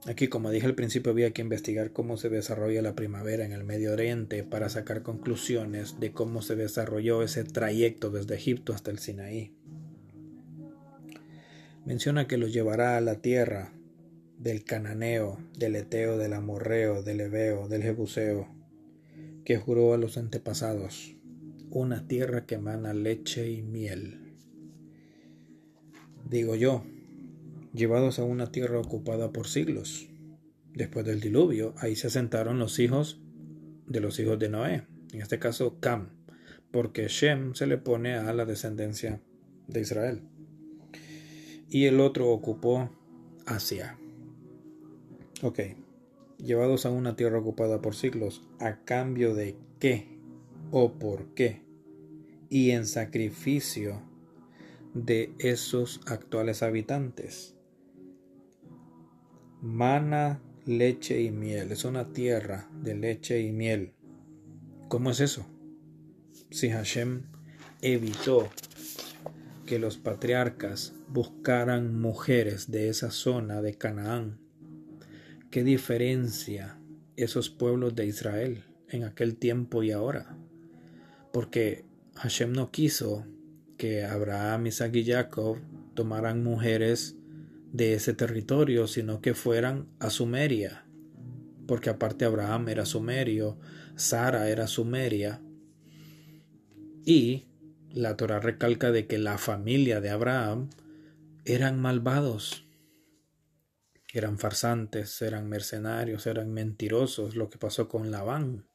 Aquí, 0.06 0.28
como 0.28 0.52
dije 0.52 0.66
al 0.66 0.76
principio, 0.76 1.10
había 1.10 1.32
que 1.32 1.42
investigar 1.42 1.92
cómo 1.92 2.16
se 2.16 2.28
desarrolla 2.28 2.80
la 2.80 2.94
primavera 2.94 3.44
en 3.44 3.52
el 3.52 3.64
Medio 3.64 3.92
Oriente 3.92 4.44
para 4.44 4.68
sacar 4.68 5.02
conclusiones 5.02 5.98
de 5.98 6.12
cómo 6.12 6.42
se 6.42 6.54
desarrolló 6.54 7.22
ese 7.22 7.42
trayecto 7.42 8.10
desde 8.10 8.36
Egipto 8.36 8.72
hasta 8.72 8.92
el 8.92 9.00
Sinaí. 9.00 9.52
Menciona 11.84 12.28
que 12.28 12.38
los 12.38 12.52
llevará 12.52 12.96
a 12.96 13.00
la 13.00 13.16
tierra 13.16 13.72
del 14.38 14.62
cananeo, 14.62 15.38
del 15.58 15.74
eteo, 15.74 16.16
del 16.18 16.34
amorreo, 16.34 17.02
del 17.02 17.20
ebeo, 17.20 17.66
del 17.66 17.82
jebuseo, 17.82 18.48
que 19.44 19.56
juró 19.56 19.92
a 19.92 19.98
los 19.98 20.16
antepasados, 20.18 21.16
una 21.70 22.06
tierra 22.06 22.46
que 22.46 22.54
emana 22.54 22.94
leche 22.94 23.50
y 23.50 23.62
miel. 23.62 24.27
Digo 26.28 26.54
yo, 26.56 26.84
llevados 27.72 28.18
a 28.18 28.24
una 28.24 28.52
tierra 28.52 28.78
ocupada 28.78 29.32
por 29.32 29.48
siglos. 29.48 30.08
Después 30.74 31.06
del 31.06 31.20
diluvio, 31.20 31.74
ahí 31.78 31.96
se 31.96 32.08
asentaron 32.08 32.58
los 32.58 32.78
hijos 32.78 33.20
de 33.86 34.00
los 34.00 34.20
hijos 34.20 34.38
de 34.38 34.50
Noé, 34.50 34.86
en 35.12 35.22
este 35.22 35.38
caso 35.38 35.80
Cam, 35.80 36.10
porque 36.70 37.08
Shem 37.08 37.54
se 37.54 37.66
le 37.66 37.78
pone 37.78 38.14
a 38.14 38.30
la 38.34 38.44
descendencia 38.44 39.22
de 39.68 39.80
Israel. 39.80 40.22
Y 41.70 41.86
el 41.86 41.98
otro 41.98 42.28
ocupó 42.28 42.90
Asia. 43.46 43.98
Ok, 45.42 45.60
llevados 46.36 46.84
a 46.84 46.90
una 46.90 47.16
tierra 47.16 47.38
ocupada 47.38 47.80
por 47.80 47.94
siglos, 47.94 48.46
¿a 48.60 48.84
cambio 48.84 49.34
de 49.34 49.56
qué 49.78 50.18
o 50.72 50.92
por 50.98 51.32
qué? 51.34 51.62
Y 52.50 52.72
en 52.72 52.86
sacrificio 52.86 54.02
de 54.94 55.34
esos 55.38 56.00
actuales 56.06 56.62
habitantes. 56.62 57.56
Mana, 59.60 60.40
leche 60.66 61.20
y 61.22 61.30
miel. 61.30 61.72
Es 61.72 61.84
una 61.84 62.12
tierra 62.12 62.68
de 62.82 62.94
leche 62.94 63.40
y 63.40 63.52
miel. 63.52 63.94
¿Cómo 64.88 65.10
es 65.10 65.20
eso? 65.20 65.46
Si 66.50 66.70
Hashem 66.70 67.24
evitó 67.82 68.48
que 69.66 69.78
los 69.78 69.98
patriarcas 69.98 70.94
buscaran 71.08 72.00
mujeres 72.00 72.70
de 72.70 72.88
esa 72.88 73.10
zona 73.10 73.60
de 73.60 73.74
Canaán, 73.74 74.38
¿qué 75.50 75.64
diferencia 75.64 76.78
esos 77.16 77.50
pueblos 77.50 77.94
de 77.94 78.06
Israel 78.06 78.64
en 78.88 79.04
aquel 79.04 79.36
tiempo 79.36 79.82
y 79.82 79.90
ahora? 79.90 80.38
Porque 81.32 81.84
Hashem 82.14 82.52
no 82.52 82.70
quiso 82.70 83.26
que 83.78 84.04
Abraham, 84.04 84.66
Isaac 84.66 84.94
y 84.96 85.06
Jacob 85.06 85.56
tomaran 85.94 86.42
mujeres 86.42 87.16
de 87.72 87.94
ese 87.94 88.12
territorio, 88.12 88.86
sino 88.86 89.22
que 89.22 89.32
fueran 89.32 89.88
a 90.00 90.10
Sumeria, 90.10 90.84
porque 91.66 91.88
aparte 91.88 92.24
Abraham 92.24 92.68
era 92.68 92.84
sumerio, 92.84 93.58
Sara 93.94 94.48
era 94.48 94.66
sumeria, 94.66 95.40
y 97.04 97.46
la 97.90 98.16
Torah 98.16 98.40
recalca 98.40 98.90
de 98.90 99.06
que 99.06 99.18
la 99.18 99.38
familia 99.38 100.00
de 100.00 100.10
Abraham 100.10 100.70
eran 101.44 101.80
malvados, 101.80 102.66
eran 104.12 104.38
farsantes, 104.38 105.22
eran 105.22 105.48
mercenarios, 105.48 106.26
eran 106.26 106.52
mentirosos, 106.52 107.36
lo 107.36 107.48
que 107.48 107.58
pasó 107.58 107.88
con 107.88 108.10
Labán. 108.10 108.66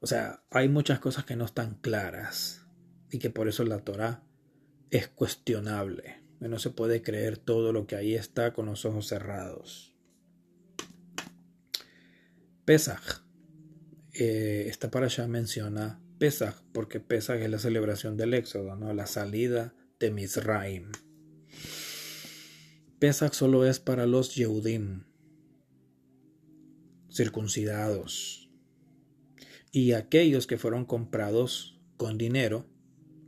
O 0.00 0.06
sea, 0.06 0.44
hay 0.50 0.68
muchas 0.68 1.00
cosas 1.00 1.24
que 1.24 1.36
no 1.36 1.44
están 1.44 1.74
claras 1.76 2.63
y 3.14 3.20
que 3.20 3.30
por 3.30 3.46
eso 3.46 3.62
la 3.62 3.78
Torah 3.78 4.24
es 4.90 5.06
cuestionable. 5.06 6.20
No 6.40 6.58
se 6.58 6.70
puede 6.70 7.00
creer 7.00 7.38
todo 7.38 7.72
lo 7.72 7.86
que 7.86 7.94
ahí 7.94 8.16
está 8.16 8.52
con 8.52 8.66
los 8.66 8.84
ojos 8.84 9.06
cerrados. 9.06 9.94
Pesach. 12.64 13.22
Eh, 14.14 14.66
esta 14.68 14.90
para 14.90 15.06
allá 15.06 15.28
menciona 15.28 16.02
Pesach, 16.18 16.56
porque 16.72 16.98
Pesach 16.98 17.40
es 17.40 17.48
la 17.48 17.60
celebración 17.60 18.16
del 18.16 18.34
Éxodo, 18.34 18.74
¿no? 18.74 18.92
la 18.92 19.06
salida 19.06 19.76
de 20.00 20.10
Misraim. 20.10 20.90
Pesach 22.98 23.32
solo 23.32 23.64
es 23.64 23.78
para 23.78 24.06
los 24.06 24.34
Yehudim, 24.34 25.04
circuncidados, 27.12 28.50
y 29.70 29.92
aquellos 29.92 30.48
que 30.48 30.58
fueron 30.58 30.84
comprados 30.84 31.80
con 31.96 32.18
dinero 32.18 32.73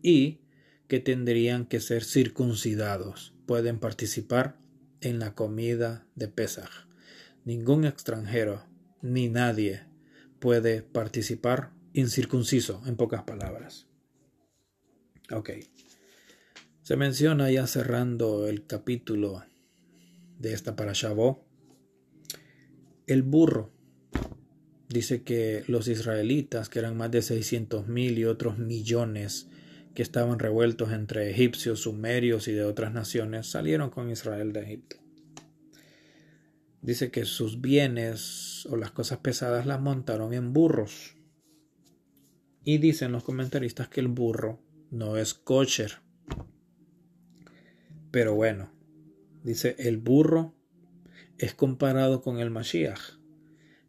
y 0.07 0.39
que 0.87 1.01
tendrían 1.01 1.67
que 1.67 1.81
ser 1.81 2.05
circuncidados. 2.05 3.35
Pueden 3.45 3.81
participar 3.81 4.57
en 5.01 5.19
la 5.19 5.35
comida 5.35 6.07
de 6.15 6.29
Pesach. 6.29 6.71
Ningún 7.45 7.85
extranjero 7.85 8.65
ni 9.03 9.29
nadie 9.29 9.83
puede 10.39 10.83
participar 10.83 11.73
incircunciso, 11.93 12.83
en 12.87 12.95
pocas 12.95 13.25
palabras. 13.25 13.89
Ok. 15.33 15.51
Se 16.83 16.97
menciona 16.97 17.51
ya 17.51 17.67
cerrando 17.67 18.47
el 18.47 18.65
capítulo 18.65 19.43
de 20.39 20.53
esta 20.53 20.77
para 20.77 20.93
Shabbat, 20.93 21.39
el 23.09 23.25
burro. 23.25 23.73
Dice 24.89 25.25
que 25.25 25.65
los 25.67 25.89
israelitas, 25.89 26.69
que 26.69 26.79
eran 26.79 26.97
más 26.97 27.11
de 27.11 27.23
600 27.23 27.89
mil 27.89 28.19
y 28.19 28.25
otros 28.25 28.59
millones, 28.59 29.49
que 29.97 30.03
estaban 30.03 30.39
revueltos 30.39 30.93
entre 30.93 31.31
egipcios, 31.31 31.81
sumerios 31.81 32.49
y 32.49 32.53
de 32.53 32.65
otras 32.65 32.93
naciones, 32.93 33.47
salieron 33.47 33.89
con 33.89 34.11
Israel 34.11 34.53
de 34.53 34.61
Egipto. 34.61 34.97
Dice 36.83 37.11
que 37.11 37.25
sus 37.25 37.63
bienes 37.63 38.67
o 38.67 38.77
las 38.77 38.91
cosas 38.91 39.19
pesadas 39.19 39.65
las 39.65 39.81
montaron 39.81 40.35
en 40.35 40.53
burros. 40.53 41.17
Y 42.63 42.77
dicen 42.77 43.11
los 43.11 43.25
comentaristas 43.25 43.89
que 43.89 44.01
el 44.01 44.09
burro 44.09 44.61
no 44.91 45.17
es 45.17 45.33
kosher. 45.33 45.93
Pero 48.11 48.35
bueno, 48.35 48.71
dice 49.45 49.77
el 49.79 49.97
burro 49.97 50.55
es 51.39 51.55
comparado 51.55 52.21
con 52.21 52.39
el 52.39 52.51
Mashiach. 52.51 53.19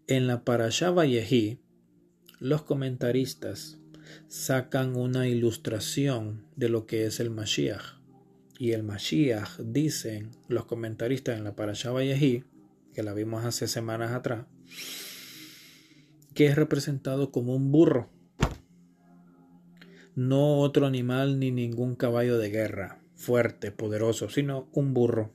En 0.07 0.25
la 0.25 0.45
Parashá 0.45 0.89
Vallejí, 0.89 1.59
los 2.39 2.63
comentaristas 2.63 3.76
sacan 4.27 4.95
una 4.95 5.27
ilustración 5.27 6.45
de 6.55 6.69
lo 6.69 6.85
que 6.85 7.05
es 7.05 7.19
el 7.19 7.29
Mashiach. 7.29 7.97
Y 8.59 8.71
el 8.71 8.83
Mashiach, 8.83 9.59
dicen 9.59 10.31
los 10.47 10.65
comentaristas 10.65 11.37
en 11.37 11.43
la 11.43 11.55
Parashá 11.55 11.91
Vallejí, 11.91 12.43
que 12.93 13.03
la 13.03 13.13
vimos 13.13 13.45
hace 13.45 13.67
semanas 13.67 14.11
atrás, 14.11 14.45
que 16.33 16.47
es 16.47 16.55
representado 16.55 17.31
como 17.31 17.55
un 17.55 17.71
burro. 17.71 18.09
No 20.15 20.59
otro 20.59 20.87
animal 20.87 21.39
ni 21.39 21.51
ningún 21.51 21.95
caballo 21.95 22.39
de 22.39 22.49
guerra, 22.49 22.99
fuerte, 23.15 23.71
poderoso, 23.71 24.29
sino 24.29 24.67
un 24.73 24.95
burro. 24.95 25.31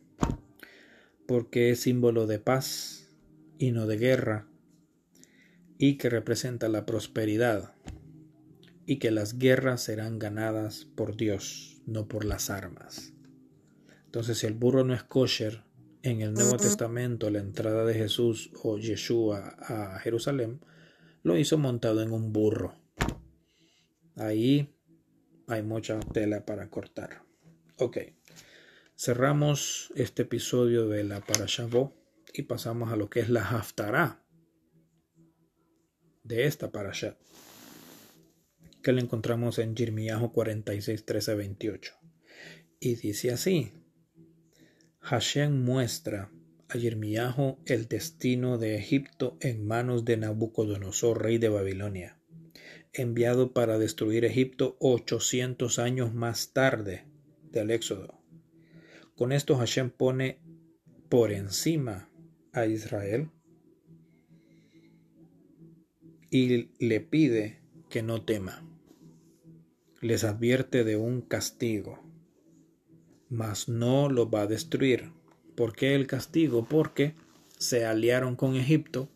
Porque 1.26 1.70
es 1.70 1.80
símbolo 1.80 2.26
de 2.26 2.40
paz 2.40 3.08
y 3.58 3.70
no 3.70 3.86
de 3.86 3.96
guerra, 3.96 4.48
y 5.78 5.98
que 5.98 6.10
representa 6.10 6.68
la 6.68 6.84
prosperidad 6.84 7.74
y 8.86 8.98
que 8.98 9.10
las 9.10 9.38
guerras 9.38 9.82
serán 9.82 10.18
ganadas 10.18 10.84
por 10.84 11.16
Dios, 11.16 11.80
no 11.86 12.08
por 12.08 12.24
las 12.24 12.50
armas. 12.50 13.12
Entonces, 14.04 14.38
si 14.38 14.46
el 14.46 14.54
burro 14.54 14.84
no 14.84 14.94
es 14.94 15.02
kosher, 15.02 15.64
en 16.02 16.20
el 16.20 16.34
Nuevo 16.34 16.56
Testamento 16.56 17.30
la 17.30 17.38
entrada 17.38 17.84
de 17.84 17.94
Jesús 17.94 18.50
o 18.62 18.76
Yeshua 18.76 19.56
a 19.58 19.98
Jerusalén 20.00 20.60
lo 21.22 21.38
hizo 21.38 21.58
montado 21.58 22.02
en 22.02 22.12
un 22.12 22.32
burro. 22.32 22.74
Ahí 24.16 24.74
hay 25.46 25.62
mucha 25.62 26.00
tela 26.00 26.44
para 26.44 26.68
cortar. 26.70 27.22
Ok, 27.78 27.98
cerramos 28.96 29.92
este 29.94 30.22
episodio 30.22 30.88
de 30.88 31.04
la 31.04 31.20
Parashavó 31.20 31.94
y 32.34 32.42
pasamos 32.42 32.92
a 32.92 32.96
lo 32.96 33.08
que 33.08 33.20
es 33.20 33.28
la 33.28 33.48
Haftarah 33.48 34.24
de 36.24 36.46
esta 36.46 36.70
Parashat 36.70 37.16
que 38.82 38.92
le 38.92 39.00
encontramos 39.00 39.58
en 39.58 39.76
Jeremías 39.76 40.20
46, 40.32 41.04
13, 41.04 41.34
28. 41.34 41.94
Y 42.80 42.96
dice 42.96 43.30
así: 43.30 43.72
Hashem 45.00 45.64
muestra 45.64 46.30
a 46.68 46.78
Jeremías 46.78 47.36
el 47.66 47.86
destino 47.86 48.58
de 48.58 48.76
Egipto 48.76 49.36
en 49.40 49.66
manos 49.66 50.04
de 50.04 50.16
Nabucodonosor, 50.16 51.22
rey 51.22 51.38
de 51.38 51.48
Babilonia, 51.48 52.18
enviado 52.92 53.52
para 53.52 53.78
destruir 53.78 54.24
Egipto 54.24 54.76
800 54.80 55.78
años 55.78 56.12
más 56.14 56.52
tarde 56.52 57.06
del 57.50 57.70
Éxodo. 57.70 58.20
Con 59.14 59.32
esto 59.32 59.56
Hashem 59.56 59.90
pone 59.90 60.40
por 61.08 61.32
encima 61.32 62.10
a 62.52 62.66
Israel 62.66 63.30
y 66.30 66.70
le 66.84 67.00
pide 67.00 67.61
que 67.93 68.03
no 68.03 68.22
tema 68.22 68.64
les 70.01 70.24
advierte 70.24 70.82
de 70.82 70.97
un 70.97 71.20
castigo, 71.20 72.03
mas 73.28 73.68
no 73.68 74.09
lo 74.09 74.30
va 74.30 74.43
a 74.43 74.47
destruir. 74.47 75.12
¿Por 75.55 75.76
qué 75.76 75.95
el 75.95 76.07
castigo? 76.07 76.66
Porque 76.66 77.14
se 77.59 77.84
aliaron 77.84 78.34
con 78.34 78.57
Egipto 78.57 79.11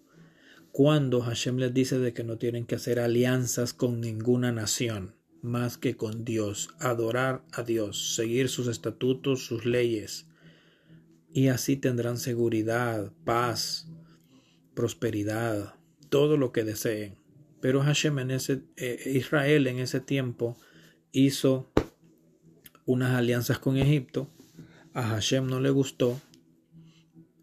cuando 0.73 1.23
Hashem 1.23 1.57
les 1.57 1.73
dice 1.73 1.99
de 1.99 2.13
que 2.13 2.23
no 2.23 2.37
tienen 2.37 2.67
que 2.67 2.75
hacer 2.75 3.01
alianzas 3.01 3.73
con 3.73 3.99
ninguna 4.03 4.53
nación 4.53 5.15
más 5.41 5.79
que 5.79 5.97
con 5.97 6.27
Dios, 6.27 6.69
adorar 6.79 7.47
a 7.53 7.63
Dios, 7.63 8.15
seguir 8.15 8.51
sus 8.51 8.69
estatutos, 8.69 9.47
sus 9.47 9.65
leyes, 9.65 10.27
y 11.33 11.49
así 11.49 11.79
tendrán 11.79 12.19
seguridad, 12.19 13.11
paz, 13.25 13.89
prosperidad, 14.75 15.77
todo 16.11 16.37
lo 16.37 16.53
que 16.53 16.63
deseen 16.63 17.26
Pero 17.67 17.83
Hashem 17.83 18.21
en 18.21 18.31
ese, 18.31 18.63
eh, 18.77 19.11
Israel 19.13 19.67
en 19.67 19.81
ese 19.81 19.99
tiempo 19.99 20.57
hizo 21.11 21.69
unas 22.85 23.17
alianzas 23.17 23.59
con 23.59 23.77
Egipto. 23.77 24.31
A 24.95 25.03
Hashem 25.03 25.49
no 25.49 25.59
le 25.59 25.71
gustó. 25.71 26.21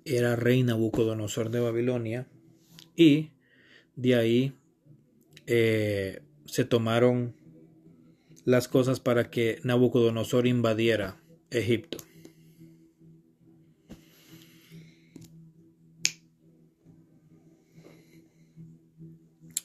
Era 0.05 0.37
rey 0.37 0.63
Nabucodonosor 0.63 1.49
de 1.49 1.59
Babilonia. 1.59 2.25
Y 2.95 3.31
de 3.97 4.15
ahí 4.15 4.53
eh, 5.45 6.21
se 6.45 6.63
tomaron 6.63 7.35
las 8.45 8.69
cosas 8.69 9.01
para 9.01 9.29
que 9.29 9.59
Nabucodonosor 9.65 10.47
invadiera 10.47 11.21
Egipto. 11.49 11.97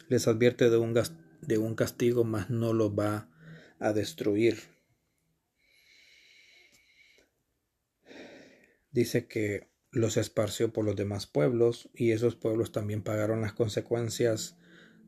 Les 0.09 0.27
advierte 0.27 0.71
de 0.71 0.77
un, 0.77 0.95
de 1.43 1.59
un 1.59 1.75
castigo, 1.75 2.25
mas 2.25 2.51
no 2.51 2.73
lo 2.73 2.95
va 2.95 3.29
a 3.79 3.93
destruir. 3.93 4.59
Dice 8.91 9.27
que 9.29 9.69
los 9.91 10.17
esparció 10.17 10.73
por 10.73 10.85
los 10.85 10.97
demás 10.97 11.27
pueblos 11.27 11.91
y 11.95 12.13
esos 12.13 12.37
pueblos 12.37 12.73
también 12.73 13.03
pagaron 13.03 13.41
las 13.41 13.53
consecuencias 13.53 14.57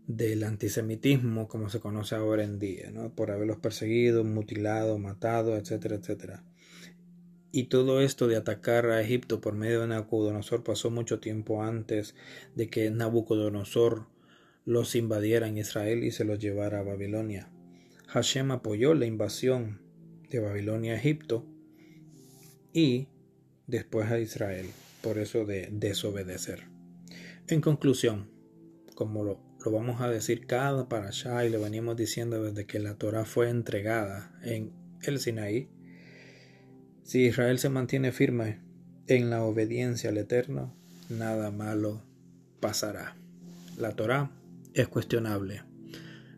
del 0.07 0.42
antisemitismo 0.44 1.48
como 1.48 1.68
se 1.68 1.80
conoce 1.80 2.14
ahora 2.14 2.44
en 2.44 2.59
día, 2.59 2.90
¿no? 2.90 3.14
por 3.14 3.30
haberlos 3.30 3.59
perseguido, 3.59 4.24
mutilado, 4.24 4.98
matado, 4.98 5.57
etcétera, 5.57 5.96
etcétera. 5.96 6.44
Y 7.53 7.64
todo 7.64 8.01
esto 8.01 8.28
de 8.28 8.36
atacar 8.36 8.86
a 8.86 9.01
Egipto 9.01 9.40
por 9.40 9.55
medio 9.55 9.80
de 9.80 9.88
Nabucodonosor 9.88 10.62
pasó 10.62 10.90
mucho 10.90 11.18
tiempo 11.18 11.62
antes 11.62 12.14
de 12.55 12.68
que 12.70 12.90
Nabucodonosor 12.90 14.07
los 14.71 14.95
invadiera 14.95 15.49
en 15.49 15.59
Israel 15.59 16.05
y 16.05 16.11
se 16.11 16.25
los 16.25 16.39
llevara 16.39 16.81
a 16.81 16.83
Babilonia. 16.83 17.49
Hashem 18.07 18.51
apoyó 18.51 18.95
la 18.95 19.07
invasión 19.07 19.81
de 20.31 20.41
Babilonia 20.41 20.95
a 20.95 20.97
Egipto 20.97 21.45
y 22.73 23.09
después 23.66 24.11
a 24.11 24.18
Israel, 24.18 24.66
por 25.03 25.18
eso 25.18 25.45
de 25.45 25.68
desobedecer. 25.73 26.64
En 27.49 27.61
conclusión, 27.61 28.31
como 28.95 29.25
lo 29.25 29.51
lo 29.64 29.71
vamos 29.71 30.01
a 30.01 30.09
decir 30.09 30.47
cada 30.47 30.89
para 30.89 31.09
allá 31.09 31.45
y 31.45 31.51
lo 31.51 31.61
venimos 31.61 31.95
diciendo 31.97 32.43
desde 32.43 32.64
que 32.64 32.79
la 32.79 32.95
Torah 32.95 33.27
fue 33.27 33.51
entregada 33.51 34.33
en 34.43 34.73
el 35.03 35.18
Sinaí. 35.18 35.68
Si 37.03 37.27
Israel 37.27 37.59
se 37.59 37.68
mantiene 37.68 38.11
firme 38.11 38.61
en 39.07 39.29
la 39.29 39.43
obediencia 39.43 40.09
al 40.09 40.16
Eterno, 40.16 40.75
nada 41.11 41.51
malo 41.51 42.03
pasará. 42.61 43.16
La 43.77 43.93
Torah 43.97 44.31
es 44.75 44.89
cuestionable. 44.89 45.62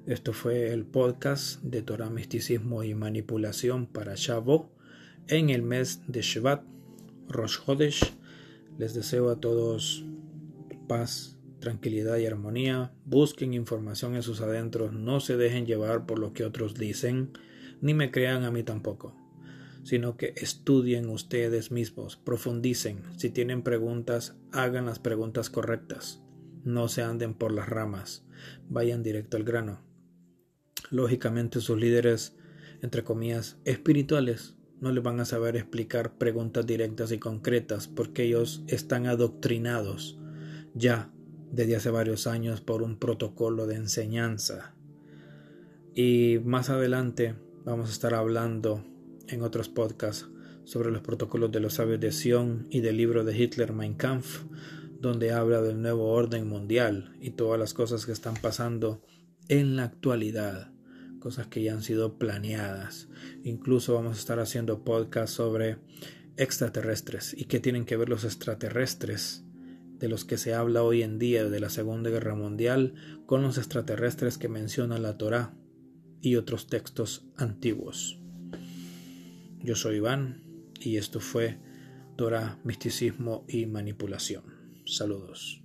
Esto 0.07 0.33
fue 0.33 0.73
el 0.73 0.85
podcast 0.85 1.63
de 1.63 1.83
Torah, 1.83 2.11
Misticismo 2.11 2.83
y 2.83 2.95
Manipulación 2.95 3.87
para 3.87 4.15
Shavuot 4.17 4.71
en 5.29 5.51
el 5.51 5.63
mes 5.63 6.01
de 6.09 6.23
Shevat, 6.23 6.65
Rosh 7.29 7.59
Hodesh. 7.67 8.13
Les 8.79 8.95
deseo 8.95 9.31
a 9.31 9.41
todos 9.41 10.05
paz 10.89 11.39
tranquilidad 11.61 12.19
y 12.19 12.27
armonía, 12.27 12.93
busquen 13.05 13.55
información 13.55 14.17
en 14.17 14.23
sus 14.23 14.41
adentros, 14.41 14.93
no 14.93 15.21
se 15.21 15.37
dejen 15.37 15.65
llevar 15.65 16.07
por 16.07 16.19
lo 16.19 16.33
que 16.33 16.45
otros 16.45 16.75
dicen, 16.75 17.31
ni 17.81 17.95
me 17.95 18.11
crean 18.11 18.43
a 18.43 18.51
mí 18.51 18.65
tampoco, 18.65 19.17
sino 19.85 20.17
que 20.17 20.35
estudien 20.37 21.09
ustedes 21.09 21.71
mismos, 21.71 22.17
profundicen, 22.17 23.03
si 23.17 23.31
tienen 23.31 23.63
preguntas, 23.63 24.35
hagan 24.51 24.87
las 24.87 24.99
preguntas 24.99 25.51
correctas, 25.51 26.21
no 26.65 26.89
se 26.89 27.03
anden 27.03 27.35
por 27.35 27.53
las 27.53 27.69
ramas, 27.69 28.25
vayan 28.69 29.03
directo 29.03 29.37
al 29.37 29.45
grano. 29.45 29.81
Lógicamente 30.91 31.61
sus 31.61 31.79
líderes, 31.79 32.37
entre 32.83 33.05
comillas, 33.05 33.59
espirituales, 33.65 34.57
no 34.81 34.91
les 34.91 35.03
van 35.03 35.21
a 35.21 35.25
saber 35.25 35.57
explicar 35.57 36.19
preguntas 36.19 36.67
directas 36.67 37.13
y 37.13 37.19
concretas 37.19 37.87
porque 37.87 38.25
ellos 38.25 38.65
están 38.67 39.07
adoctrinados 39.07 40.19
ya 40.75 41.13
desde 41.53 41.77
hace 41.77 41.91
varios 41.91 42.27
años 42.27 42.61
por 42.61 42.83
un 42.83 42.99
protocolo 42.99 43.67
de 43.67 43.77
enseñanza. 43.77 44.75
Y 45.95 46.41
más 46.45 46.71
adelante 46.71 47.37
vamos 47.65 47.91
a 47.91 47.93
estar 47.93 48.15
hablando 48.15 48.85
en 49.29 49.43
otros 49.43 49.69
podcasts 49.69 50.29
sobre 50.65 50.91
los 50.91 51.03
protocolos 51.03 51.53
de 51.53 51.61
los 51.61 51.75
sabios 51.75 52.01
de 52.01 52.13
Sion 52.13 52.67
y 52.71 52.81
del 52.81 52.97
libro 52.97 53.25
de 53.25 53.37
Hitler 53.37 53.73
Mein 53.73 53.95
Kampf, 53.95 54.45
donde 55.03 55.33
habla 55.33 55.61
del 55.61 55.83
nuevo 55.83 56.13
orden 56.13 56.49
mundial 56.49 57.17
y 57.21 57.31
todas 57.33 57.59
las 57.59 57.75
cosas 57.75 58.07
que 58.07 58.13
están 58.13 58.35
pasando 58.35 59.03
en 59.49 59.75
la 59.75 59.83
actualidad, 59.83 60.73
cosas 61.19 61.49
que 61.49 61.61
ya 61.61 61.75
han 61.75 61.83
sido 61.83 62.19
planeadas. 62.19 63.09
Incluso 63.43 63.95
vamos 63.95 64.17
a 64.17 64.21
estar 64.21 64.39
haciendo 64.39 64.85
podcasts 64.85 65.35
sobre 65.35 65.79
extraterrestres 66.37 67.35
y 67.37 67.47
qué 67.47 67.59
tienen 67.59 67.85
que 67.85 67.97
ver 67.97 68.09
los 68.09 68.23
extraterrestres 68.23 69.45
de 69.99 70.09
los 70.09 70.25
que 70.25 70.39
se 70.39 70.55
habla 70.55 70.85
hoy 70.85 71.03
en 71.03 71.19
día 71.19 71.51
de 71.51 71.59
la 71.59 71.69
Segunda 71.69 72.09
Guerra 72.09 72.37
Mundial 72.37 72.95
con 73.27 73.43
los 73.43 73.59
extraterrestres 73.59 74.39
que 74.39 74.49
menciona 74.49 74.99
la 74.99 75.19
Torá 75.19 75.57
y 76.21 76.37
otros 76.37 76.69
textos 76.69 77.27
antiguos. 77.37 78.21
Yo 79.59 79.75
soy 79.75 79.97
Iván 79.97 80.45
y 80.81 80.97
esto 80.97 81.19
fue 81.19 81.59
Torah, 82.17 82.61
Misticismo 82.63 83.45
y 83.49 83.67
Manipulación. 83.67 84.52
Saludos. 84.85 85.62